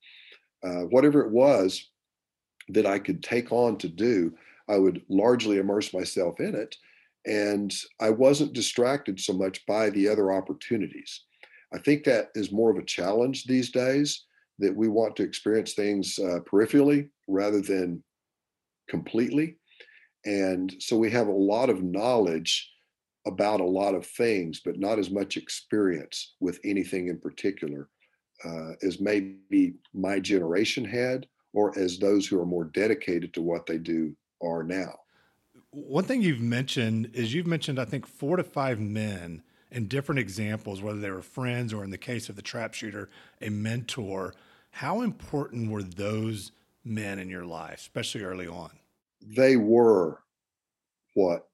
Uh, 0.64 0.84
whatever 0.86 1.24
it 1.24 1.30
was 1.30 1.88
that 2.70 2.86
I 2.86 2.98
could 2.98 3.22
take 3.22 3.52
on 3.52 3.78
to 3.78 3.88
do, 3.88 4.34
I 4.68 4.76
would 4.76 5.02
largely 5.08 5.58
immerse 5.58 5.94
myself 5.94 6.40
in 6.40 6.56
it, 6.56 6.76
and 7.26 7.72
I 8.00 8.10
wasn't 8.10 8.54
distracted 8.54 9.20
so 9.20 9.34
much 9.34 9.64
by 9.66 9.90
the 9.90 10.08
other 10.08 10.32
opportunities 10.32 11.25
I 11.72 11.78
think 11.78 12.04
that 12.04 12.28
is 12.34 12.52
more 12.52 12.70
of 12.70 12.76
a 12.76 12.84
challenge 12.84 13.44
these 13.44 13.70
days 13.70 14.24
that 14.58 14.74
we 14.74 14.88
want 14.88 15.16
to 15.16 15.22
experience 15.22 15.74
things 15.74 16.18
uh, 16.18 16.40
peripherally 16.50 17.10
rather 17.28 17.60
than 17.60 18.02
completely. 18.88 19.56
And 20.24 20.74
so 20.78 20.96
we 20.96 21.10
have 21.10 21.28
a 21.28 21.32
lot 21.32 21.70
of 21.70 21.82
knowledge 21.82 22.70
about 23.26 23.60
a 23.60 23.64
lot 23.64 23.94
of 23.94 24.06
things, 24.06 24.60
but 24.64 24.78
not 24.78 24.98
as 24.98 25.10
much 25.10 25.36
experience 25.36 26.34
with 26.40 26.60
anything 26.64 27.08
in 27.08 27.18
particular 27.18 27.88
uh, 28.44 28.72
as 28.82 29.00
maybe 29.00 29.74
my 29.94 30.20
generation 30.20 30.84
had, 30.84 31.26
or 31.52 31.76
as 31.78 31.98
those 31.98 32.26
who 32.26 32.40
are 32.40 32.46
more 32.46 32.64
dedicated 32.64 33.32
to 33.34 33.42
what 33.42 33.66
they 33.66 33.78
do 33.78 34.14
are 34.42 34.62
now. 34.62 34.94
One 35.70 36.04
thing 36.04 36.22
you've 36.22 36.40
mentioned 36.40 37.10
is 37.14 37.34
you've 37.34 37.46
mentioned, 37.46 37.78
I 37.78 37.84
think, 37.84 38.06
four 38.06 38.36
to 38.36 38.44
five 38.44 38.78
men 38.78 39.42
in 39.70 39.88
different 39.88 40.18
examples, 40.18 40.82
whether 40.82 41.00
they 41.00 41.10
were 41.10 41.22
friends 41.22 41.72
or 41.72 41.84
in 41.84 41.90
the 41.90 41.98
case 41.98 42.28
of 42.28 42.36
the 42.36 42.42
trap 42.42 42.74
shooter, 42.74 43.08
a 43.40 43.48
mentor. 43.48 44.34
How 44.70 45.02
important 45.02 45.70
were 45.70 45.82
those 45.82 46.52
men 46.84 47.18
in 47.18 47.28
your 47.28 47.44
life, 47.44 47.78
especially 47.78 48.22
early 48.22 48.46
on? 48.46 48.70
They 49.20 49.56
were 49.56 50.20
what 51.14 51.48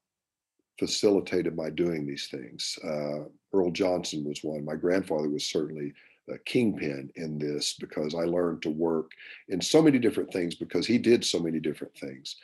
facilitated 0.77 1.55
my 1.55 1.69
doing 1.69 2.05
these 2.05 2.27
things. 2.27 2.77
Uh, 2.83 3.25
Earl 3.53 3.71
Johnson 3.71 4.23
was 4.25 4.43
one. 4.43 4.65
My 4.65 4.75
grandfather 4.75 5.29
was 5.29 5.45
certainly 5.45 5.93
a 6.29 6.37
kingpin 6.39 7.11
in 7.15 7.37
this 7.37 7.73
because 7.73 8.15
I 8.15 8.23
learned 8.23 8.61
to 8.63 8.69
work 8.69 9.11
in 9.49 9.61
so 9.61 9.81
many 9.81 9.99
different 9.99 10.31
things 10.31 10.55
because 10.55 10.87
he 10.87 10.97
did 10.97 11.23
so 11.23 11.39
many 11.39 11.59
different 11.59 11.95
things. 11.97 12.35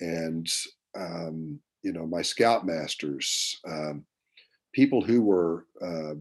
And, 0.00 0.48
um, 0.96 1.60
you 1.82 1.92
know, 1.92 2.06
my 2.06 2.20
scoutmasters, 2.20 3.56
um, 3.66 4.04
people 4.78 5.02
who 5.02 5.20
were 5.20 5.66
uh, 5.82 6.14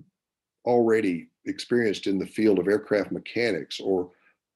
already 0.65 1.27
experienced 1.45 2.07
in 2.07 2.17
the 2.17 2.25
field 2.25 2.57
of 2.57 2.67
aircraft 2.67 3.11
mechanics 3.11 3.79
or 3.79 4.09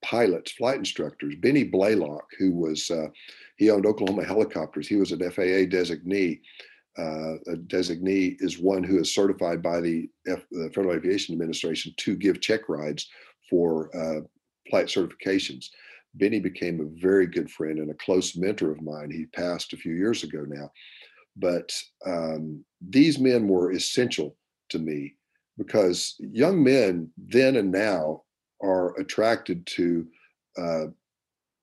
pilots, 0.03 0.53
flight 0.53 0.79
instructors. 0.79 1.35
Benny 1.35 1.63
Blaylock, 1.63 2.25
who 2.39 2.51
was, 2.51 2.89
uh, 2.89 3.09
he 3.57 3.69
owned 3.69 3.85
Oklahoma 3.85 4.25
helicopters. 4.25 4.87
He 4.87 4.95
was 4.95 5.11
an 5.11 5.19
FAA 5.19 5.69
designee. 5.69 6.41
Uh, 6.97 7.35
a 7.45 7.55
designee 7.67 8.37
is 8.39 8.57
one 8.57 8.83
who 8.83 8.99
is 8.99 9.13
certified 9.13 9.61
by 9.61 9.79
the, 9.79 10.09
F, 10.27 10.39
the 10.49 10.71
Federal 10.73 10.95
Aviation 10.95 11.33
Administration 11.35 11.93
to 11.97 12.15
give 12.15 12.41
check 12.41 12.69
rides 12.69 13.07
for 13.51 13.95
uh, 13.95 14.21
flight 14.67 14.87
certifications. 14.87 15.67
Benny 16.15 16.39
became 16.39 16.81
a 16.81 16.99
very 16.99 17.27
good 17.27 17.51
friend 17.51 17.77
and 17.77 17.91
a 17.91 18.03
close 18.05 18.35
mentor 18.35 18.71
of 18.71 18.81
mine. 18.81 19.11
He 19.11 19.27
passed 19.27 19.73
a 19.73 19.77
few 19.77 19.93
years 19.93 20.23
ago 20.23 20.43
now. 20.47 20.71
But 21.35 21.71
um, 22.05 22.63
these 22.81 23.19
men 23.19 23.47
were 23.47 23.71
essential 23.71 24.35
to 24.69 24.79
me 24.79 25.15
because 25.57 26.15
young 26.19 26.63
men 26.63 27.09
then 27.17 27.55
and 27.55 27.71
now 27.71 28.23
are 28.61 28.97
attracted 28.99 29.65
to 29.65 30.07
uh, 30.57 30.85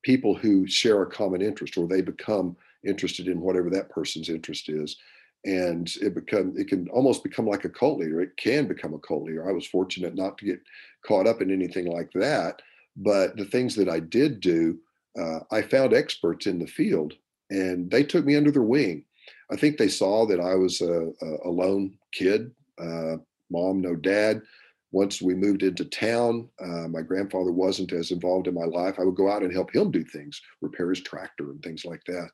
people 0.02 0.34
who 0.34 0.66
share 0.66 1.02
a 1.02 1.10
common 1.10 1.42
interest 1.42 1.76
or 1.76 1.86
they 1.86 2.02
become 2.02 2.56
interested 2.86 3.28
in 3.28 3.40
whatever 3.40 3.70
that 3.70 3.90
person's 3.90 4.28
interest 4.28 4.68
is. 4.68 4.96
And 5.44 5.88
it 6.00 6.14
become 6.14 6.54
it 6.56 6.68
can 6.68 6.88
almost 6.88 7.22
become 7.22 7.46
like 7.46 7.64
a 7.64 7.68
cult 7.68 8.00
leader. 8.00 8.20
It 8.20 8.36
can 8.36 8.66
become 8.66 8.94
a 8.94 8.98
cult 8.98 9.24
leader. 9.24 9.48
I 9.48 9.52
was 9.52 9.66
fortunate 9.66 10.14
not 10.14 10.36
to 10.38 10.44
get 10.44 10.60
caught 11.06 11.26
up 11.26 11.40
in 11.40 11.50
anything 11.50 11.86
like 11.86 12.10
that 12.14 12.60
but 12.98 13.36
the 13.36 13.44
things 13.44 13.74
that 13.74 13.88
i 13.88 13.98
did 14.00 14.40
do 14.40 14.76
uh, 15.18 15.40
i 15.50 15.62
found 15.62 15.94
experts 15.94 16.46
in 16.46 16.58
the 16.58 16.66
field 16.66 17.14
and 17.50 17.90
they 17.90 18.02
took 18.02 18.24
me 18.24 18.36
under 18.36 18.50
their 18.50 18.62
wing 18.62 19.04
I 19.50 19.56
think 19.56 19.76
they 19.76 19.88
saw 19.88 20.26
that 20.26 20.40
I 20.40 20.54
was 20.54 20.80
a, 20.80 21.10
a 21.44 21.50
lone 21.50 21.96
kid, 22.12 22.50
uh, 22.80 23.16
mom, 23.50 23.80
no 23.80 23.94
dad. 23.94 24.42
Once 24.90 25.20
we 25.20 25.34
moved 25.34 25.62
into 25.62 25.84
town, 25.84 26.48
uh, 26.62 26.88
my 26.88 27.02
grandfather 27.02 27.52
wasn't 27.52 27.92
as 27.92 28.10
involved 28.10 28.46
in 28.46 28.54
my 28.54 28.64
life. 28.64 28.96
I 28.98 29.04
would 29.04 29.16
go 29.16 29.30
out 29.30 29.42
and 29.42 29.52
help 29.52 29.74
him 29.74 29.90
do 29.90 30.02
things, 30.04 30.40
repair 30.62 30.88
his 30.88 31.02
tractor 31.02 31.50
and 31.50 31.62
things 31.62 31.84
like 31.84 32.02
that, 32.06 32.30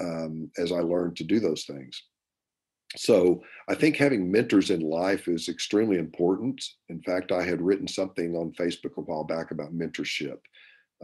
um, 0.00 0.50
as 0.56 0.70
I 0.70 0.80
learned 0.80 1.16
to 1.16 1.24
do 1.24 1.40
those 1.40 1.64
things. 1.64 2.00
So 2.96 3.42
I 3.68 3.74
think 3.74 3.96
having 3.96 4.30
mentors 4.30 4.70
in 4.70 4.80
life 4.80 5.26
is 5.26 5.48
extremely 5.48 5.98
important. 5.98 6.62
In 6.88 7.02
fact, 7.02 7.32
I 7.32 7.42
had 7.42 7.60
written 7.60 7.88
something 7.88 8.36
on 8.36 8.52
Facebook 8.52 8.96
a 8.96 9.00
while 9.00 9.24
back 9.24 9.50
about 9.50 9.74
mentorship 9.74 10.38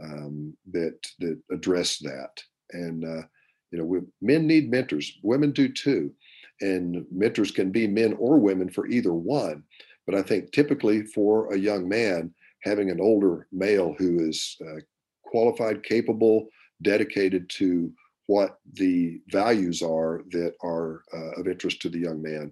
um, 0.01 0.55
that 0.71 0.97
that 1.19 1.39
addressed 1.51 2.03
that, 2.03 2.41
and 2.71 3.03
uh, 3.03 3.23
you 3.71 3.79
know, 3.79 3.85
we, 3.85 3.99
men 4.21 4.47
need 4.47 4.69
mentors, 4.69 5.17
women 5.23 5.51
do 5.51 5.69
too. 5.69 6.11
And 6.59 7.05
mentors 7.11 7.51
can 7.51 7.71
be 7.71 7.87
men 7.87 8.13
or 8.19 8.37
women 8.37 8.69
for 8.69 8.85
either 8.87 9.13
one. 9.13 9.63
But 10.05 10.15
I 10.15 10.21
think 10.21 10.51
typically 10.51 11.03
for 11.03 11.51
a 11.53 11.57
young 11.57 11.87
man, 11.87 12.33
having 12.63 12.91
an 12.91 13.01
older 13.01 13.47
male 13.51 13.95
who 13.97 14.19
is 14.19 14.57
uh, 14.61 14.81
qualified, 15.23 15.83
capable, 15.83 16.47
dedicated 16.81 17.49
to 17.49 17.91
what 18.27 18.59
the 18.73 19.19
values 19.29 19.81
are 19.81 20.23
that 20.31 20.53
are 20.63 21.01
uh, 21.13 21.39
of 21.39 21.47
interest 21.47 21.81
to 21.81 21.89
the 21.89 21.99
young 21.99 22.21
man, 22.21 22.51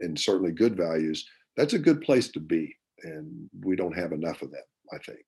and 0.00 0.18
certainly 0.18 0.52
good 0.52 0.76
values, 0.76 1.28
that's 1.56 1.74
a 1.74 1.78
good 1.78 2.00
place 2.00 2.28
to 2.28 2.40
be. 2.40 2.74
And 3.02 3.48
we 3.62 3.76
don't 3.76 3.96
have 3.96 4.12
enough 4.12 4.42
of 4.42 4.50
that, 4.52 4.64
I 4.92 4.98
think. 4.98 5.20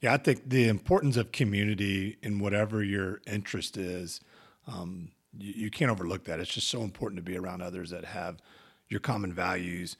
Yeah, 0.00 0.14
I 0.14 0.16
think 0.16 0.48
the 0.48 0.68
importance 0.68 1.16
of 1.16 1.32
community 1.32 2.18
in 2.22 2.38
whatever 2.38 2.82
your 2.82 3.20
interest 3.26 3.76
is 3.76 4.20
um, 4.66 5.10
you, 5.36 5.52
you 5.64 5.70
can't 5.70 5.90
overlook 5.90 6.24
that. 6.24 6.40
It's 6.40 6.52
just 6.52 6.68
so 6.68 6.82
important 6.82 7.18
to 7.18 7.22
be 7.22 7.36
around 7.36 7.62
others 7.62 7.90
that 7.90 8.04
have 8.04 8.38
your 8.88 9.00
common 9.00 9.32
values 9.32 9.96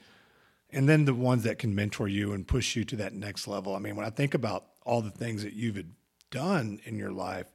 and 0.73 0.89
then 0.89 1.05
the 1.05 1.15
ones 1.15 1.43
that 1.45 1.59
can 1.59 1.75
mentor 1.75 2.09
you 2.09 2.33
and 2.33 2.47
push 2.47 2.77
you 2.77 2.85
to 2.85 2.97
that 2.97 3.13
next 3.13 3.49
level. 3.49 3.75
I 3.75 3.79
mean, 3.79 3.97
when 3.97 4.07
I 4.07 4.11
think 4.11 4.35
about 4.35 4.67
all 4.85 5.03
the 5.03 5.11
things 5.11 5.43
that 5.43 5.53
you've 5.53 5.85
done 6.31 6.81
in 6.85 6.99
your 6.99 7.11
life, 7.11 7.47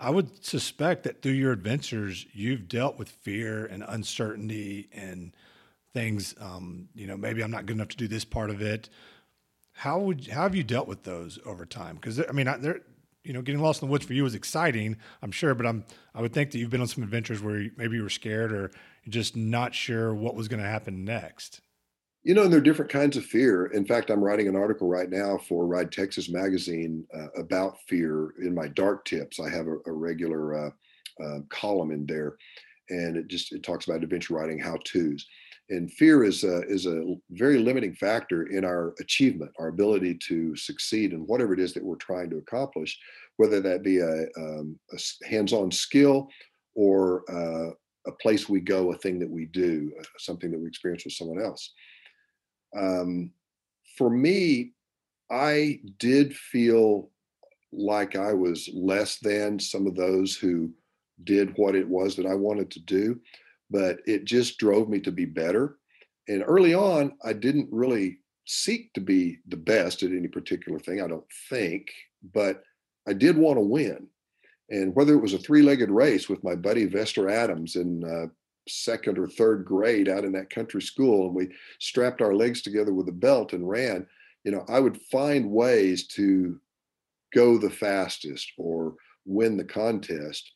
I 0.00 0.10
would 0.10 0.44
suspect 0.44 1.04
that 1.04 1.22
through 1.22 1.32
your 1.32 1.52
adventures, 1.52 2.26
you've 2.32 2.68
dealt 2.68 2.98
with 2.98 3.08
fear 3.08 3.66
and 3.66 3.84
uncertainty 3.86 4.88
and 4.92 5.32
things. 5.94 6.34
Um, 6.40 6.88
you 6.94 7.06
know, 7.06 7.16
maybe 7.16 7.42
I'm 7.42 7.52
not 7.52 7.66
good 7.66 7.76
enough 7.76 7.88
to 7.88 7.96
do 7.96 8.08
this 8.08 8.24
part 8.24 8.50
of 8.50 8.60
it. 8.60 8.88
How 9.74 10.00
would 10.00 10.26
how 10.26 10.42
have 10.42 10.54
you 10.54 10.64
dealt 10.64 10.88
with 10.88 11.04
those 11.04 11.38
over 11.46 11.64
time? 11.64 11.96
Because 11.96 12.20
I 12.20 12.32
mean, 12.32 12.52
they're 12.60 12.82
you 13.24 13.32
know, 13.32 13.42
getting 13.42 13.60
lost 13.60 13.82
in 13.82 13.88
the 13.88 13.92
woods 13.92 14.04
for 14.04 14.14
you 14.14 14.24
was 14.24 14.34
exciting, 14.34 14.96
I'm 15.22 15.30
sure, 15.30 15.54
but 15.54 15.66
I'm 15.66 15.84
I 16.14 16.20
would 16.20 16.32
think 16.32 16.50
that 16.50 16.58
you've 16.58 16.70
been 16.70 16.80
on 16.80 16.88
some 16.88 17.04
adventures 17.04 17.42
where 17.42 17.68
maybe 17.76 17.96
you 17.96 18.02
were 18.02 18.10
scared 18.10 18.52
or 18.52 18.70
just 19.08 19.36
not 19.36 19.74
sure 19.74 20.14
what 20.14 20.34
was 20.34 20.48
going 20.48 20.62
to 20.62 20.68
happen 20.68 21.04
next. 21.04 21.60
You 22.24 22.34
know, 22.34 22.42
and 22.44 22.52
there 22.52 22.60
are 22.60 22.62
different 22.62 22.90
kinds 22.90 23.16
of 23.16 23.24
fear. 23.24 23.66
In 23.66 23.84
fact, 23.84 24.08
I'm 24.08 24.22
writing 24.22 24.46
an 24.46 24.54
article 24.54 24.88
right 24.88 25.10
now 25.10 25.38
for 25.38 25.66
Ride 25.66 25.90
Texas 25.90 26.28
magazine 26.28 27.04
uh, 27.12 27.30
about 27.36 27.80
fear 27.88 28.34
in 28.40 28.54
my 28.54 28.68
DART 28.68 29.04
tips. 29.04 29.40
I 29.40 29.48
have 29.48 29.66
a, 29.66 29.76
a 29.86 29.92
regular 29.92 30.66
uh, 30.66 30.70
uh, 31.24 31.38
column 31.48 31.90
in 31.90 32.06
there, 32.06 32.36
and 32.90 33.16
it 33.16 33.26
just 33.26 33.52
it 33.52 33.64
talks 33.64 33.86
about 33.86 34.04
adventure 34.04 34.34
riding 34.34 34.58
how 34.58 34.76
tos. 34.84 35.26
And 35.72 35.90
fear 35.90 36.22
is 36.22 36.44
a, 36.44 36.62
is 36.68 36.84
a 36.84 37.16
very 37.30 37.58
limiting 37.58 37.94
factor 37.94 38.44
in 38.44 38.62
our 38.62 38.94
achievement, 39.00 39.52
our 39.58 39.68
ability 39.68 40.18
to 40.28 40.54
succeed 40.54 41.14
in 41.14 41.20
whatever 41.20 41.54
it 41.54 41.60
is 41.60 41.72
that 41.72 41.84
we're 41.84 41.96
trying 41.96 42.28
to 42.30 42.36
accomplish, 42.36 42.98
whether 43.38 43.58
that 43.62 43.82
be 43.82 43.98
a, 43.98 44.26
um, 44.36 44.78
a 44.92 45.26
hands-on 45.26 45.70
skill 45.70 46.28
or 46.74 47.24
uh, 47.30 47.70
a 48.06 48.12
place 48.20 48.50
we 48.50 48.60
go, 48.60 48.92
a 48.92 48.98
thing 48.98 49.18
that 49.18 49.30
we 49.30 49.46
do, 49.46 49.90
uh, 49.98 50.04
something 50.18 50.50
that 50.50 50.60
we 50.60 50.68
experience 50.68 51.04
with 51.06 51.14
someone 51.14 51.42
else. 51.42 51.72
Um, 52.76 53.30
for 53.96 54.10
me, 54.10 54.72
I 55.30 55.80
did 55.98 56.36
feel 56.36 57.10
like 57.72 58.14
I 58.14 58.34
was 58.34 58.68
less 58.74 59.18
than 59.20 59.58
some 59.58 59.86
of 59.86 59.96
those 59.96 60.36
who 60.36 60.70
did 61.24 61.56
what 61.56 61.74
it 61.74 61.88
was 61.88 62.14
that 62.16 62.26
I 62.26 62.34
wanted 62.34 62.70
to 62.72 62.80
do, 62.80 63.18
but 63.72 64.00
it 64.06 64.24
just 64.24 64.58
drove 64.58 64.88
me 64.88 65.00
to 65.00 65.10
be 65.10 65.24
better. 65.24 65.78
And 66.28 66.44
early 66.46 66.74
on, 66.74 67.14
I 67.24 67.32
didn't 67.32 67.68
really 67.72 68.18
seek 68.44 68.92
to 68.92 69.00
be 69.00 69.38
the 69.48 69.56
best 69.56 70.02
at 70.02 70.12
any 70.12 70.28
particular 70.28 70.78
thing, 70.78 71.00
I 71.00 71.08
don't 71.08 71.24
think, 71.48 71.90
but 72.34 72.62
I 73.08 73.14
did 73.14 73.36
want 73.36 73.56
to 73.56 73.62
win. 73.62 74.06
And 74.70 74.94
whether 74.94 75.14
it 75.14 75.22
was 75.22 75.32
a 75.32 75.38
three 75.38 75.62
legged 75.62 75.90
race 75.90 76.28
with 76.28 76.44
my 76.44 76.54
buddy 76.54 76.86
Vester 76.86 77.30
Adams 77.30 77.76
in 77.76 78.04
uh, 78.04 78.26
second 78.68 79.18
or 79.18 79.26
third 79.26 79.64
grade 79.64 80.08
out 80.08 80.24
in 80.24 80.32
that 80.32 80.50
country 80.50 80.82
school, 80.82 81.26
and 81.26 81.34
we 81.34 81.48
strapped 81.78 82.20
our 82.20 82.34
legs 82.34 82.62
together 82.62 82.92
with 82.92 83.08
a 83.08 83.12
belt 83.12 83.54
and 83.54 83.68
ran, 83.68 84.06
you 84.44 84.52
know, 84.52 84.64
I 84.68 84.80
would 84.80 85.00
find 85.10 85.50
ways 85.50 86.06
to 86.08 86.60
go 87.34 87.58
the 87.58 87.70
fastest 87.70 88.52
or 88.58 88.94
win 89.24 89.56
the 89.56 89.64
contest. 89.64 90.52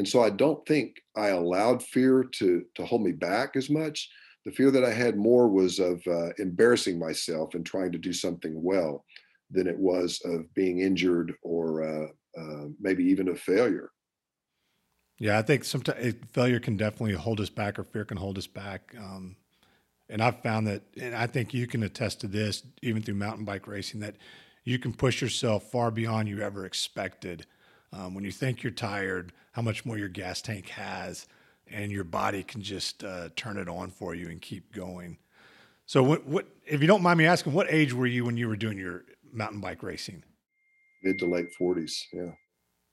And 0.00 0.08
so 0.08 0.22
I 0.22 0.30
don't 0.30 0.66
think 0.66 1.02
I 1.14 1.28
allowed 1.28 1.82
fear 1.82 2.24
to 2.24 2.64
to 2.74 2.86
hold 2.86 3.02
me 3.02 3.12
back 3.12 3.54
as 3.54 3.68
much. 3.68 4.08
The 4.46 4.50
fear 4.50 4.70
that 4.70 4.82
I 4.82 4.94
had 4.94 5.18
more 5.18 5.46
was 5.46 5.78
of 5.78 6.02
uh, 6.06 6.30
embarrassing 6.38 6.98
myself 6.98 7.52
and 7.52 7.66
trying 7.66 7.92
to 7.92 7.98
do 7.98 8.14
something 8.14 8.62
well 8.62 9.04
than 9.50 9.66
it 9.66 9.78
was 9.78 10.18
of 10.24 10.54
being 10.54 10.78
injured 10.78 11.34
or 11.42 11.82
uh, 11.84 12.06
uh, 12.40 12.68
maybe 12.80 13.04
even 13.04 13.28
a 13.28 13.36
failure. 13.36 13.90
Yeah, 15.18 15.38
I 15.38 15.42
think 15.42 15.64
sometimes 15.64 15.98
eh, 16.02 16.12
failure 16.32 16.60
can 16.60 16.78
definitely 16.78 17.12
hold 17.12 17.38
us 17.38 17.50
back, 17.50 17.78
or 17.78 17.84
fear 17.84 18.06
can 18.06 18.16
hold 18.16 18.38
us 18.38 18.46
back. 18.46 18.94
Um, 18.96 19.36
and 20.08 20.22
I've 20.22 20.40
found 20.40 20.66
that, 20.66 20.82
and 20.98 21.14
I 21.14 21.26
think 21.26 21.52
you 21.52 21.66
can 21.66 21.82
attest 21.82 22.22
to 22.22 22.26
this, 22.26 22.62
even 22.80 23.02
through 23.02 23.16
mountain 23.16 23.44
bike 23.44 23.66
racing, 23.66 24.00
that 24.00 24.16
you 24.64 24.78
can 24.78 24.94
push 24.94 25.20
yourself 25.20 25.70
far 25.70 25.90
beyond 25.90 26.26
you 26.26 26.40
ever 26.40 26.64
expected. 26.64 27.44
Um, 27.92 28.14
when 28.14 28.24
you 28.24 28.30
think 28.30 28.62
you're 28.62 28.70
tired, 28.70 29.32
how 29.52 29.62
much 29.62 29.84
more 29.84 29.98
your 29.98 30.08
gas 30.08 30.40
tank 30.40 30.68
has, 30.68 31.26
and 31.66 31.90
your 31.90 32.04
body 32.04 32.42
can 32.42 32.62
just 32.62 33.04
uh, 33.04 33.30
turn 33.36 33.56
it 33.56 33.68
on 33.68 33.90
for 33.90 34.14
you 34.14 34.28
and 34.28 34.40
keep 34.40 34.72
going. 34.72 35.18
So, 35.86 36.02
what, 36.02 36.26
what, 36.26 36.46
if 36.66 36.80
you 36.80 36.86
don't 36.86 37.02
mind 37.02 37.18
me 37.18 37.26
asking, 37.26 37.52
what 37.52 37.66
age 37.68 37.92
were 37.92 38.06
you 38.06 38.24
when 38.24 38.36
you 38.36 38.48
were 38.48 38.56
doing 38.56 38.78
your 38.78 39.04
mountain 39.32 39.60
bike 39.60 39.82
racing? 39.82 40.22
Mid 41.02 41.18
to 41.18 41.26
late 41.26 41.46
40s. 41.60 41.92
Yeah. 42.12 42.32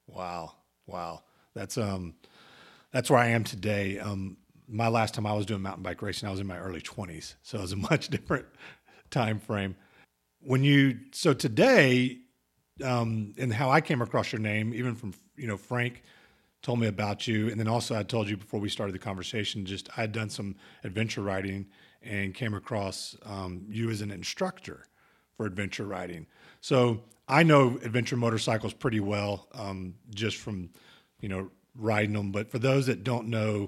Wow. 0.08 0.54
Wow. 0.88 1.24
That's 1.54 1.78
um, 1.78 2.16
that's 2.92 3.10
where 3.10 3.20
I 3.20 3.28
am 3.28 3.44
today. 3.44 4.00
Um, 4.00 4.38
my 4.68 4.88
last 4.88 5.14
time 5.14 5.26
I 5.26 5.34
was 5.34 5.46
doing 5.46 5.62
mountain 5.62 5.84
bike 5.84 6.02
racing, 6.02 6.28
I 6.28 6.32
was 6.32 6.40
in 6.40 6.48
my 6.48 6.58
early 6.58 6.82
20s, 6.82 7.36
so 7.42 7.58
it 7.58 7.62
was 7.62 7.72
a 7.72 7.76
much 7.92 8.10
different 8.10 8.46
time 9.10 9.40
frame. 9.40 9.76
When 10.42 10.64
you 10.64 11.00
so 11.12 11.34
today, 11.34 12.20
um, 12.84 13.34
and 13.38 13.54
how 13.54 13.70
I 13.70 13.82
came 13.82 14.02
across 14.02 14.32
your 14.32 14.42
name, 14.42 14.74
even 14.74 14.96
from 14.96 15.14
you 15.36 15.48
know 15.48 15.58
Frank 15.58 16.04
told 16.62 16.80
me 16.80 16.88
about 16.88 17.28
you, 17.28 17.50
and 17.50 17.60
then 17.60 17.68
also 17.68 17.98
I 17.98 18.04
told 18.04 18.30
you 18.30 18.38
before 18.38 18.60
we 18.60 18.70
started 18.70 18.94
the 18.94 19.00
conversation, 19.00 19.66
just 19.66 19.90
I 19.98 20.02
had 20.02 20.12
done 20.12 20.30
some 20.30 20.56
adventure 20.84 21.22
riding 21.22 21.68
and 22.02 22.34
came 22.34 22.54
across 22.54 23.16
um, 23.26 23.66
you 23.70 23.90
as 23.90 24.02
an 24.02 24.12
instructor 24.12 24.86
for 25.36 25.46
adventure 25.46 25.86
riding. 25.86 26.26
So 26.62 27.02
I 27.28 27.44
know 27.44 27.80
adventure 27.84 28.18
motorcycles 28.18 28.74
pretty 28.74 29.00
well, 29.00 29.48
um, 29.54 29.96
just 30.14 30.38
from 30.38 30.70
you 31.20 31.30
know 31.30 31.52
riding 31.76 32.14
them. 32.14 32.32
But 32.32 32.50
for 32.50 32.60
those 32.60 32.88
that 32.88 33.04
don't 33.04 33.28
know 33.28 33.68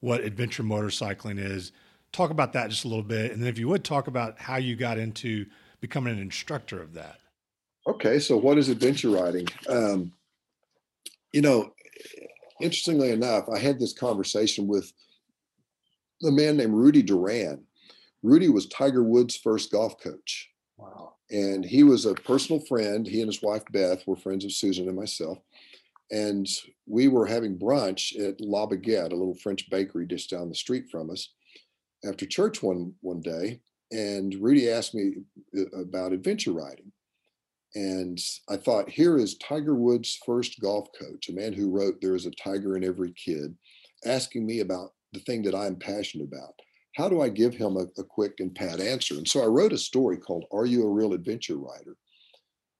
what 0.00 0.20
adventure 0.20 0.62
motorcycling 0.62 1.38
is, 1.38 1.72
talk 2.12 2.30
about 2.30 2.52
that 2.52 2.70
just 2.70 2.84
a 2.84 2.88
little 2.88 3.02
bit, 3.02 3.32
and 3.32 3.42
then 3.42 3.48
if 3.48 3.58
you 3.58 3.68
would 3.68 3.84
talk 3.84 4.06
about 4.06 4.38
how 4.38 4.56
you 4.56 4.76
got 4.76 4.98
into 4.98 5.46
becoming 5.80 6.14
an 6.14 6.20
instructor 6.20 6.80
of 6.80 6.94
that. 6.94 7.20
Okay, 7.88 8.18
so 8.18 8.36
what 8.36 8.58
is 8.58 8.68
adventure 8.68 9.08
riding? 9.08 9.48
Um, 9.66 10.12
you 11.32 11.40
know, 11.40 11.72
interestingly 12.60 13.10
enough, 13.10 13.48
I 13.48 13.58
had 13.58 13.78
this 13.78 13.94
conversation 13.94 14.66
with 14.66 14.92
a 16.22 16.30
man 16.30 16.58
named 16.58 16.74
Rudy 16.74 17.02
Duran. 17.02 17.64
Rudy 18.22 18.50
was 18.50 18.66
Tiger 18.66 19.02
Woods' 19.02 19.36
first 19.36 19.72
golf 19.72 19.98
coach. 20.02 20.50
Wow. 20.76 21.14
And 21.30 21.64
he 21.64 21.82
was 21.82 22.04
a 22.04 22.12
personal 22.14 22.60
friend. 22.60 23.06
He 23.06 23.22
and 23.22 23.28
his 23.28 23.42
wife 23.42 23.62
Beth 23.72 24.06
were 24.06 24.16
friends 24.16 24.44
of 24.44 24.52
Susan 24.52 24.86
and 24.86 24.96
myself. 24.96 25.38
And 26.10 26.46
we 26.86 27.08
were 27.08 27.26
having 27.26 27.58
brunch 27.58 28.18
at 28.20 28.38
La 28.38 28.66
Baguette, 28.66 29.12
a 29.12 29.16
little 29.16 29.34
French 29.34 29.68
bakery 29.70 30.06
just 30.06 30.28
down 30.28 30.50
the 30.50 30.54
street 30.54 30.90
from 30.90 31.10
us, 31.10 31.30
after 32.04 32.26
church 32.26 32.62
one 32.62 32.92
one 33.00 33.22
day. 33.22 33.60
And 33.90 34.34
Rudy 34.34 34.68
asked 34.68 34.94
me 34.94 35.14
uh, 35.56 35.80
about 35.80 36.12
adventure 36.12 36.52
riding. 36.52 36.92
And 37.74 38.18
I 38.48 38.56
thought, 38.56 38.88
here 38.88 39.18
is 39.18 39.36
Tiger 39.36 39.74
Woods' 39.74 40.18
first 40.24 40.60
golf 40.60 40.88
coach, 40.98 41.28
a 41.28 41.34
man 41.34 41.52
who 41.52 41.70
wrote 41.70 42.00
There 42.00 42.16
is 42.16 42.26
a 42.26 42.30
Tiger 42.32 42.76
in 42.76 42.84
Every 42.84 43.12
Kid, 43.12 43.54
asking 44.04 44.46
me 44.46 44.60
about 44.60 44.94
the 45.12 45.20
thing 45.20 45.42
that 45.42 45.54
I'm 45.54 45.76
passionate 45.76 46.24
about 46.24 46.54
how 46.98 47.08
do 47.08 47.20
I 47.20 47.28
give 47.28 47.54
him 47.54 47.76
a, 47.76 47.86
a 48.00 48.04
quick 48.04 48.40
and 48.40 48.52
pat 48.52 48.80
answer? 48.80 49.14
And 49.14 49.28
so 49.28 49.40
I 49.40 49.46
wrote 49.46 49.72
a 49.72 49.78
story 49.78 50.16
called 50.16 50.46
Are 50.52 50.66
You 50.66 50.82
a 50.82 50.90
Real 50.90 51.12
Adventure 51.12 51.56
Rider? 51.56 51.96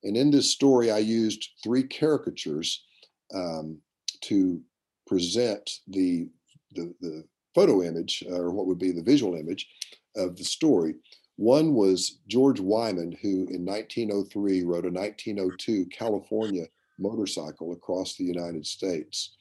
And 0.02 0.16
in 0.16 0.32
this 0.32 0.50
story, 0.50 0.90
I 0.90 0.98
used 0.98 1.50
three 1.62 1.84
caricatures 1.84 2.84
um, 3.32 3.78
to 4.22 4.60
present 5.06 5.70
the, 5.86 6.28
the, 6.72 6.92
the 7.00 7.24
photo 7.54 7.84
image, 7.84 8.24
or 8.28 8.50
what 8.50 8.66
would 8.66 8.80
be 8.80 8.90
the 8.90 9.04
visual 9.04 9.36
image 9.36 9.68
of 10.16 10.36
the 10.36 10.44
story. 10.44 10.94
One 11.38 11.74
was 11.74 12.18
George 12.26 12.58
Wyman, 12.58 13.12
who 13.22 13.46
in 13.46 13.64
1903 13.64 14.64
wrote 14.64 14.84
a 14.84 14.90
1902 14.90 15.86
California 15.86 16.64
motorcycle 16.98 17.72
across 17.72 18.16
the 18.16 18.24
United 18.24 18.66
States, 18.66 19.36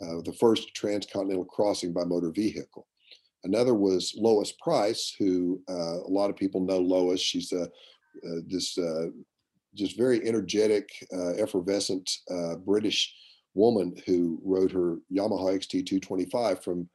uh, 0.00 0.20
the 0.24 0.36
first 0.38 0.72
transcontinental 0.76 1.44
crossing 1.44 1.92
by 1.92 2.04
motor 2.04 2.30
vehicle. 2.30 2.86
Another 3.42 3.74
was 3.74 4.14
Lois 4.16 4.52
Pryce, 4.62 5.12
who 5.18 5.60
uh, 5.68 5.98
a 6.02 6.08
lot 6.08 6.30
of 6.30 6.36
people 6.36 6.60
know 6.60 6.78
Lois. 6.78 7.20
She's 7.20 7.50
a, 7.50 7.64
uh, 7.64 8.40
this 8.46 8.78
uh, 8.78 9.06
just 9.74 9.98
very 9.98 10.24
energetic, 10.24 10.88
uh, 11.12 11.30
effervescent 11.30 12.08
uh, 12.30 12.56
British 12.58 13.12
woman 13.54 13.96
who 14.06 14.38
rode 14.44 14.70
her 14.70 14.98
Yamaha 15.12 15.56
XT 15.58 15.84
225 15.84 16.62
from 16.62 16.88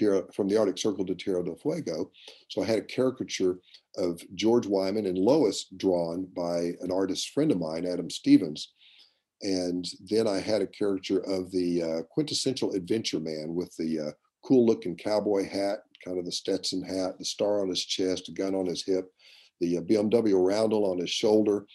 Tierra, 0.00 0.24
from 0.32 0.48
the 0.48 0.56
Arctic 0.56 0.78
Circle 0.78 1.06
to 1.06 1.14
Tierra 1.14 1.44
del 1.44 1.56
Fuego. 1.56 2.10
So 2.48 2.62
I 2.62 2.66
had 2.66 2.78
a 2.78 2.82
caricature 2.82 3.58
of 3.96 4.20
George 4.34 4.66
Wyman 4.66 5.06
and 5.06 5.18
Lois 5.18 5.66
drawn 5.76 6.26
by 6.34 6.72
an 6.80 6.90
artist 6.92 7.30
friend 7.30 7.52
of 7.52 7.58
mine, 7.58 7.86
Adam 7.86 8.10
Stevens. 8.10 8.72
And 9.42 9.86
then 10.08 10.26
I 10.26 10.38
had 10.38 10.62
a 10.62 10.66
caricature 10.66 11.20
of 11.20 11.50
the 11.50 11.82
uh, 11.82 12.02
quintessential 12.10 12.72
adventure 12.72 13.20
man 13.20 13.54
with 13.54 13.74
the 13.76 14.14
cool 14.42 14.66
looking 14.66 14.96
cowboy 14.96 15.48
hat 15.48 15.80
kind 16.04 16.18
of 16.18 16.24
the 16.24 16.32
Stetson 16.32 16.82
hat, 16.82 17.18
the 17.18 17.24
star 17.24 17.62
on 17.62 17.68
his 17.68 17.84
chest, 17.84 18.28
a 18.28 18.32
gun 18.32 18.54
on 18.54 18.66
his 18.66 18.84
hip, 18.84 19.10
the 19.60 19.78
uh, 19.78 19.80
BMW 19.82 20.34
roundel 20.34 20.90
on 20.90 20.98
his 20.98 21.10
shoulder, 21.10 21.66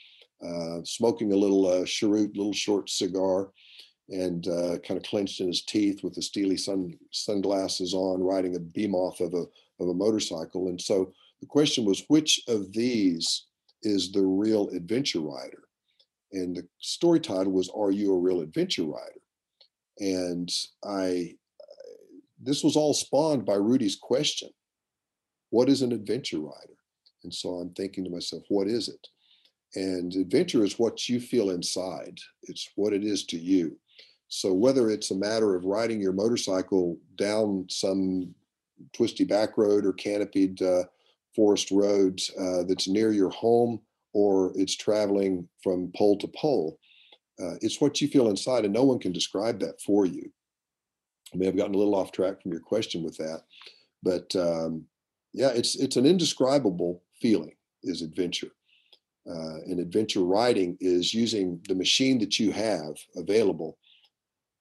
uh, 0.45 0.79
smoking 0.83 1.31
a 1.31 1.37
little 1.37 1.67
uh, 1.67 1.85
cheroot, 1.85 2.35
little 2.35 2.53
short 2.53 2.89
cigar, 2.89 3.51
and 4.09 4.47
uh, 4.47 4.77
kind 4.79 4.97
of 4.97 5.03
clenched 5.03 5.41
in 5.41 5.47
his 5.47 5.63
teeth 5.63 6.03
with 6.03 6.13
the 6.13 6.21
steely 6.21 6.57
sun 6.57 6.97
sunglasses 7.11 7.93
on, 7.93 8.23
riding 8.23 8.55
a 8.55 8.59
beam 8.59 8.93
off 8.95 9.19
of 9.19 9.33
a 9.33 9.45
of 9.79 9.89
a 9.89 9.93
motorcycle. 9.93 10.67
And 10.67 10.79
so 10.81 11.11
the 11.41 11.47
question 11.47 11.85
was, 11.85 12.05
which 12.07 12.41
of 12.47 12.71
these 12.71 13.45
is 13.83 14.11
the 14.11 14.23
real 14.23 14.69
adventure 14.69 15.21
rider? 15.21 15.63
And 16.31 16.55
the 16.55 16.67
story 16.79 17.19
title 17.19 17.53
was, 17.53 17.69
"Are 17.69 17.91
you 17.91 18.13
a 18.13 18.19
real 18.19 18.41
adventure 18.41 18.85
rider?" 18.85 19.21
And 19.99 20.51
I 20.83 21.35
this 22.39 22.63
was 22.63 22.75
all 22.75 22.93
spawned 22.93 23.45
by 23.45 23.55
Rudy's 23.55 23.95
question. 23.95 24.49
what 25.49 25.69
is 25.69 25.81
an 25.81 25.93
adventure 25.93 26.39
rider? 26.39 26.75
And 27.23 27.33
so 27.33 27.49
I'm 27.55 27.69
thinking 27.69 28.03
to 28.03 28.09
myself, 28.09 28.43
what 28.49 28.67
is 28.67 28.89
it? 28.89 29.07
And 29.75 30.13
adventure 30.15 30.63
is 30.63 30.77
what 30.79 31.09
you 31.09 31.19
feel 31.19 31.49
inside, 31.49 32.19
it's 32.43 32.69
what 32.75 32.93
it 32.93 33.03
is 33.03 33.25
to 33.27 33.37
you. 33.37 33.77
So 34.35 34.53
whether 34.53 34.89
it's 34.89 35.11
a 35.11 35.15
matter 35.15 35.55
of 35.55 35.63
riding 35.63 36.01
your 36.01 36.11
motorcycle 36.11 36.97
down 37.15 37.67
some 37.69 38.35
twisty 38.91 39.23
back 39.23 39.57
road 39.57 39.85
or 39.85 39.93
canopied 39.93 40.61
uh, 40.61 40.83
forest 41.33 41.71
roads 41.71 42.29
uh, 42.37 42.63
that's 42.63 42.89
near 42.89 43.13
your 43.13 43.29
home, 43.29 43.79
or 44.11 44.51
it's 44.55 44.75
traveling 44.75 45.47
from 45.63 45.89
pole 45.95 46.17
to 46.17 46.27
pole, 46.27 46.77
uh, 47.41 47.55
it's 47.61 47.79
what 47.79 48.01
you 48.01 48.09
feel 48.09 48.27
inside, 48.27 48.65
and 48.65 48.73
no 48.73 48.83
one 48.83 48.99
can 48.99 49.13
describe 49.13 49.57
that 49.61 49.81
for 49.81 50.05
you. 50.05 50.29
I 51.33 51.37
may 51.37 51.45
have 51.45 51.55
gotten 51.55 51.75
a 51.75 51.77
little 51.77 51.95
off 51.95 52.11
track 52.11 52.41
from 52.41 52.51
your 52.51 52.59
question 52.59 53.03
with 53.03 53.15
that, 53.15 53.43
but 54.03 54.35
um, 54.35 54.83
yeah, 55.31 55.51
it's 55.55 55.77
it's 55.77 55.95
an 55.95 56.05
indescribable 56.05 57.03
feeling. 57.21 57.55
Is 57.83 58.01
adventure, 58.01 58.51
uh, 59.29 59.61
and 59.65 59.79
adventure 59.79 60.25
riding 60.25 60.75
is 60.81 61.13
using 61.13 61.61
the 61.69 61.75
machine 61.75 62.19
that 62.19 62.37
you 62.37 62.51
have 62.51 62.95
available 63.15 63.77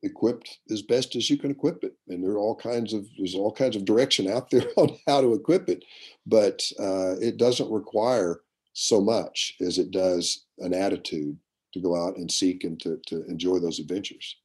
equipped 0.04 0.58
as 0.70 0.82
best 0.82 1.16
as 1.16 1.28
you 1.30 1.36
can 1.36 1.50
equip 1.50 1.82
it. 1.82 1.96
And 2.08 2.22
there 2.22 2.32
are 2.32 2.38
all 2.38 2.54
kinds 2.54 2.92
of 2.92 3.06
there's 3.16 3.34
all 3.34 3.52
kinds 3.52 3.76
of 3.76 3.84
direction 3.84 4.28
out 4.28 4.50
there 4.50 4.66
on 4.76 4.96
how 5.06 5.20
to 5.20 5.34
equip 5.34 5.68
it. 5.68 5.84
But 6.26 6.62
uh, 6.78 7.16
it 7.20 7.36
doesn't 7.36 7.70
require 7.70 8.40
so 8.74 9.00
much 9.00 9.56
as 9.60 9.78
it 9.78 9.90
does 9.90 10.46
an 10.58 10.74
attitude 10.74 11.38
to 11.72 11.80
go 11.80 11.96
out 11.96 12.16
and 12.16 12.30
seek 12.30 12.64
and 12.64 12.80
to, 12.80 13.00
to 13.06 13.24
enjoy 13.26 13.58
those 13.58 13.78
adventures. 13.78 14.36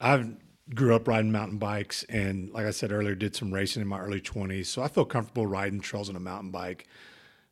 I 0.00 0.24
grew 0.74 0.94
up 0.94 1.08
riding 1.08 1.32
mountain 1.32 1.58
bikes 1.58 2.04
and 2.04 2.50
like 2.50 2.64
i 2.64 2.70
said 2.70 2.92
earlier 2.92 3.14
did 3.14 3.34
some 3.34 3.52
racing 3.52 3.82
in 3.82 3.88
my 3.88 3.98
early 3.98 4.20
20s 4.20 4.66
so 4.66 4.80
i 4.80 4.88
feel 4.88 5.04
comfortable 5.04 5.46
riding 5.46 5.80
trails 5.80 6.08
on 6.08 6.16
a 6.16 6.20
mountain 6.20 6.50
bike. 6.50 6.86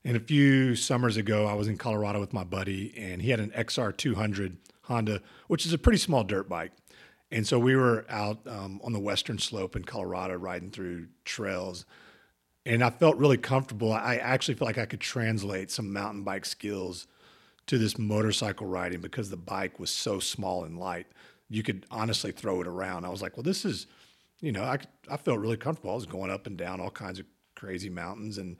And 0.05 0.17
a 0.17 0.21
few 0.21 0.75
summers 0.77 1.17
ago 1.17 1.47
i 1.47 1.55
was 1.55 1.69
in 1.69 1.77
colorado 1.77 2.21
with 2.21 2.33
my 2.33 2.45
buddy 2.45 2.95
and 2.97 3.21
he 3.21 3.31
had 3.31 3.41
an 3.41 3.51
xr200 3.51 4.57
honda 4.83 5.21
which 5.49 5.67
is 5.67 5.73
a 5.73 5.79
pretty 5.79 5.99
small 5.99 6.25
dirt 6.25 6.49
bike 6.49 6.73
and 7.33 7.47
so 7.47 7.59
we 7.59 7.77
were 7.77 8.05
out 8.09 8.39
um, 8.47 8.81
on 8.83 8.93
the 8.93 8.99
western 8.99 9.39
slope 9.39 9.77
in 9.77 9.85
Colorado 9.85 10.35
riding 10.35 10.71
through 10.71 11.07
trails. 11.25 11.85
And 12.67 12.83
I 12.83 12.91
felt 12.91 13.17
really 13.17 13.39
comfortable. 13.39 13.93
I 13.93 14.17
actually 14.17 14.55
felt 14.55 14.67
like 14.67 14.79
I 14.79 14.85
could 14.85 15.01
translate 15.01 15.71
some 15.71 15.93
mountain 15.93 16.25
bike 16.25 16.45
skills 16.45 17.07
to 17.67 17.79
this 17.79 17.99
motorcycle 17.99 18.67
riding 18.67 19.01
because 19.01 19.31
the 19.31 19.37
bike 19.37 19.79
was 19.79 19.91
so 19.91 20.19
small 20.19 20.65
and 20.65 20.79
light. 20.79 21.07
You 21.49 21.63
could 21.63 21.87
honestly 21.91 22.33
throw 22.33 22.61
it 22.61 22.67
around. 22.67 23.05
I 23.05 23.11
was 23.11 23.23
like, 23.23 23.37
well, 23.37 23.45
this 23.45 23.65
is, 23.65 23.87
you 24.41 24.53
know, 24.53 24.65
I, 24.65 24.79
I 25.09 25.17
felt 25.17 25.39
really 25.39 25.57
comfortable. 25.57 25.93
I 25.93 25.95
was 25.95 26.07
going 26.07 26.31
up 26.31 26.47
and 26.47 26.57
down 26.57 26.81
all 26.81 26.91
kinds 26.91 27.19
of 27.19 27.27
crazy 27.55 27.89
mountains. 27.91 28.39
And 28.39 28.57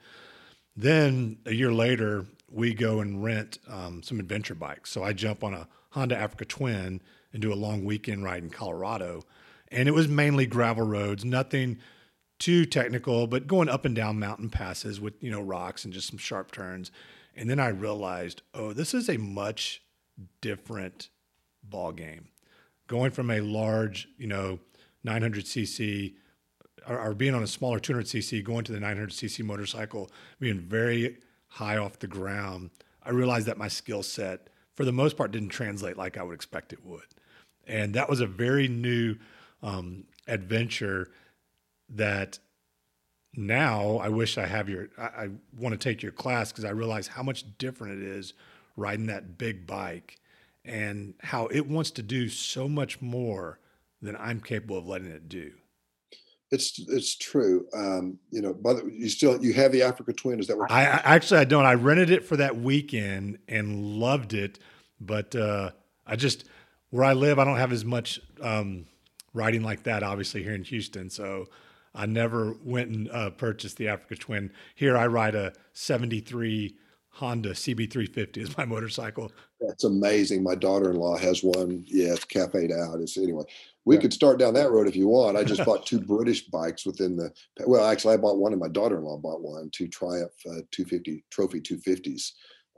then 0.75 1.37
a 1.45 1.53
year 1.53 1.73
later, 1.73 2.25
we 2.49 2.73
go 2.73 3.01
and 3.01 3.23
rent 3.23 3.59
um, 3.67 4.01
some 4.01 4.19
adventure 4.19 4.55
bikes. 4.55 4.91
So 4.91 5.03
I 5.03 5.13
jump 5.13 5.43
on 5.43 5.53
a 5.53 5.67
Honda 5.91 6.17
Africa 6.17 6.45
Twin 6.45 7.01
and 7.33 7.41
do 7.41 7.53
a 7.53 7.55
long 7.55 7.85
weekend 7.85 8.23
ride 8.23 8.43
in 8.43 8.49
Colorado. 8.49 9.23
And 9.69 9.87
it 9.87 9.93
was 9.93 10.07
mainly 10.07 10.45
gravel 10.45 10.85
roads, 10.85 11.23
nothing 11.23 11.79
too 12.39 12.65
technical, 12.65 13.27
but 13.27 13.47
going 13.47 13.69
up 13.69 13.85
and 13.85 13.95
down 13.95 14.19
mountain 14.19 14.49
passes 14.49 14.99
with, 14.99 15.13
you 15.21 15.31
know, 15.31 15.41
rocks 15.41 15.85
and 15.85 15.93
just 15.93 16.07
some 16.07 16.17
sharp 16.17 16.51
turns. 16.51 16.91
And 17.35 17.49
then 17.49 17.59
I 17.59 17.69
realized, 17.69 18.41
oh, 18.53 18.73
this 18.73 18.93
is 18.93 19.09
a 19.09 19.17
much 19.17 19.81
different 20.41 21.09
ball 21.63 21.91
game. 21.91 22.27
Going 22.87 23.11
from 23.11 23.29
a 23.29 23.39
large, 23.39 24.09
you 24.17 24.27
know, 24.27 24.59
900cc 25.05 26.15
or, 26.87 26.99
or 26.99 27.13
being 27.13 27.33
on 27.33 27.43
a 27.43 27.47
smaller 27.47 27.79
200cc, 27.79 28.43
going 28.43 28.63
to 28.65 28.71
the 28.71 28.79
900cc 28.79 29.43
motorcycle, 29.43 30.09
being 30.39 30.59
very 30.59 31.17
high 31.47 31.77
off 31.77 31.99
the 31.99 32.07
ground, 32.07 32.71
I 33.03 33.11
realized 33.11 33.47
that 33.47 33.57
my 33.57 33.67
skill 33.67 34.03
set, 34.03 34.49
for 34.75 34.85
the 34.85 34.91
most 34.91 35.17
part, 35.17 35.31
didn't 35.31 35.49
translate 35.49 35.97
like 35.97 36.17
I 36.17 36.23
would 36.23 36.35
expect 36.35 36.73
it 36.73 36.85
would 36.85 37.03
and 37.67 37.93
that 37.93 38.09
was 38.09 38.19
a 38.19 38.27
very 38.27 38.67
new 38.67 39.15
um, 39.61 40.05
adventure 40.27 41.09
that 41.89 42.39
now 43.35 43.97
I 43.97 44.09
wish 44.09 44.37
I 44.37 44.45
have 44.45 44.69
your 44.69 44.89
I, 44.97 45.03
I 45.03 45.29
want 45.57 45.73
to 45.73 45.77
take 45.77 46.03
your 46.03 46.11
class 46.11 46.51
because 46.51 46.65
I 46.65 46.71
realize 46.71 47.07
how 47.07 47.23
much 47.23 47.57
different 47.57 48.01
it 48.01 48.07
is 48.07 48.33
riding 48.75 49.07
that 49.07 49.37
big 49.37 49.65
bike 49.67 50.19
and 50.65 51.13
how 51.21 51.47
it 51.47 51.67
wants 51.67 51.91
to 51.91 52.03
do 52.03 52.29
so 52.29 52.67
much 52.67 53.01
more 53.01 53.59
than 54.01 54.15
I'm 54.17 54.41
capable 54.41 54.77
of 54.77 54.87
letting 54.87 55.11
it 55.11 55.29
do. 55.29 55.53
It's 56.51 56.79
it's 56.89 57.15
true. 57.15 57.65
Um, 57.73 58.19
you 58.29 58.41
know, 58.41 58.55
you 58.91 59.07
still 59.07 59.41
you 59.43 59.53
have 59.53 59.71
the 59.71 59.83
Africa 59.83 60.11
Twin. 60.11 60.39
Is 60.39 60.47
that 60.47 60.57
what? 60.57 60.69
I, 60.69 60.81
I 60.83 61.15
actually 61.15 61.39
I 61.39 61.45
don't. 61.45 61.65
I 61.65 61.75
rented 61.75 62.09
it 62.09 62.25
for 62.25 62.35
that 62.37 62.57
weekend 62.57 63.39
and 63.47 63.99
loved 63.99 64.33
it, 64.33 64.59
but 64.99 65.33
uh, 65.33 65.71
I 66.05 66.17
just 66.17 66.43
where 66.91 67.05
I 67.05 67.13
live, 67.13 67.39
I 67.39 67.45
don't 67.45 67.57
have 67.57 67.71
as 67.71 67.83
much 67.83 68.19
um, 68.41 68.85
riding 69.33 69.63
like 69.63 69.83
that, 69.83 70.03
obviously, 70.03 70.43
here 70.43 70.53
in 70.53 70.63
Houston. 70.63 71.09
So 71.09 71.47
I 71.95 72.05
never 72.05 72.55
went 72.63 72.89
and 72.89 73.09
uh, 73.09 73.29
purchased 73.31 73.77
the 73.77 73.87
Africa 73.87 74.15
Twin. 74.15 74.51
Here, 74.75 74.95
I 74.95 75.07
ride 75.07 75.35
a 75.35 75.53
73 75.73 76.75
Honda 77.13 77.51
CB350 77.51 78.37
is 78.37 78.57
my 78.57 78.65
motorcycle. 78.65 79.31
That's 79.59 79.83
amazing. 79.83 80.43
My 80.43 80.55
daughter-in-law 80.55 81.17
has 81.17 81.43
one. 81.43 81.83
Yeah, 81.85 82.13
it's 82.13 82.25
cafe'd 82.25 82.71
out. 82.71 82.99
It's 83.01 83.17
anyway. 83.17 83.43
We 83.83 83.95
yeah. 83.95 84.01
could 84.01 84.13
start 84.13 84.39
down 84.39 84.53
that 84.53 84.71
road 84.71 84.87
if 84.87 84.95
you 84.95 85.07
want. 85.07 85.37
I 85.37 85.43
just 85.43 85.65
bought 85.65 85.85
two 85.85 85.99
British 85.99 86.47
bikes 86.47 86.85
within 86.85 87.17
the. 87.17 87.31
Well, 87.65 87.85
actually, 87.85 88.13
I 88.13 88.17
bought 88.17 88.37
one, 88.37 88.53
and 88.53 88.61
my 88.61 88.69
daughter-in-law 88.69 89.17
bought 89.17 89.41
one. 89.41 89.69
Two 89.71 89.87
Triumph 89.87 90.31
uh, 90.47 90.63
250 90.71 91.23
Trophy 91.29 91.59
250s 91.59 92.31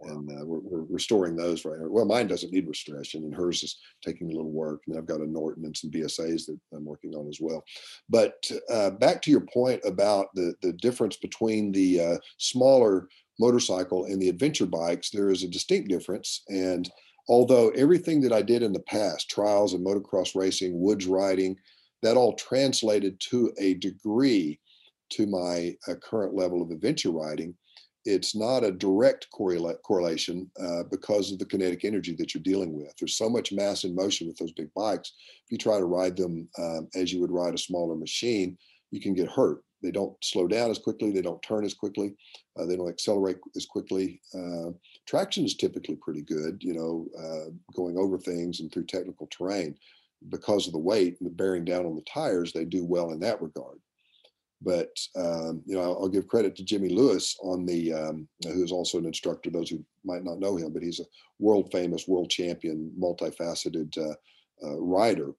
and 0.05 0.29
uh, 0.29 0.45
we're, 0.45 0.59
we're, 0.59 0.85
restoring 0.89 1.35
those 1.35 1.65
right 1.65 1.79
now. 1.79 1.87
Well, 1.87 2.05
mine 2.05 2.27
doesn't 2.27 2.51
need 2.51 2.67
restoration, 2.67 3.23
and 3.23 3.33
hers 3.33 3.63
is 3.63 3.77
taking 4.03 4.27
a 4.27 4.33
little 4.33 4.51
work. 4.51 4.81
And 4.87 4.97
I've 4.97 5.05
got 5.05 5.21
a 5.21 5.29
Norton 5.29 5.65
and 5.65 5.75
some 5.75 5.91
BSAs 5.91 6.45
that 6.47 6.59
I'm 6.73 6.85
working 6.85 7.13
on 7.13 7.27
as 7.27 7.39
well. 7.39 7.63
But 8.09 8.49
uh, 8.69 8.91
back 8.91 9.21
to 9.23 9.31
your 9.31 9.45
point 9.53 9.81
about 9.85 10.27
the 10.33 10.53
the 10.61 10.73
difference 10.73 11.17
between 11.17 11.71
the 11.71 11.99
uh, 11.99 12.17
smaller 12.37 13.07
motorcycle 13.39 14.05
and 14.05 14.21
the 14.21 14.29
adventure 14.29 14.65
bikes, 14.65 15.09
there 15.09 15.29
is 15.29 15.43
a 15.43 15.47
distinct 15.47 15.89
difference. 15.89 16.43
And 16.49 16.89
although 17.27 17.69
everything 17.69 18.21
that 18.21 18.33
I 18.33 18.41
did 18.41 18.63
in 18.63 18.73
the 18.73 18.79
past, 18.81 19.29
trials 19.29 19.73
and 19.73 19.85
motocross 19.85 20.35
racing, 20.35 20.79
woods 20.79 21.05
riding, 21.05 21.55
that 22.01 22.17
all 22.17 22.33
translated 22.33 23.19
to 23.29 23.53
a 23.57 23.75
degree 23.75 24.59
to 25.11 25.25
my 25.25 25.75
uh, 25.87 25.95
current 25.95 26.35
level 26.35 26.61
of 26.61 26.71
adventure 26.71 27.11
riding 27.11 27.55
it's 28.05 28.35
not 28.35 28.63
a 28.63 28.71
direct 28.71 29.27
correla- 29.33 29.81
correlation 29.81 30.49
uh, 30.59 30.83
because 30.91 31.31
of 31.31 31.39
the 31.39 31.45
kinetic 31.45 31.85
energy 31.85 32.13
that 32.15 32.33
you're 32.33 32.43
dealing 32.43 32.73
with. 32.73 32.93
There's 32.97 33.17
so 33.17 33.29
much 33.29 33.53
mass 33.53 33.83
in 33.83 33.95
motion 33.95 34.27
with 34.27 34.37
those 34.37 34.51
big 34.51 34.73
bikes. 34.73 35.13
If 35.45 35.51
you 35.51 35.57
try 35.57 35.77
to 35.77 35.85
ride 35.85 36.17
them 36.17 36.47
um, 36.57 36.89
as 36.95 37.13
you 37.13 37.21
would 37.21 37.31
ride 37.31 37.53
a 37.53 37.57
smaller 37.57 37.95
machine, 37.95 38.57
you 38.91 38.99
can 38.99 39.13
get 39.13 39.29
hurt. 39.29 39.63
They 39.83 39.91
don't 39.91 40.15
slow 40.23 40.47
down 40.47 40.71
as 40.71 40.79
quickly. 40.79 41.11
They 41.11 41.21
don't 41.21 41.41
turn 41.43 41.65
as 41.65 41.73
quickly. 41.73 42.15
Uh, 42.57 42.65
they 42.65 42.77
don't 42.77 42.89
accelerate 42.89 43.37
as 43.55 43.65
quickly. 43.65 44.21
Uh, 44.33 44.71
traction 45.05 45.43
is 45.43 45.55
typically 45.55 45.97
pretty 45.97 46.21
good, 46.21 46.63
you 46.63 46.73
know, 46.73 47.05
uh, 47.19 47.51
going 47.75 47.97
over 47.97 48.17
things 48.17 48.61
and 48.61 48.71
through 48.71 48.85
technical 48.85 49.27
terrain. 49.27 49.75
Because 50.29 50.67
of 50.67 50.73
the 50.73 50.79
weight 50.79 51.17
and 51.19 51.29
the 51.29 51.35
bearing 51.35 51.65
down 51.65 51.85
on 51.85 51.95
the 51.95 52.01
tires, 52.03 52.53
they 52.53 52.63
do 52.63 52.85
well 52.85 53.11
in 53.11 53.19
that 53.19 53.41
regard. 53.41 53.77
But 54.61 54.97
um, 55.17 55.61
you 55.65 55.75
know, 55.75 55.81
I'll, 55.81 56.03
I'll, 56.03 56.09
give 56.09 56.29
credit 56.29 56.55
to 56.55 56.63
Jimmy 56.63 56.87
Lewis 56.87 57.35
on 57.43 57.65
the 57.65 57.93
um, 57.93 58.27
who's 58.45 58.71
also 58.71 58.97
an 58.97 59.05
instructor. 59.05 59.49
Those 59.49 59.69
who 59.69 59.83
might 60.05 60.23
not 60.23 60.39
know 60.39 60.55
him, 60.55 60.71
but 60.71 60.81
he's 60.81 61.01
a 61.01 61.05
world 61.39 61.69
famous, 61.73 62.07
world 62.07 62.29
champion, 62.29 62.89
multifaceted 62.97 63.97
uh, 63.97 64.15
uh, 64.65 64.79
rider. 64.79 65.33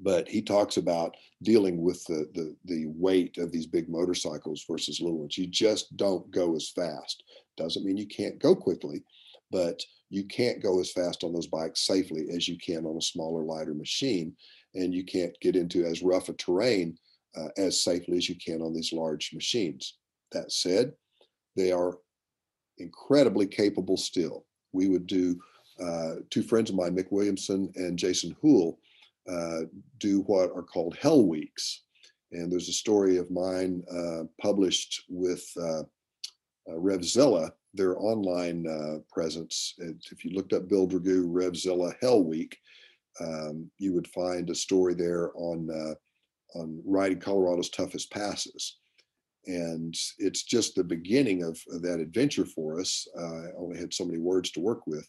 But 0.00 0.28
he 0.28 0.42
talks 0.42 0.78
about 0.78 1.16
dealing 1.42 1.82
with 1.82 2.04
the, 2.06 2.28
the 2.34 2.56
the 2.64 2.86
weight 2.86 3.38
of 3.38 3.52
these 3.52 3.66
big 3.66 3.88
motorcycles 3.88 4.64
versus 4.68 5.00
little 5.00 5.18
ones. 5.18 5.36
You 5.38 5.46
just 5.46 5.96
don't 5.96 6.30
go 6.30 6.56
as 6.56 6.70
fast. 6.70 7.22
Doesn't 7.56 7.84
mean 7.84 7.96
you 7.96 8.06
can't 8.06 8.38
go 8.38 8.56
quickly, 8.56 9.04
but 9.50 9.82
you 10.08 10.24
can't 10.24 10.62
go 10.62 10.80
as 10.80 10.92
fast 10.92 11.24
on 11.24 11.32
those 11.32 11.46
bikes 11.46 11.86
safely 11.86 12.28
as 12.34 12.48
you 12.48 12.58
can 12.58 12.86
on 12.86 12.96
a 12.96 13.02
smaller, 13.02 13.42
lighter 13.42 13.74
machine, 13.74 14.34
and 14.74 14.94
you 14.94 15.04
can't 15.04 15.38
get 15.40 15.56
into 15.56 15.84
as 15.84 16.02
rough 16.02 16.28
a 16.28 16.32
terrain 16.34 16.96
uh, 17.36 17.48
as 17.56 17.82
safely 17.82 18.16
as 18.16 18.28
you 18.28 18.34
can 18.34 18.62
on 18.62 18.74
these 18.74 18.92
large 18.92 19.30
machines. 19.32 19.98
That 20.32 20.52
said, 20.52 20.92
they 21.56 21.72
are 21.72 21.98
incredibly 22.78 23.46
capable 23.46 23.96
still. 23.96 24.46
We 24.72 24.88
would 24.88 25.06
do, 25.06 25.40
uh, 25.82 26.16
two 26.30 26.42
friends 26.42 26.70
of 26.70 26.76
mine, 26.76 26.96
Mick 26.96 27.10
Williamson 27.10 27.72
and 27.76 27.98
Jason 27.98 28.36
Houle, 28.42 28.78
uh, 29.30 29.62
do 29.98 30.20
what 30.22 30.50
are 30.50 30.62
called 30.62 30.96
Hell 31.00 31.26
Weeks. 31.26 31.84
And 32.32 32.50
there's 32.50 32.68
a 32.68 32.72
story 32.72 33.18
of 33.18 33.30
mine 33.30 33.82
uh, 33.90 34.24
published 34.40 35.04
with 35.08 35.44
uh, 35.56 35.80
uh, 35.80 36.76
RevZilla, 36.76 37.50
their 37.74 37.98
online 37.98 38.64
presence. 39.12 39.74
If 39.78 40.24
you 40.24 40.32
looked 40.32 40.52
up 40.52 40.68
Bill 40.68 40.88
Dragoo, 40.88 41.26
RevZilla 41.26 41.94
Hell 42.00 42.22
Week, 42.22 42.58
um, 43.20 43.70
you 43.78 43.92
would 43.94 44.08
find 44.08 44.48
a 44.50 44.54
story 44.54 44.94
there 44.94 45.30
on 45.34 45.68
on 46.54 46.82
riding 46.84 47.18
Colorado's 47.18 47.70
toughest 47.70 48.10
passes. 48.12 48.76
and 49.46 49.96
it's 50.18 50.44
just 50.44 50.74
the 50.74 50.84
beginning 50.84 51.42
of, 51.42 51.60
of 51.72 51.82
that 51.82 52.00
adventure 52.00 52.44
for 52.44 52.80
us. 52.80 53.06
Uh, 53.18 53.22
I 53.22 53.46
only 53.58 53.78
had 53.78 53.92
so 53.92 54.04
many 54.04 54.18
words 54.18 54.50
to 54.52 54.60
work 54.60 54.86
with, 54.86 55.08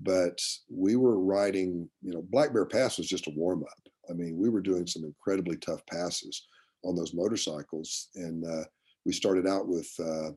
but 0.00 0.40
we 0.70 0.96
were 0.96 1.18
riding. 1.18 1.88
You 2.02 2.14
know, 2.14 2.24
Black 2.30 2.52
Bear 2.52 2.66
Pass 2.66 2.98
was 2.98 3.08
just 3.08 3.26
a 3.26 3.34
warm 3.36 3.62
up. 3.62 3.92
I 4.10 4.12
mean, 4.12 4.36
we 4.36 4.48
were 4.48 4.60
doing 4.60 4.86
some 4.86 5.04
incredibly 5.04 5.56
tough 5.56 5.84
passes 5.86 6.46
on 6.84 6.94
those 6.94 7.14
motorcycles, 7.14 8.08
and 8.14 8.44
uh, 8.44 8.64
we 9.04 9.12
started 9.12 9.46
out 9.46 9.68
with 9.68 9.88
uh, 9.98 10.30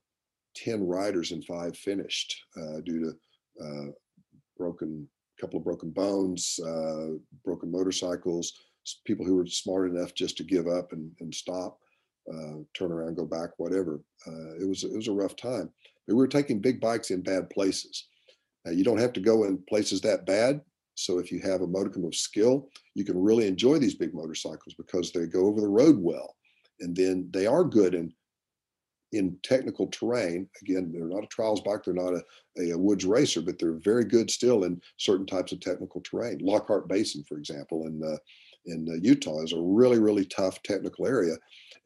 ten 0.55 0.85
riders 0.85 1.31
and 1.31 1.45
five 1.45 1.77
finished 1.77 2.35
uh, 2.57 2.81
due 2.81 2.99
to 2.99 3.65
uh, 3.65 3.91
broken 4.57 5.07
couple 5.39 5.57
of 5.57 5.63
broken 5.63 5.89
bones, 5.89 6.59
uh, 6.67 7.11
broken 7.45 7.71
motorcycles, 7.71 8.51
people 9.05 9.25
who 9.25 9.37
were 9.37 9.47
smart 9.47 9.89
enough 9.89 10.13
just 10.13 10.35
to 10.35 10.43
give 10.43 10.67
up 10.67 10.91
and, 10.91 11.09
and 11.21 11.33
stop 11.33 11.79
uh, 12.29 12.55
turn 12.73 12.91
around, 12.91 13.15
go 13.15 13.25
back, 13.25 13.51
whatever. 13.55 14.01
It 14.59 14.67
was 14.67 14.83
it 14.83 14.95
was 14.95 15.07
a 15.07 15.13
rough 15.13 15.37
time. 15.37 15.71
But 16.05 16.15
we 16.15 16.19
were 16.19 16.27
taking 16.27 16.59
big 16.59 16.81
bikes 16.81 17.11
in 17.11 17.21
bad 17.21 17.49
places. 17.49 18.07
Uh, 18.69 18.71
you 18.71 18.83
don't 18.83 18.99
have 18.99 19.13
to 19.13 19.19
go 19.19 19.45
in 19.45 19.57
places 19.67 20.01
that 20.01 20.25
bad. 20.25 20.61
So 20.95 21.17
if 21.17 21.31
you 21.31 21.39
have 21.41 21.61
a 21.61 21.67
modicum 21.67 22.03
of 22.03 22.13
skill, 22.13 22.69
you 22.93 23.05
can 23.05 23.17
really 23.17 23.47
enjoy 23.47 23.79
these 23.79 23.95
big 23.95 24.13
motorcycles 24.13 24.75
because 24.77 25.11
they 25.11 25.25
go 25.25 25.45
over 25.45 25.61
the 25.61 25.67
road 25.67 25.97
well, 25.97 26.35
and 26.81 26.95
then 26.95 27.29
they 27.31 27.47
are 27.47 27.63
good 27.63 27.95
in 27.95 28.13
in 29.11 29.37
technical 29.41 29.87
terrain. 29.87 30.47
Again, 30.61 30.91
they're 30.91 31.07
not 31.07 31.23
a 31.23 31.27
trials 31.27 31.61
bike, 31.61 31.83
they're 31.83 31.95
not 31.95 32.13
a, 32.13 32.23
a, 32.59 32.71
a, 32.71 32.77
woods 32.77 33.05
racer, 33.05 33.41
but 33.41 33.57
they're 33.57 33.79
very 33.79 34.05
good 34.05 34.29
still 34.29 34.65
in 34.65 34.79
certain 34.97 35.25
types 35.25 35.51
of 35.51 35.59
technical 35.61 36.01
terrain. 36.01 36.37
Lockhart 36.41 36.87
Basin, 36.87 37.23
for 37.27 37.37
example, 37.37 37.87
in 37.87 38.03
uh, 38.03 38.17
in 38.65 38.87
uh, 38.89 38.99
Utah 39.01 39.41
is 39.41 39.53
a 39.53 39.61
really 39.61 39.99
really 39.99 40.25
tough 40.25 40.61
technical 40.63 41.07
area, 41.07 41.35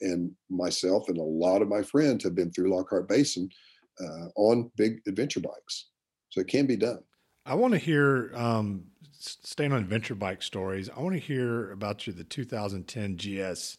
and 0.01 0.31
myself 0.49 1.07
and 1.07 1.17
a 1.17 1.23
lot 1.23 1.61
of 1.61 1.69
my 1.69 1.84
friends 1.84 2.23
have 2.23 2.36
been 2.36 2.51
through 2.51 2.75
Lockhart 2.75 3.07
Basin 3.07 3.47
uh, 4.01 4.27
on 4.36 4.71
big 4.75 4.99
adventure 5.07 5.39
bikes. 5.39 5.86
So 6.34 6.41
it 6.41 6.47
can 6.47 6.65
be 6.65 6.75
done. 6.75 6.97
I 7.45 7.53
want 7.53 7.73
to 7.73 7.77
hear, 7.77 8.31
um, 8.34 8.86
staying 9.11 9.71
on 9.71 9.77
adventure 9.77 10.15
bike 10.15 10.41
stories, 10.41 10.89
I 10.89 10.99
want 10.99 11.13
to 11.13 11.19
hear 11.19 11.71
about 11.73 12.07
you, 12.07 12.13
the 12.13 12.23
2010 12.23 13.17
GS 13.17 13.77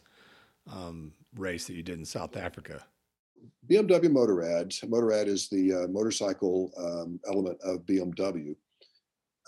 um, 0.73 1.13
race 1.35 1.67
that 1.67 1.75
you 1.75 1.83
did 1.83 1.99
in 1.99 2.05
South 2.05 2.37
Africa. 2.37 2.87
BMW 3.69 4.05
Motorrad. 4.05 4.69
Motorrad 4.89 5.27
is 5.27 5.49
the 5.49 5.73
uh, 5.73 5.89
motorcycle 5.89 6.71
um, 6.79 7.19
element 7.27 7.59
of 7.65 7.85
BMW. 7.87 8.55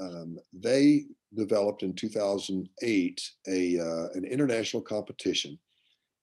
Um, 0.00 0.36
they 0.52 1.04
developed 1.32 1.84
in 1.84 1.94
2008 1.94 3.30
a 3.46 3.78
uh, 3.78 4.08
an 4.14 4.24
international 4.24 4.82
competition 4.82 5.56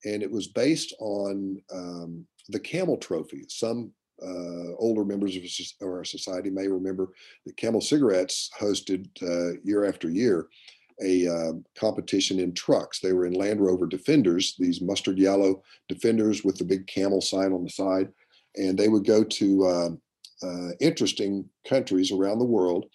and 0.03 0.21
it 0.21 0.29
was 0.29 0.47
based 0.47 0.93
on 0.99 1.61
um, 1.73 2.25
the 2.49 2.59
Camel 2.59 2.97
Trophy. 2.97 3.45
Some 3.47 3.93
uh, 4.23 4.75
older 4.77 5.03
members 5.03 5.35
of 5.35 5.43
our 5.83 6.03
society 6.03 6.49
may 6.49 6.67
remember 6.67 7.09
that 7.45 7.57
Camel 7.57 7.81
Cigarettes 7.81 8.49
hosted 8.59 9.07
uh, 9.21 9.59
year 9.63 9.85
after 9.85 10.09
year 10.09 10.47
a 11.01 11.27
uh, 11.27 11.53
competition 11.75 12.39
in 12.39 12.53
trucks. 12.53 12.99
They 12.99 13.13
were 13.13 13.25
in 13.25 13.33
Land 13.33 13.59
Rover 13.59 13.87
Defenders, 13.87 14.55
these 14.59 14.79
mustard 14.79 15.17
yellow 15.17 15.63
Defenders 15.89 16.43
with 16.43 16.57
the 16.57 16.63
big 16.63 16.85
camel 16.85 17.19
sign 17.19 17.51
on 17.51 17.63
the 17.63 17.69
side, 17.69 18.09
and 18.55 18.77
they 18.77 18.89
would 18.89 19.05
go 19.05 19.23
to 19.23 19.67
um, 19.67 20.01
uh, 20.43 20.69
interesting 20.79 21.49
countries 21.67 22.11
around 22.11 22.39
the 22.39 22.45
world 22.45 22.85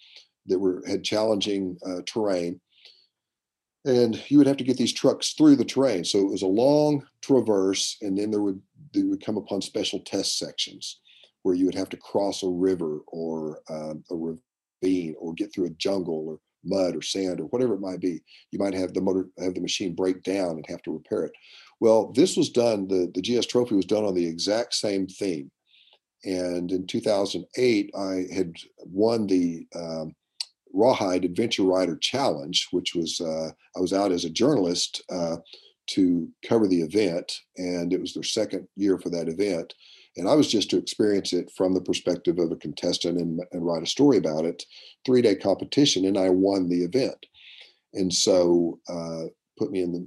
that 0.45 0.57
were 0.57 0.81
had 0.87 1.03
challenging 1.03 1.77
uh, 1.85 2.01
terrain 2.05 2.59
and 3.85 4.21
you 4.29 4.37
would 4.37 4.47
have 4.47 4.57
to 4.57 4.63
get 4.63 4.77
these 4.77 4.93
trucks 4.93 5.33
through 5.33 5.55
the 5.55 5.63
terrain. 5.63 6.03
So 6.03 6.19
it 6.19 6.29
was 6.29 6.41
a 6.41 6.47
long 6.47 7.05
traverse, 7.21 7.97
and 8.01 8.17
then 8.17 8.29
there 8.29 8.41
would 8.41 8.61
they 8.93 9.03
would 9.03 9.23
come 9.23 9.37
upon 9.37 9.61
special 9.61 9.99
test 9.99 10.37
sections 10.37 10.99
where 11.43 11.55
you 11.55 11.65
would 11.65 11.75
have 11.75 11.89
to 11.89 11.97
cross 11.97 12.43
a 12.43 12.47
river 12.47 12.99
or 13.07 13.61
um, 13.69 14.03
a 14.11 14.15
ravine 14.15 15.15
or 15.19 15.33
get 15.33 15.53
through 15.53 15.65
a 15.65 15.71
jungle 15.71 16.25
or 16.27 16.39
mud 16.63 16.95
or 16.95 17.01
sand 17.01 17.39
or 17.39 17.45
whatever 17.45 17.73
it 17.75 17.81
might 17.81 18.01
be. 18.01 18.21
You 18.51 18.59
might 18.59 18.73
have 18.73 18.93
the 18.93 19.01
motor 19.01 19.27
have 19.39 19.53
the 19.53 19.61
machine 19.61 19.95
break 19.95 20.23
down 20.23 20.51
and 20.51 20.65
have 20.67 20.81
to 20.83 20.93
repair 20.93 21.23
it. 21.25 21.31
Well, 21.79 22.11
this 22.13 22.35
was 22.35 22.49
done. 22.49 22.87
The 22.87 23.11
the 23.13 23.21
GS 23.21 23.45
Trophy 23.45 23.75
was 23.75 23.85
done 23.85 24.05
on 24.05 24.15
the 24.15 24.25
exact 24.25 24.73
same 24.73 25.07
theme. 25.07 25.51
And 26.25 26.71
in 26.71 26.85
2008, 26.85 27.91
I 27.97 28.25
had 28.33 28.53
won 28.79 29.25
the 29.25 29.65
um, 29.73 30.13
RawHyde 30.75 31.23
Adventure 31.23 31.63
Rider 31.63 31.95
Challenge, 31.97 32.67
which 32.71 32.93
was 32.93 33.21
uh, 33.21 33.51
I 33.75 33.79
was 33.79 33.93
out 33.93 34.11
as 34.11 34.25
a 34.25 34.29
journalist 34.29 35.01
uh, 35.09 35.37
to 35.87 36.27
cover 36.45 36.67
the 36.67 36.81
event, 36.81 37.31
and 37.57 37.93
it 37.93 38.01
was 38.01 38.13
their 38.13 38.23
second 38.23 38.67
year 38.75 38.99
for 38.99 39.09
that 39.09 39.29
event. 39.29 39.73
And 40.19 40.27
I 40.27 40.35
was 40.35 40.51
just 40.51 40.69
to 40.71 40.77
experience 40.77 41.31
it 41.31 41.49
from 41.55 41.73
the 41.73 41.81
perspective 41.81 42.39
of 42.39 42.51
a 42.51 42.57
contestant 42.57 43.17
and, 43.17 43.41
and 43.53 43.65
write 43.65 43.83
a 43.83 43.87
story 43.87 44.17
about 44.17 44.45
it. 44.45 44.63
Three 45.05 45.21
day 45.21 45.35
competition, 45.35 46.05
and 46.05 46.17
I 46.17 46.29
won 46.29 46.67
the 46.67 46.83
event. 46.83 47.25
And 47.93 48.13
so 48.13 48.79
uh, 48.89 49.25
put 49.57 49.71
me 49.71 49.81
in 49.81 49.93
the 49.93 50.05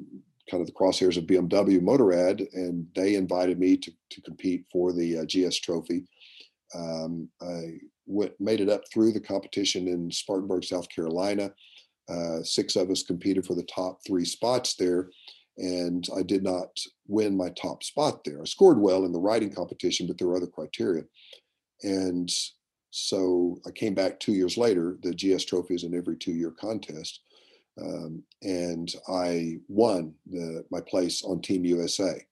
kind 0.51 0.61
of 0.61 0.67
the 0.67 0.75
crosshairs 0.75 1.17
of 1.17 1.25
BMW 1.25 1.81
Motorrad, 1.81 2.47
and 2.53 2.87
they 2.95 3.15
invited 3.15 3.59
me 3.59 3.77
to 3.79 3.91
to 4.11 4.21
compete 4.21 4.67
for 4.71 4.93
the 4.93 5.19
uh, 5.19 5.25
GS 5.25 5.59
Trophy. 5.61 6.05
Um, 6.75 7.29
I 7.41 7.79
went 8.07 8.39
made 8.39 8.61
it 8.61 8.69
up 8.69 8.83
through 8.93 9.13
the 9.13 9.21
competition 9.21 9.89
in 9.89 10.11
Spartanburg, 10.11 10.65
South 10.65 10.89
Carolina. 10.91 11.53
Uh, 12.09 12.43
six 12.43 12.77
of 12.77 12.91
us 12.91 13.03
competed 13.03 13.47
for 13.47 13.55
the 13.55 13.63
top 13.65 14.01
three 14.07 14.27
spots 14.27 14.75
there, 14.75 15.09
and 15.59 16.07
I 16.17 16.23
did 16.23 16.43
not 16.43 16.79
win 17.07 17.37
my 17.37 17.51
top 17.51 17.83
spot 17.83 18.25
there. 18.25 18.41
I 18.41 18.45
scored 18.45 18.81
well 18.81 19.05
in 19.05 19.13
the 19.13 19.21
riding 19.21 19.53
competition, 19.53 20.07
but 20.07 20.19
there 20.19 20.29
were 20.29 20.37
other 20.37 20.47
criteria. 20.47 21.05
And 21.83 22.31
so 22.91 23.59
I 23.67 23.71
came 23.71 23.95
back 23.95 24.21
two 24.21 24.33
years 24.33 24.57
later. 24.57 24.99
The 25.03 25.15
GS 25.15 25.45
Trophy 25.45 25.75
is 25.75 25.85
an 25.85 25.95
every 25.95 26.17
two-year 26.17 26.53
contest, 26.53 27.21
um, 27.81 28.23
and 28.43 28.93
I 29.09 29.57
won 29.69 30.15
the, 30.27 30.65
my 30.71 30.81
place 30.81 31.23
on 31.25 31.41
Team 31.41 31.65
USA. 31.65 32.25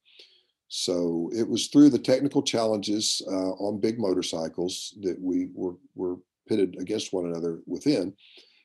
So 0.68 1.30
it 1.34 1.48
was 1.48 1.66
through 1.66 1.90
the 1.90 1.98
technical 1.98 2.42
challenges 2.42 3.20
uh, 3.26 3.52
on 3.52 3.80
big 3.80 3.98
motorcycles 3.98 4.96
that 5.02 5.20
we 5.20 5.48
were, 5.52 5.74
were 5.96 6.16
pitted 6.48 6.76
against 6.78 7.12
one 7.12 7.26
another 7.26 7.60
within. 7.66 8.14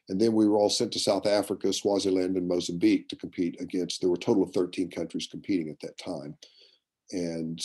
And 0.09 0.19
then 0.19 0.33
we 0.33 0.47
were 0.47 0.57
all 0.57 0.69
sent 0.69 0.91
to 0.93 0.99
South 0.99 1.25
Africa, 1.25 1.73
Swaziland, 1.73 2.37
and 2.37 2.47
Mozambique 2.47 3.09
to 3.09 3.15
compete 3.15 3.59
against. 3.59 4.01
There 4.01 4.09
were 4.09 4.15
a 4.15 4.19
total 4.19 4.43
of 4.43 4.51
13 4.51 4.89
countries 4.89 5.27
competing 5.29 5.69
at 5.69 5.79
that 5.79 5.97
time. 5.97 6.37
And 7.11 7.59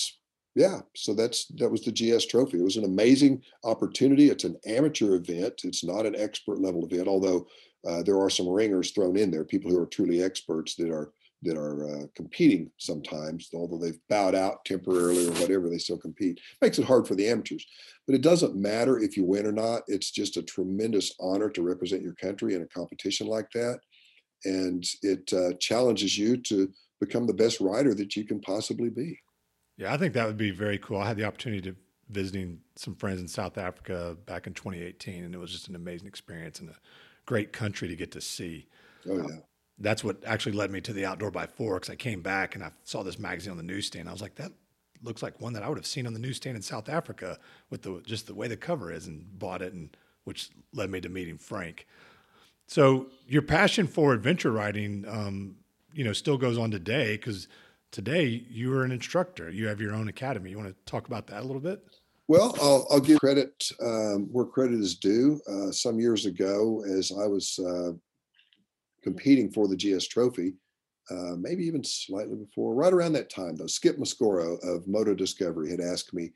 yeah, 0.54 0.80
so 0.96 1.14
that's 1.14 1.46
that 1.56 1.70
was 1.70 1.82
the 1.82 1.92
GS 1.92 2.26
Trophy. 2.26 2.58
It 2.58 2.64
was 2.64 2.76
an 2.76 2.84
amazing 2.84 3.42
opportunity. 3.64 4.30
It's 4.30 4.44
an 4.44 4.58
amateur 4.66 5.14
event. 5.14 5.62
It's 5.64 5.84
not 5.84 6.06
an 6.06 6.16
expert 6.16 6.60
level 6.60 6.84
event, 6.84 7.08
although 7.08 7.46
uh, 7.88 8.02
there 8.02 8.18
are 8.18 8.30
some 8.30 8.48
ringers 8.48 8.90
thrown 8.90 9.16
in 9.16 9.30
there, 9.30 9.44
people 9.44 9.70
who 9.70 9.80
are 9.80 9.86
truly 9.86 10.22
experts 10.22 10.74
that 10.76 10.90
are 10.90 11.12
that 11.42 11.56
are 11.56 11.88
uh, 11.88 12.06
competing 12.14 12.70
sometimes, 12.76 13.48
although 13.54 13.78
they've 13.78 13.98
bowed 14.08 14.34
out 14.34 14.64
temporarily 14.64 15.26
or 15.26 15.32
whatever, 15.32 15.68
they 15.68 15.78
still 15.78 15.96
compete. 15.96 16.40
Makes 16.60 16.78
it 16.78 16.84
hard 16.84 17.08
for 17.08 17.14
the 17.14 17.28
amateurs, 17.28 17.66
but 18.06 18.14
it 18.14 18.20
doesn't 18.20 18.56
matter 18.56 18.98
if 18.98 19.16
you 19.16 19.24
win 19.24 19.46
or 19.46 19.52
not. 19.52 19.82
It's 19.86 20.10
just 20.10 20.36
a 20.36 20.42
tremendous 20.42 21.14
honor 21.18 21.48
to 21.50 21.62
represent 21.62 22.02
your 22.02 22.14
country 22.14 22.54
in 22.54 22.62
a 22.62 22.66
competition 22.66 23.26
like 23.26 23.50
that, 23.52 23.80
and 24.44 24.84
it 25.02 25.32
uh, 25.32 25.54
challenges 25.54 26.18
you 26.18 26.36
to 26.36 26.70
become 27.00 27.26
the 27.26 27.32
best 27.32 27.60
rider 27.60 27.94
that 27.94 28.16
you 28.16 28.24
can 28.24 28.40
possibly 28.40 28.90
be. 28.90 29.18
Yeah, 29.78 29.94
I 29.94 29.96
think 29.96 30.12
that 30.14 30.26
would 30.26 30.36
be 30.36 30.50
very 30.50 30.78
cool. 30.78 30.98
I 30.98 31.08
had 31.08 31.16
the 31.16 31.24
opportunity 31.24 31.62
to 31.70 31.76
visiting 32.10 32.60
some 32.76 32.94
friends 32.96 33.20
in 33.20 33.28
South 33.28 33.56
Africa 33.56 34.16
back 34.26 34.46
in 34.46 34.52
2018, 34.52 35.24
and 35.24 35.34
it 35.34 35.38
was 35.38 35.52
just 35.52 35.68
an 35.68 35.76
amazing 35.76 36.06
experience 36.06 36.60
and 36.60 36.68
a 36.68 36.76
great 37.24 37.54
country 37.54 37.88
to 37.88 37.96
get 37.96 38.10
to 38.10 38.20
see. 38.20 38.66
Oh 39.08 39.16
yeah 39.16 39.38
that's 39.80 40.04
what 40.04 40.22
actually 40.24 40.52
led 40.52 40.70
me 40.70 40.80
to 40.82 40.92
the 40.92 41.06
outdoor 41.06 41.30
by 41.30 41.46
four. 41.46 41.74
Because 41.74 41.90
I 41.90 41.96
came 41.96 42.20
back 42.20 42.54
and 42.54 42.62
I 42.62 42.70
saw 42.84 43.02
this 43.02 43.18
magazine 43.18 43.52
on 43.52 43.56
the 43.56 43.62
newsstand. 43.62 44.08
I 44.08 44.12
was 44.12 44.22
like, 44.22 44.36
that 44.36 44.52
looks 45.02 45.22
like 45.22 45.40
one 45.40 45.54
that 45.54 45.62
I 45.62 45.68
would 45.68 45.78
have 45.78 45.86
seen 45.86 46.06
on 46.06 46.12
the 46.12 46.18
newsstand 46.18 46.56
in 46.56 46.62
South 46.62 46.88
Africa 46.88 47.38
with 47.70 47.82
the 47.82 48.02
just 48.04 48.26
the 48.26 48.34
way 48.34 48.48
the 48.48 48.56
cover 48.56 48.92
is, 48.92 49.06
and 49.06 49.26
bought 49.38 49.62
it, 49.62 49.72
and 49.72 49.96
which 50.24 50.50
led 50.72 50.90
me 50.90 51.00
to 51.00 51.08
meeting 51.08 51.38
Frank. 51.38 51.86
So 52.66 53.06
your 53.26 53.42
passion 53.42 53.86
for 53.86 54.12
adventure 54.12 54.52
riding, 54.52 55.04
um, 55.08 55.56
you 55.92 56.04
know, 56.04 56.12
still 56.12 56.38
goes 56.38 56.56
on 56.56 56.70
today 56.70 57.16
because 57.16 57.48
today 57.90 58.44
you 58.48 58.72
are 58.74 58.84
an 58.84 58.92
instructor. 58.92 59.50
You 59.50 59.66
have 59.66 59.80
your 59.80 59.92
own 59.92 60.08
academy. 60.08 60.50
You 60.50 60.58
want 60.58 60.68
to 60.68 60.90
talk 60.90 61.08
about 61.08 61.26
that 61.28 61.40
a 61.40 61.44
little 61.44 61.60
bit? 61.60 61.82
Well, 62.28 62.54
I'll, 62.62 62.86
I'll 62.92 63.00
give 63.00 63.18
credit 63.18 63.72
um, 63.82 64.28
where 64.30 64.44
credit 64.44 64.78
is 64.78 64.94
due. 64.94 65.40
Uh, 65.48 65.72
some 65.72 65.98
years 65.98 66.26
ago, 66.26 66.84
as 66.86 67.10
I 67.10 67.26
was 67.26 67.58
uh, 67.58 67.90
competing 69.02 69.50
for 69.50 69.68
the 69.68 69.76
GS 69.76 70.06
Trophy, 70.06 70.54
uh, 71.10 71.36
maybe 71.38 71.64
even 71.64 71.82
slightly 71.82 72.36
before, 72.36 72.74
right 72.74 72.92
around 72.92 73.12
that 73.14 73.30
time, 73.30 73.56
though. 73.56 73.66
Skip 73.66 73.98
Mascorro 73.98 74.58
of 74.62 74.86
Moto 74.86 75.14
Discovery 75.14 75.70
had 75.70 75.80
asked 75.80 76.14
me. 76.14 76.32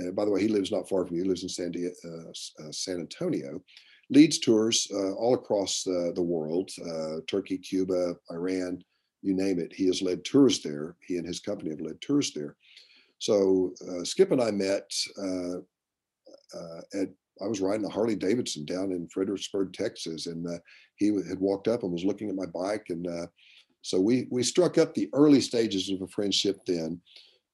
Uh, 0.00 0.10
by 0.12 0.24
the 0.24 0.30
way, 0.30 0.40
he 0.40 0.48
lives 0.48 0.70
not 0.70 0.88
far 0.88 1.04
from 1.04 1.16
you. 1.16 1.22
He 1.22 1.28
lives 1.28 1.42
in 1.42 1.48
San, 1.48 1.72
uh, 2.04 2.08
uh, 2.62 2.72
San 2.72 3.00
Antonio. 3.00 3.60
Leads 4.10 4.38
tours 4.38 4.88
uh, 4.92 5.12
all 5.14 5.34
across 5.34 5.84
the 5.84 6.14
world: 6.16 6.70
Turkey, 7.28 7.58
Cuba, 7.58 8.16
Iran, 8.30 8.82
you 9.22 9.34
name 9.34 9.58
it. 9.58 9.72
He 9.72 9.86
has 9.86 10.02
led 10.02 10.24
tours 10.24 10.62
there. 10.62 10.96
He 11.00 11.16
and 11.16 11.26
his 11.26 11.40
company 11.40 11.70
have 11.70 11.80
led 11.80 12.00
tours 12.00 12.32
there. 12.32 12.56
So 13.18 13.74
uh, 13.88 14.02
Skip 14.02 14.32
and 14.32 14.40
I 14.40 14.50
met 14.50 14.90
uh, 15.18 15.58
uh, 16.56 16.80
at 16.94 17.08
I 17.42 17.46
was 17.46 17.60
riding 17.60 17.86
a 17.86 17.88
Harley 17.88 18.16
Davidson 18.16 18.64
down 18.64 18.92
in 18.92 19.08
Fredericksburg, 19.08 19.72
Texas, 19.72 20.26
and 20.26 20.46
uh, 20.46 20.58
he 20.96 21.06
had 21.28 21.40
walked 21.40 21.68
up 21.68 21.82
and 21.82 21.92
was 21.92 22.04
looking 22.04 22.28
at 22.28 22.34
my 22.34 22.46
bike, 22.46 22.86
and 22.88 23.06
uh, 23.06 23.26
so 23.82 24.00
we 24.00 24.26
we 24.30 24.42
struck 24.42 24.78
up 24.78 24.94
the 24.94 25.08
early 25.12 25.40
stages 25.40 25.90
of 25.90 26.02
a 26.02 26.08
friendship 26.08 26.60
then, 26.66 27.00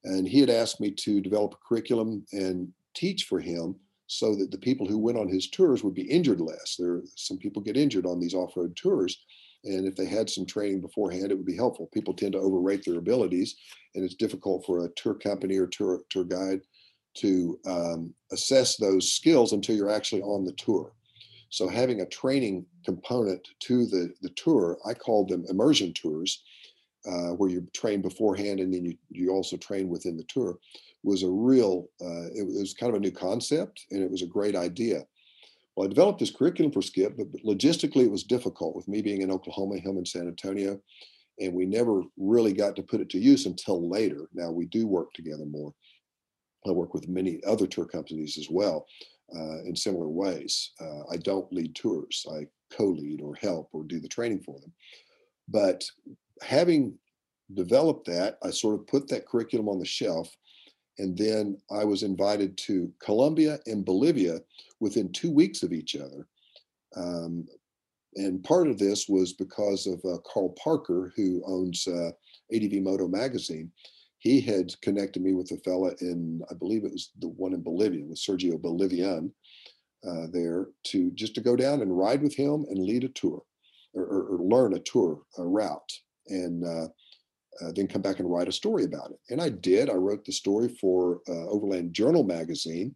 and 0.05 0.27
he 0.27 0.41
had 0.41 0.51
asked 0.51 0.81
me 0.81 0.91
to 0.91 1.21
develop 1.21 1.55
a 1.55 1.69
curriculum 1.69 2.25
and 2.33 2.69
teach 2.95 3.25
for 3.25 3.41
him 3.41 3.77
so 4.09 4.35
that 4.37 4.51
the 4.51 4.59
people 4.59 4.87
who 4.87 4.99
went 4.99 5.19
on 5.19 5.29
his 5.29 5.51
tours 5.51 5.83
would 5.83 5.95
be 5.95 6.11
injured 6.11 6.41
less. 6.41 6.77
There 6.79 6.95
are 6.95 7.03
some 7.17 7.39
people 7.39 7.63
get 7.63 7.77
injured 7.77 8.07
on 8.07 8.21
these 8.21 8.35
off-road 8.35 8.77
tours, 8.77 9.25
and 9.65 9.87
if 9.87 9.97
they 9.97 10.07
had 10.07 10.31
some 10.31 10.47
training 10.47 10.81
beforehand, 10.81 11.31
it 11.31 11.37
would 11.37 11.47
be 11.47 11.57
helpful. 11.57 11.89
People 11.93 12.15
tend 12.15 12.33
to 12.33 12.39
overrate 12.39 12.85
their 12.85 12.99
abilities, 12.99 13.57
and 13.95 14.05
it's 14.05 14.15
difficult 14.15 14.65
for 14.65 14.85
a 14.85 14.91
tour 14.91 15.15
company 15.15 15.57
or 15.57 15.67
tour 15.67 16.01
tour 16.11 16.25
guide 16.25 16.61
to 17.17 17.59
um, 17.67 18.15
assess 18.33 18.77
those 18.77 19.13
skills 19.13 19.53
until 19.53 19.77
you're 19.77 19.91
actually 19.91 20.23
on 20.23 20.45
the 20.45 20.53
tour. 20.53 20.93
So 21.51 21.69
having 21.69 22.01
a 22.01 22.07
training 22.07 22.67
component 22.85 23.47
to 23.61 23.87
the, 23.87 24.13
the 24.23 24.31
tour, 24.31 24.79
I 24.85 24.95
called 24.95 25.29
them 25.29 25.45
immersion 25.49 25.93
tours, 25.93 26.43
uh, 27.07 27.31
where 27.31 27.49
you 27.49 27.67
train 27.73 28.03
beforehand 28.03 28.61
and 28.61 28.75
then 28.75 28.85
you, 28.85 28.97
you 29.11 29.31
also 29.31 29.57
train 29.57 29.89
within 29.89 30.17
the 30.17 30.25
tour, 30.25 30.59
was 31.03 31.23
a 31.23 31.31
real, 31.31 31.89
uh, 32.01 32.27
it 32.35 32.45
was 32.45 32.75
kind 32.75 32.91
of 32.91 32.97
a 32.97 33.01
new 33.01 33.13
concept 33.13 33.87
and 33.91 34.03
it 34.03 34.11
was 34.11 34.23
a 34.23 34.27
great 34.27 34.57
idea. 34.57 35.05
Well, 35.77 35.87
I 35.87 35.89
developed 35.89 36.19
this 36.19 36.31
curriculum 36.31 36.73
for 36.73 36.83
Skip, 36.83 37.17
but 37.17 37.29
logistically 37.45 38.05
it 38.05 38.11
was 38.11 38.25
difficult 38.25 38.75
with 38.75 38.89
me 38.89 39.03
being 39.03 39.23
in 39.23 39.31
Oklahoma, 39.31 39.77
him 39.77 39.99
in 39.99 40.07
San 40.07 40.27
Antonio, 40.27 40.81
and 41.39 41.53
we 41.53 41.67
never 41.67 42.03
really 42.17 42.53
got 42.53 42.75
to 42.77 42.83
put 42.83 43.01
it 43.01 43.11
to 43.11 43.19
use 43.19 43.47
until 43.47 43.89
later. 43.89 44.29
Now 44.33 44.51
we 44.51 44.67
do 44.67 44.87
work 44.87 45.13
together 45.13 45.45
more. 45.45 45.75
I 46.69 46.73
work 46.73 46.95
with 46.95 47.09
many 47.09 47.41
other 47.47 47.67
tour 47.67 47.87
companies 47.87 48.39
as 48.39 48.49
well 48.51 48.87
uh, 49.35 49.63
in 49.65 49.75
similar 49.75 50.09
ways. 50.09 50.73
Uh, 50.81 51.03
I 51.11 51.17
don't 51.17 51.53
lead 51.53 51.75
tours, 51.75 52.27
I 52.31 52.47
co 52.71 52.87
lead 52.87 53.21
or 53.21 53.35
help 53.37 53.69
or 53.73 53.85
do 53.85 54.01
the 54.01 54.09
training 54.09 54.41
for 54.41 54.59
them. 54.61 54.73
But 55.49 55.85
having 56.43 56.99
developed 57.55 58.07
that, 58.07 58.39
I 58.43 58.51
sort 58.51 58.75
of 58.75 58.87
put 58.87 59.09
that 59.09 59.27
curriculum 59.27 59.69
on 59.69 59.79
the 59.79 59.87
shelf. 59.87 60.35
And 60.99 61.17
then 61.17 61.59
I 61.71 61.85
was 61.85 62.03
invited 62.03 62.57
to 62.59 62.91
Colombia 63.01 63.59
and 63.67 63.85
Bolivia 63.85 64.41
within 64.81 65.13
two 65.13 65.31
weeks 65.31 65.63
of 65.63 65.73
each 65.73 65.95
other. 65.95 66.27
Um, 66.97 67.47
and 68.15 68.43
part 68.43 68.67
of 68.67 68.79
this 68.79 69.09
was 69.09 69.35
because 69.35 69.87
of 69.87 70.03
uh, 70.05 70.19
Carl 70.27 70.55
Parker, 70.63 71.13
who 71.15 71.43
owns 71.47 71.87
uh, 71.87 72.11
ADV 72.55 72.83
Moto 72.83 73.07
magazine 73.09 73.71
he 74.19 74.41
had 74.41 74.79
connected 74.81 75.23
me 75.23 75.35
with 75.35 75.51
a 75.53 75.59
fella 75.59 75.93
in, 76.01 76.41
I 76.51 76.55
believe 76.55 76.85
it 76.85 76.93
was 76.93 77.11
the 77.19 77.29
one 77.29 77.53
in 77.53 77.63
Bolivia 77.63 78.05
with 78.05 78.19
Sergio 78.19 78.61
Bolivian 78.61 79.33
uh, 80.07 80.27
there 80.33 80.69
to 80.85 81.11
just 81.13 81.35
to 81.35 81.41
go 81.41 81.57
down 81.57 81.83
and 81.83 81.97
ride 81.97 82.23
with 82.23 82.35
him 82.35 82.65
and 82.69 82.79
lead 82.79 83.05
a 83.05 83.09
tour 83.09 83.43
or, 83.95 84.05
or, 84.05 84.23
or 84.37 84.39
learn 84.39 84.75
a 84.75 84.81
tour, 84.81 85.23
a 85.39 85.45
route, 85.45 85.93
and 86.29 86.65
uh, 86.65 86.89
uh, 87.63 87.73
then 87.75 87.89
come 87.89 88.03
back 88.03 88.19
and 88.21 88.31
write 88.31 88.49
a 88.49 88.53
story 88.53 88.85
about 88.85 89.11
it. 89.11 89.19
And 89.31 89.41
I 89.41 89.49
did. 89.49 89.89
I 89.91 89.95
wrote 89.95 90.25
the 90.25 90.33
story 90.33 90.69
for 90.81 91.21
uh, 91.29 91.49
Overland 91.49 91.95
Journal 91.95 92.23
magazine, 92.23 92.95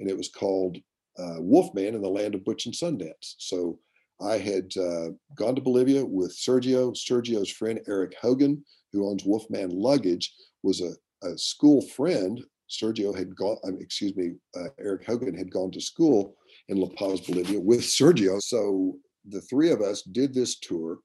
and 0.00 0.08
it 0.08 0.16
was 0.16 0.28
called 0.28 0.76
uh, 1.18 1.36
Wolfman 1.38 1.94
in 1.94 2.02
the 2.02 2.08
Land 2.08 2.34
of 2.34 2.44
Butch 2.44 2.66
and 2.66 2.74
Sundance. 2.74 3.34
So 3.38 3.78
I 4.20 4.38
had 4.38 4.70
uh, 4.76 5.10
gone 5.34 5.54
to 5.54 5.62
Bolivia 5.62 6.04
with 6.04 6.36
Sergio, 6.36 6.94
Sergio's 6.94 7.50
friend 7.50 7.80
Eric 7.88 8.14
Hogan, 8.20 8.62
who 8.92 9.08
owns 9.08 9.24
Wolfman 9.24 9.70
Luggage, 9.70 10.34
was 10.62 10.80
a, 10.80 10.92
a 11.26 11.38
school 11.38 11.82
friend. 11.82 12.40
Sergio 12.68 13.16
had 13.16 13.34
gone, 13.34 13.56
um, 13.64 13.78
excuse 13.80 14.14
me, 14.16 14.32
uh, 14.56 14.68
Eric 14.78 15.04
Hogan 15.06 15.34
had 15.34 15.50
gone 15.50 15.70
to 15.72 15.80
school 15.80 16.36
in 16.68 16.76
La 16.76 16.88
Paz, 16.96 17.20
Bolivia 17.20 17.58
with 17.60 17.80
Sergio. 17.80 18.40
So 18.40 18.96
the 19.28 19.40
three 19.42 19.70
of 19.70 19.80
us 19.80 20.02
did 20.02 20.34
this 20.34 20.58
tour. 20.58 20.98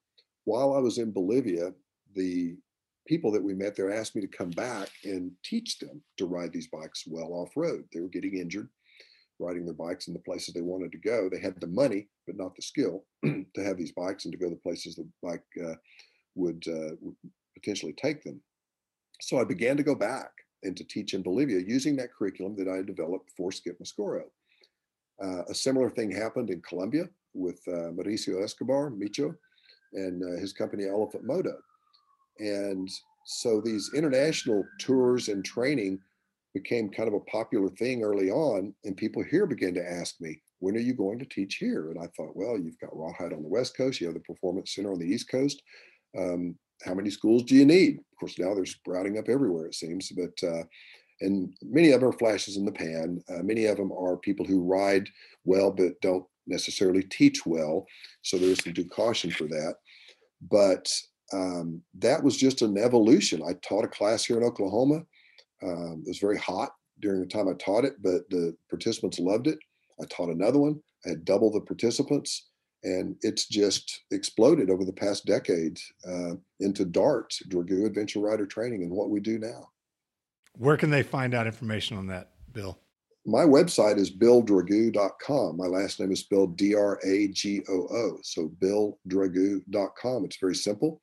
While 0.44 0.74
I 0.74 0.78
was 0.78 0.98
in 0.98 1.10
Bolivia, 1.10 1.72
the 2.14 2.56
people 3.06 3.32
that 3.32 3.42
we 3.42 3.54
met 3.54 3.76
there 3.76 3.92
asked 3.92 4.14
me 4.14 4.22
to 4.22 4.28
come 4.28 4.50
back 4.50 4.88
and 5.04 5.30
teach 5.44 5.78
them 5.78 6.02
to 6.18 6.26
ride 6.26 6.52
these 6.52 6.68
bikes 6.68 7.04
well 7.06 7.32
off 7.32 7.50
road. 7.56 7.84
They 7.92 8.00
were 8.00 8.08
getting 8.08 8.36
injured 8.36 8.68
riding 9.38 9.64
their 9.64 9.74
bikes 9.74 10.08
in 10.08 10.14
the 10.14 10.20
places 10.20 10.54
they 10.54 10.62
wanted 10.62 10.92
to 10.92 10.98
go. 10.98 11.28
They 11.28 11.40
had 11.40 11.60
the 11.60 11.66
money, 11.66 12.08
but 12.26 12.36
not 12.36 12.54
the 12.56 12.62
skill 12.62 13.04
to 13.24 13.64
have 13.64 13.76
these 13.76 13.92
bikes 13.92 14.24
and 14.24 14.32
to 14.32 14.38
go 14.38 14.48
the 14.48 14.56
places 14.56 14.96
the 14.96 15.08
bike 15.22 15.44
uh, 15.64 15.74
would, 16.34 16.64
uh, 16.68 16.96
would 17.00 17.16
potentially 17.54 17.94
take 17.94 18.22
them. 18.22 18.40
So 19.20 19.38
I 19.38 19.44
began 19.44 19.76
to 19.76 19.82
go 19.82 19.94
back 19.94 20.30
and 20.62 20.76
to 20.76 20.84
teach 20.84 21.14
in 21.14 21.22
Bolivia 21.22 21.60
using 21.60 21.96
that 21.96 22.12
curriculum 22.12 22.56
that 22.56 22.68
I 22.68 22.76
had 22.76 22.86
developed 22.86 23.30
for 23.36 23.52
Skip 23.52 23.78
Mascorro. 23.78 24.24
Uh, 25.22 25.44
a 25.48 25.54
similar 25.54 25.90
thing 25.90 26.10
happened 26.10 26.50
in 26.50 26.60
Colombia 26.62 27.08
with 27.34 27.60
uh, 27.68 27.92
Mauricio 27.92 28.42
Escobar, 28.42 28.90
Micho, 28.90 29.34
and 29.94 30.22
uh, 30.22 30.40
his 30.40 30.52
company 30.52 30.86
Elephant 30.86 31.24
Moto. 31.24 31.56
And 32.38 32.88
so 33.24 33.60
these 33.60 33.90
international 33.94 34.64
tours 34.78 35.28
and 35.28 35.44
training 35.44 36.00
became 36.56 36.88
kind 36.88 37.08
of 37.08 37.14
a 37.14 37.30
popular 37.30 37.68
thing 37.68 38.02
early 38.02 38.30
on. 38.30 38.74
And 38.84 38.96
people 38.96 39.22
here 39.22 39.46
began 39.46 39.74
to 39.74 39.92
ask 39.92 40.20
me, 40.20 40.40
when 40.60 40.74
are 40.74 40.80
you 40.80 40.94
going 40.94 41.18
to 41.18 41.26
teach 41.26 41.56
here? 41.56 41.90
And 41.90 41.98
I 41.98 42.08
thought, 42.16 42.34
well, 42.34 42.58
you've 42.58 42.78
got 42.78 42.94
RawHyde 42.94 43.36
on 43.36 43.42
the 43.42 43.48
West 43.48 43.76
Coast, 43.76 44.00
you 44.00 44.06
have 44.06 44.14
the 44.14 44.20
Performance 44.20 44.74
Center 44.74 44.92
on 44.92 44.98
the 44.98 45.06
East 45.06 45.30
Coast. 45.30 45.62
Um, 46.18 46.56
how 46.82 46.94
many 46.94 47.10
schools 47.10 47.42
do 47.42 47.54
you 47.54 47.66
need? 47.66 47.98
Of 47.98 48.18
course, 48.18 48.38
now 48.38 48.54
they're 48.54 48.64
sprouting 48.64 49.18
up 49.18 49.28
everywhere, 49.28 49.66
it 49.66 49.74
seems, 49.74 50.10
but 50.12 50.48
uh, 50.48 50.62
and 51.20 51.54
many 51.62 51.92
of 51.92 52.00
them 52.00 52.10
are 52.10 52.18
flashes 52.18 52.56
in 52.56 52.64
the 52.64 52.72
pan. 52.72 53.22
Uh, 53.28 53.42
many 53.42 53.66
of 53.66 53.76
them 53.76 53.92
are 53.92 54.16
people 54.16 54.44
who 54.44 54.62
ride 54.62 55.08
well 55.44 55.70
but 55.70 56.00
don't 56.02 56.24
necessarily 56.46 57.02
teach 57.02 57.46
well. 57.46 57.86
So 58.22 58.36
there's 58.36 58.62
some 58.62 58.72
due 58.72 58.88
caution 58.88 59.30
for 59.30 59.44
that. 59.44 59.76
But 60.50 60.92
um, 61.32 61.82
that 61.98 62.22
was 62.22 62.36
just 62.36 62.62
an 62.62 62.76
evolution. 62.76 63.42
I 63.42 63.54
taught 63.66 63.84
a 63.84 63.88
class 63.88 64.24
here 64.24 64.36
in 64.36 64.44
Oklahoma. 64.44 65.04
Um, 65.62 66.02
it 66.04 66.08
was 66.08 66.18
very 66.18 66.38
hot 66.38 66.70
during 67.00 67.20
the 67.20 67.26
time 67.26 67.48
I 67.48 67.54
taught 67.54 67.84
it, 67.84 67.94
but 68.02 68.28
the 68.30 68.56
participants 68.68 69.18
loved 69.18 69.46
it. 69.46 69.58
I 70.00 70.04
taught 70.06 70.28
another 70.28 70.58
one. 70.58 70.80
I 71.04 71.10
had 71.10 71.24
double 71.24 71.50
the 71.50 71.60
participants 71.60 72.48
and 72.86 73.16
it's 73.22 73.46
just 73.46 74.02
exploded 74.12 74.70
over 74.70 74.84
the 74.84 74.92
past 74.92 75.26
decade 75.26 75.78
uh, 76.08 76.34
into 76.60 76.84
DART, 76.84 77.34
Dragoo 77.48 77.84
Adventure 77.84 78.20
Rider 78.20 78.46
Training, 78.46 78.82
and 78.82 78.92
what 78.92 79.10
we 79.10 79.18
do 79.18 79.38
now. 79.38 79.70
Where 80.52 80.76
can 80.76 80.90
they 80.90 81.02
find 81.02 81.34
out 81.34 81.46
information 81.46 81.98
on 81.98 82.06
that, 82.06 82.30
Bill? 82.52 82.78
My 83.26 83.42
website 83.42 83.98
is 83.98 84.16
billdragoo.com. 84.16 85.56
My 85.56 85.66
last 85.66 85.98
name 85.98 86.12
is 86.12 86.20
spelled 86.20 86.56
D 86.56 86.76
R 86.76 87.00
A 87.04 87.28
G 87.28 87.62
O 87.68 87.88
O. 87.90 88.18
So 88.22 88.52
billdragoo.com. 88.60 90.24
It's 90.24 90.38
very 90.38 90.54
simple. 90.54 91.00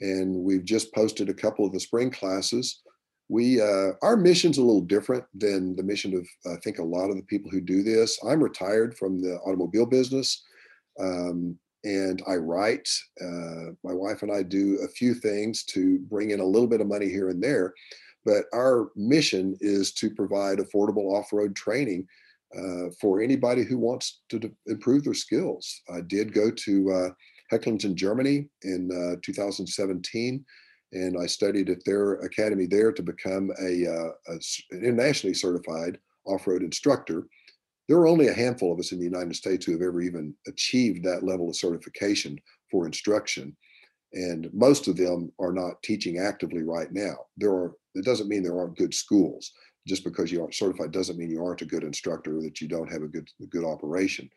And 0.00 0.44
we've 0.44 0.64
just 0.64 0.92
posted 0.92 1.30
a 1.30 1.34
couple 1.34 1.64
of 1.64 1.72
the 1.72 1.80
spring 1.80 2.10
classes. 2.10 2.82
We 3.28 3.60
uh, 3.60 3.92
our 4.02 4.16
mission's 4.16 4.58
a 4.58 4.62
little 4.62 4.82
different 4.82 5.24
than 5.34 5.76
the 5.76 5.82
mission 5.82 6.14
of 6.14 6.52
I 6.52 6.56
think 6.60 6.78
a 6.78 6.84
lot 6.84 7.10
of 7.10 7.16
the 7.16 7.22
people 7.22 7.50
who 7.50 7.60
do 7.60 7.82
this. 7.82 8.18
I'm 8.24 8.42
retired 8.42 8.96
from 8.96 9.20
the 9.20 9.36
automobile 9.38 9.86
business. 9.86 10.42
Um, 11.00 11.58
and 11.84 12.22
I 12.26 12.36
write. 12.36 12.88
Uh, 13.20 13.72
my 13.84 13.92
wife 13.92 14.22
and 14.22 14.32
I 14.32 14.42
do 14.42 14.78
a 14.82 14.88
few 14.88 15.14
things 15.14 15.64
to 15.64 15.98
bring 16.10 16.30
in 16.30 16.40
a 16.40 16.44
little 16.44 16.66
bit 16.66 16.80
of 16.80 16.86
money 16.86 17.08
here 17.08 17.28
and 17.28 17.42
there. 17.42 17.74
But 18.24 18.46
our 18.54 18.90
mission 18.96 19.56
is 19.60 19.92
to 19.94 20.10
provide 20.10 20.58
affordable 20.58 21.12
off 21.12 21.32
road 21.32 21.54
training 21.54 22.06
uh, 22.56 22.88
for 23.00 23.20
anybody 23.20 23.64
who 23.64 23.78
wants 23.78 24.22
to 24.30 24.50
improve 24.66 25.04
their 25.04 25.14
skills. 25.14 25.82
I 25.92 26.00
did 26.00 26.32
go 26.32 26.50
to 26.50 26.92
uh, 26.92 27.08
Germany 27.94 28.48
in 28.62 28.90
uh, 28.90 29.20
2017, 29.22 30.44
and 30.94 31.16
I 31.20 31.26
studied 31.26 31.68
at 31.68 31.84
their 31.84 32.14
academy 32.14 32.66
there 32.66 32.92
to 32.92 33.02
become 33.02 33.50
a, 33.60 33.86
uh, 33.86 34.10
a 34.28 34.38
internationally 34.72 35.34
certified 35.34 35.98
off 36.26 36.46
road 36.46 36.62
instructor 36.62 37.26
there 37.88 37.98
are 37.98 38.06
only 38.06 38.28
a 38.28 38.34
handful 38.34 38.72
of 38.72 38.78
us 38.78 38.92
in 38.92 38.98
the 38.98 39.04
United 39.04 39.34
States 39.36 39.66
who 39.66 39.72
have 39.72 39.82
ever 39.82 40.00
even 40.00 40.34
achieved 40.46 41.04
that 41.04 41.22
level 41.22 41.48
of 41.48 41.56
certification 41.56 42.38
for 42.70 42.86
instruction. 42.86 43.54
And 44.12 44.48
most 44.52 44.88
of 44.88 44.96
them 44.96 45.32
are 45.38 45.52
not 45.52 45.82
teaching 45.82 46.18
actively 46.18 46.62
right 46.62 46.90
now. 46.92 47.16
There 47.36 47.50
are, 47.50 47.74
it 47.94 48.04
doesn't 48.04 48.28
mean 48.28 48.42
there 48.42 48.58
aren't 48.58 48.78
good 48.78 48.94
schools. 48.94 49.52
Just 49.86 50.02
because 50.02 50.32
you 50.32 50.40
aren't 50.40 50.54
certified 50.54 50.92
doesn't 50.92 51.18
mean 51.18 51.30
you 51.30 51.44
aren't 51.44 51.60
a 51.60 51.66
good 51.66 51.82
instructor 51.82 52.38
or 52.38 52.42
that 52.42 52.60
you 52.60 52.68
don't 52.68 52.90
have 52.90 53.02
a 53.02 53.08
good, 53.08 53.28
a 53.42 53.46
good 53.46 53.64
operation. 53.64 54.30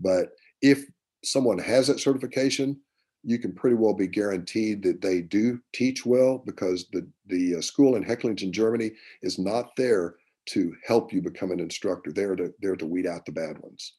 But 0.00 0.30
if 0.62 0.86
someone 1.22 1.58
has 1.58 1.88
that 1.88 2.00
certification, 2.00 2.80
you 3.24 3.38
can 3.38 3.52
pretty 3.52 3.76
well 3.76 3.94
be 3.94 4.06
guaranteed 4.06 4.82
that 4.82 5.00
they 5.00 5.22
do 5.22 5.60
teach 5.72 6.04
well 6.04 6.38
because 6.38 6.86
the, 6.92 7.06
the 7.26 7.56
uh, 7.56 7.60
school 7.60 7.96
in 7.96 8.04
Hechlingen, 8.04 8.50
Germany 8.50 8.92
is 9.22 9.38
not 9.38 9.74
there 9.76 10.16
to 10.46 10.74
help 10.86 11.12
you 11.12 11.22
become 11.22 11.50
an 11.50 11.60
instructor. 11.60 12.12
They're 12.12 12.36
to 12.36 12.52
they're 12.60 12.76
to 12.76 12.86
weed 12.86 13.06
out 13.06 13.24
the 13.24 13.32
bad 13.32 13.58
ones. 13.58 13.94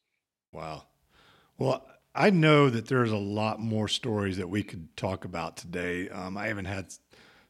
Wow. 0.52 0.84
Well, 1.58 1.86
I 2.14 2.30
know 2.30 2.70
that 2.70 2.86
there's 2.86 3.12
a 3.12 3.16
lot 3.16 3.60
more 3.60 3.88
stories 3.88 4.36
that 4.36 4.48
we 4.48 4.62
could 4.62 4.96
talk 4.96 5.24
about 5.24 5.56
today. 5.56 6.08
Um, 6.08 6.36
I 6.36 6.46
haven't 6.46 6.66
had 6.66 6.94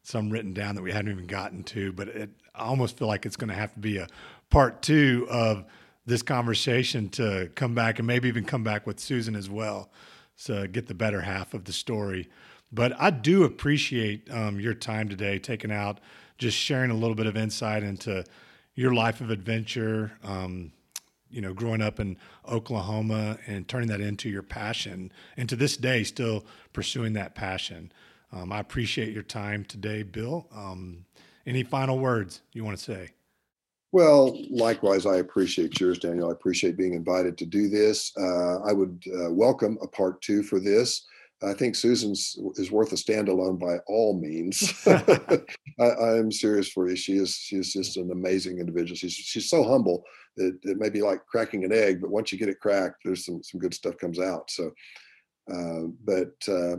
some 0.02 0.30
written 0.30 0.54
down 0.54 0.76
that 0.76 0.82
we 0.82 0.92
hadn't 0.92 1.10
even 1.10 1.26
gotten 1.26 1.62
to, 1.64 1.92
but 1.92 2.08
it, 2.08 2.30
I 2.54 2.64
almost 2.64 2.96
feel 2.96 3.08
like 3.08 3.26
it's 3.26 3.36
going 3.36 3.48
to 3.48 3.54
have 3.54 3.74
to 3.74 3.80
be 3.80 3.98
a 3.98 4.08
part 4.50 4.82
two 4.82 5.26
of 5.30 5.64
this 6.06 6.22
conversation 6.22 7.08
to 7.10 7.50
come 7.54 7.74
back 7.74 7.98
and 7.98 8.06
maybe 8.06 8.28
even 8.28 8.44
come 8.44 8.62
back 8.62 8.86
with 8.86 8.98
Susan 9.00 9.34
as 9.34 9.50
well. 9.50 9.90
So 10.36 10.66
get 10.66 10.86
the 10.86 10.94
better 10.94 11.22
half 11.22 11.54
of 11.54 11.64
the 11.64 11.72
story. 11.72 12.28
But 12.72 12.92
I 13.00 13.10
do 13.10 13.44
appreciate 13.44 14.30
um, 14.30 14.60
your 14.60 14.74
time 14.74 15.08
today, 15.08 15.38
taking 15.38 15.72
out, 15.72 15.98
just 16.38 16.56
sharing 16.56 16.90
a 16.90 16.94
little 16.94 17.14
bit 17.14 17.26
of 17.26 17.36
insight 17.36 17.82
into 17.82 18.24
your 18.74 18.92
life 18.92 19.20
of 19.20 19.30
adventure, 19.30 20.12
um, 20.22 20.72
you 21.30 21.40
know, 21.40 21.54
growing 21.54 21.80
up 21.80 21.98
in 21.98 22.16
Oklahoma 22.46 23.38
and 23.46 23.66
turning 23.66 23.88
that 23.88 24.00
into 24.00 24.28
your 24.28 24.42
passion, 24.42 25.10
and 25.36 25.48
to 25.48 25.56
this 25.56 25.76
day, 25.76 26.04
still 26.04 26.44
pursuing 26.72 27.14
that 27.14 27.34
passion. 27.34 27.90
Um, 28.32 28.52
I 28.52 28.60
appreciate 28.60 29.12
your 29.12 29.22
time 29.22 29.64
today, 29.64 30.02
Bill. 30.02 30.46
Um, 30.54 31.06
any 31.46 31.62
final 31.62 31.98
words 31.98 32.42
you 32.52 32.64
want 32.64 32.76
to 32.76 32.82
say? 32.82 33.10
Well, 33.96 34.36
likewise, 34.50 35.06
I 35.06 35.16
appreciate 35.16 35.80
yours, 35.80 35.98
Daniel. 35.98 36.28
I 36.28 36.32
appreciate 36.32 36.76
being 36.76 36.92
invited 36.92 37.38
to 37.38 37.46
do 37.46 37.70
this. 37.70 38.12
Uh, 38.14 38.58
I 38.58 38.70
would 38.74 39.02
uh, 39.08 39.32
welcome 39.32 39.78
a 39.80 39.88
part 39.88 40.20
two 40.20 40.42
for 40.42 40.60
this. 40.60 41.06
I 41.42 41.54
think 41.54 41.74
Susan's 41.74 42.38
is 42.56 42.70
worth 42.70 42.92
a 42.92 42.96
standalone 42.96 43.58
by 43.58 43.78
all 43.86 44.20
means. 44.20 44.70
I, 44.86 46.18
am 46.18 46.30
serious 46.30 46.68
for 46.68 46.90
you. 46.90 46.94
She 46.94 47.14
is 47.14 47.36
she 47.36 47.56
is 47.56 47.72
just 47.72 47.96
an 47.96 48.10
amazing 48.10 48.58
individual. 48.58 48.96
She's 48.96 49.14
she's 49.14 49.48
so 49.48 49.64
humble 49.64 50.04
that 50.36 50.58
it 50.64 50.76
may 50.76 50.90
be 50.90 51.00
like 51.00 51.24
cracking 51.24 51.64
an 51.64 51.72
egg, 51.72 52.02
but 52.02 52.10
once 52.10 52.30
you 52.30 52.36
get 52.36 52.50
it 52.50 52.60
cracked, 52.60 52.96
there's 53.02 53.24
some 53.24 53.42
some 53.42 53.58
good 53.58 53.72
stuff 53.72 53.96
comes 53.96 54.20
out. 54.20 54.50
So, 54.50 54.72
uh, 55.50 55.84
but 56.04 56.34
uh, 56.46 56.76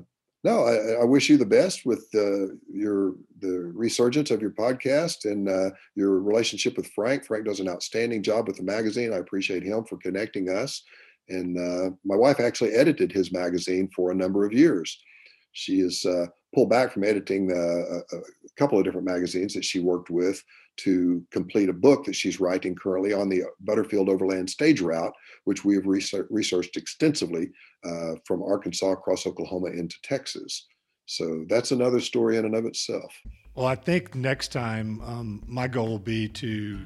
no, 0.47 0.63
I, 0.63 1.01
I, 1.01 1.03
wish 1.03 1.27
you 1.27 1.35
the 1.35 1.45
best 1.45 1.85
with 1.85 2.07
uh, 2.15 2.55
your 2.71 3.15
the 3.41 3.69
resurgence 3.75 4.31
of 4.31 4.41
your 4.41 4.51
podcast 4.51 5.29
and 5.29 5.49
uh, 5.49 5.71
your 5.93 6.21
relationship 6.21 6.77
with 6.77 6.87
Frank. 6.95 7.25
Frank 7.25 7.45
does 7.45 7.59
an 7.59 7.67
outstanding 7.67 8.23
job 8.23 8.47
with 8.47 8.55
the 8.55 8.63
magazine. 8.63 9.11
I 9.11 9.17
appreciate 9.17 9.61
him 9.61 9.83
for 9.83 9.97
connecting 9.97 10.47
us. 10.47 10.83
And 11.27 11.59
uh, 11.59 11.89
my 12.05 12.15
wife 12.15 12.39
actually 12.39 12.71
edited 12.71 13.11
his 13.11 13.33
magazine 13.33 13.89
for 13.93 14.11
a 14.11 14.15
number 14.15 14.45
of 14.45 14.53
years. 14.53 14.97
She 15.51 15.79
has 15.79 16.05
uh, 16.05 16.27
pulled 16.55 16.69
back 16.69 16.93
from 16.93 17.03
editing 17.03 17.51
uh, 17.51 18.15
a, 18.15 18.17
a, 18.17 18.21
couple 18.57 18.79
of 18.79 18.85
different 18.85 19.05
magazines 19.05 19.53
that 19.53 19.65
she 19.65 19.81
worked 19.81 20.09
with 20.09 20.41
to 20.77 21.25
complete 21.31 21.69
a 21.69 21.73
book 21.73 22.05
that 22.05 22.15
she's 22.15 22.39
writing 22.39 22.75
currently 22.75 23.13
on 23.13 23.29
the 23.29 23.43
Butterfield 23.61 24.09
Overland 24.09 24.49
Stage 24.49 24.81
Route, 24.81 25.13
which 25.45 25.65
we 25.65 25.75
have 25.75 25.85
researched 25.85 26.77
extensively 26.77 27.49
uh, 27.85 28.13
from 28.25 28.43
Arkansas 28.43 28.91
across 28.91 29.25
Oklahoma 29.25 29.67
into 29.67 29.95
Texas. 30.03 30.67
So 31.05 31.45
that's 31.49 31.71
another 31.71 31.99
story 31.99 32.37
in 32.37 32.45
and 32.45 32.55
of 32.55 32.65
itself. 32.65 33.13
Well, 33.55 33.65
I 33.65 33.75
think 33.75 34.13
next 34.13 34.51
time 34.51 35.01
um, 35.01 35.43
my 35.47 35.67
goal 35.67 35.87
will 35.87 35.99
be 35.99 36.27
to 36.29 36.79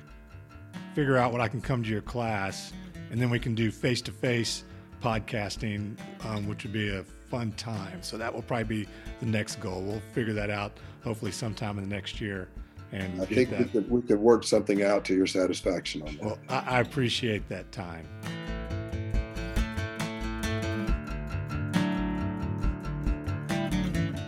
figure 0.94 1.18
out 1.18 1.32
what 1.32 1.42
I 1.42 1.48
can 1.48 1.62
come 1.62 1.84
to 1.84 1.90
your 1.90 2.02
class 2.02 2.72
and 3.12 3.22
then 3.22 3.30
we 3.30 3.40
can 3.40 3.54
do 3.54 3.72
face 3.72 4.02
to 4.04 4.12
face 4.12 4.64
podcasting, 5.02 5.98
um, 6.26 6.48
which 6.48 6.64
would 6.64 6.72
be 6.72 6.90
a 6.90 7.04
fun 7.30 7.52
time. 7.54 8.02
So 8.02 8.18
that 8.18 8.34
will 8.34 8.42
probably 8.42 8.84
be 8.84 8.88
the 9.20 9.26
next 9.26 9.60
goal. 9.60 9.82
We'll 9.82 10.02
figure 10.14 10.34
that 10.34 10.50
out 10.50 10.72
hopefully 11.04 11.32
sometime 11.32 11.78
in 11.78 11.90
the 11.90 11.94
next 11.94 12.22
year. 12.22 12.48
And 12.92 13.22
I 13.22 13.26
think 13.26 13.50
that. 13.52 13.60
we 13.60 13.66
could, 13.66 13.92
we 13.92 14.02
could 14.02 14.20
work 14.20 14.44
something 14.44 14.84
out 14.84 15.06
to 15.06 15.16
your 15.16 15.28
satisfaction 15.28 16.02
on 16.02 16.16
that. 16.18 16.24
Well, 16.24 16.40
I, 16.50 16.78
I 16.78 16.80
appreciate 16.82 17.48
that 17.50 17.72
time. 17.72 18.08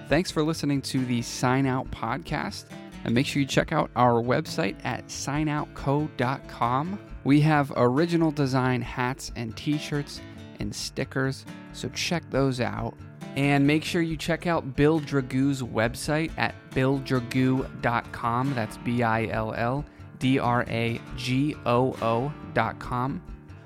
Thanks 0.08 0.32
for 0.32 0.44
listening 0.44 0.82
to 0.84 1.04
the 1.06 1.22
Sign 1.22 1.66
Out 1.66 1.90
podcast. 1.92 2.66
And 3.06 3.14
make 3.14 3.26
sure 3.26 3.42
you 3.42 3.48
check 3.48 3.74
out 3.74 3.92
our 3.96 4.22
website 4.22 4.78
at 4.86 5.08
signoutco.com 5.08 7.00
we 7.24 7.40
have 7.42 7.72
original 7.78 8.32
design 8.32 8.82
hats 8.82 9.32
and 9.36 9.56
t 9.56 9.78
shirts 9.78 10.20
and 10.60 10.76
stickers, 10.76 11.46
so 11.72 11.90
check 11.90 12.24
those 12.30 12.60
out. 12.60 12.96
And 13.36 13.66
make 13.66 13.84
sure 13.84 14.02
you 14.02 14.16
check 14.16 14.46
out 14.46 14.76
Bill 14.76 15.00
Dragoo's 15.00 15.64
website 15.64 16.32
at 16.38 16.54
billdragoo.com. 16.72 18.54
That's 18.54 18.78
B 18.78 19.04
I 19.04 19.26
L 19.28 19.54
L 19.56 19.86
D 20.20 20.40
R 20.40 20.64
A 20.68 21.02
G 21.18 21.56
O 21.66 21.96
O.com. 22.02 23.22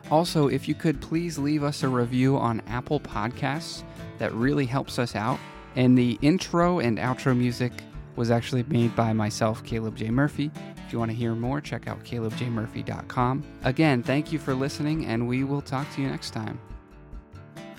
Also, 0.09 0.47
if 0.47 0.67
you 0.67 0.75
could 0.75 1.01
please 1.01 1.37
leave 1.37 1.63
us 1.63 1.83
a 1.83 1.87
review 1.89 2.37
on 2.37 2.61
Apple 2.67 2.99
Podcasts, 2.99 3.83
that 4.19 4.33
really 4.33 4.65
helps 4.65 4.99
us 4.99 5.15
out. 5.15 5.39
And 5.75 5.97
the 5.97 6.17
intro 6.21 6.79
and 6.79 6.97
outro 6.97 7.37
music 7.37 7.73
was 8.15 8.31
actually 8.31 8.63
made 8.63 8.95
by 8.95 9.13
myself, 9.13 9.63
Caleb 9.63 9.95
J. 9.95 10.09
Murphy. 10.09 10.49
If 10.85 10.93
you 10.93 10.99
want 10.99 11.11
to 11.11 11.17
hear 11.17 11.35
more, 11.35 11.59
check 11.59 11.87
out 11.87 12.03
calebjmurphy.com. 12.03 13.43
Again, 13.63 14.01
thank 14.01 14.31
you 14.31 14.39
for 14.39 14.55
listening, 14.55 15.05
and 15.05 15.27
we 15.27 15.43
will 15.43 15.61
talk 15.61 15.93
to 15.95 16.01
you 16.01 16.07
next 16.07 16.31
time. 16.31 16.59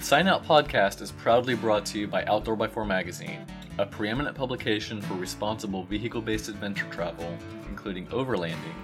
Sign 0.00 0.28
Out 0.28 0.44
podcast 0.44 1.02
is 1.02 1.10
proudly 1.10 1.54
brought 1.54 1.84
to 1.86 1.98
you 1.98 2.06
by 2.06 2.24
Outdoor 2.24 2.56
by 2.56 2.68
Four 2.68 2.86
magazine, 2.86 3.44
a 3.78 3.84
preeminent 3.84 4.36
publication 4.36 5.02
for 5.02 5.14
responsible 5.14 5.82
vehicle 5.82 6.22
based 6.22 6.48
adventure 6.48 6.86
travel, 6.90 7.36
including 7.68 8.06
overlanding, 8.06 8.74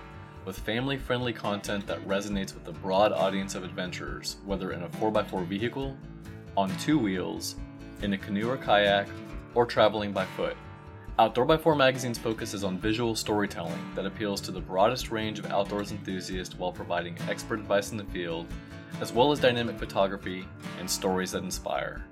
with 0.45 0.59
family 0.59 0.99
friendly 0.99 1.33
content 1.33 1.87
that 1.87 2.07
resonates 2.07 2.53
with 2.53 2.67
a 2.69 2.73
broad 2.73 3.13
audience 3.13 3.55
of 3.55 3.63
adventurers, 3.63 4.37
whether 4.45 4.73
in 4.73 4.83
a 4.83 4.89
4x4 4.89 5.47
vehicle, 5.47 5.97
on 6.57 6.77
two 6.79 6.99
wheels, 6.99 7.55
in 8.03 8.13
a 8.13 8.19
canoe 8.19 8.51
or 8.51 8.57
kayak, 8.57 9.07
or 9.55 9.65
traveling 9.65 10.13
by 10.13 10.27
foot. 10.27 10.57
Outdoor 11.17 11.45
by 11.45 11.57
Four 11.57 11.77
magazine's 11.77 12.19
focus 12.19 12.55
is 12.55 12.65
on 12.65 12.77
visual 12.77 13.15
storytelling 13.15 13.79
that 13.95 14.05
appeals 14.05 14.41
to 14.43 14.51
the 14.51 14.61
broadest 14.61 15.13
range 15.13 15.39
of 15.39 15.47
outdoors 15.47 15.93
enthusiasts 15.93 16.59
while 16.59 16.73
providing 16.73 17.17
expert 17.29 17.61
advice 17.61 17.93
in 17.93 17.97
the 17.97 18.05
field, 18.07 18.47
as 19.01 19.13
well 19.13 19.33
as 19.33 19.41
dynamic 19.41 19.77
photography 19.79 20.47
and 20.79 20.89
stories 20.89 21.33
that 21.33 21.43
inspire. 21.43 22.05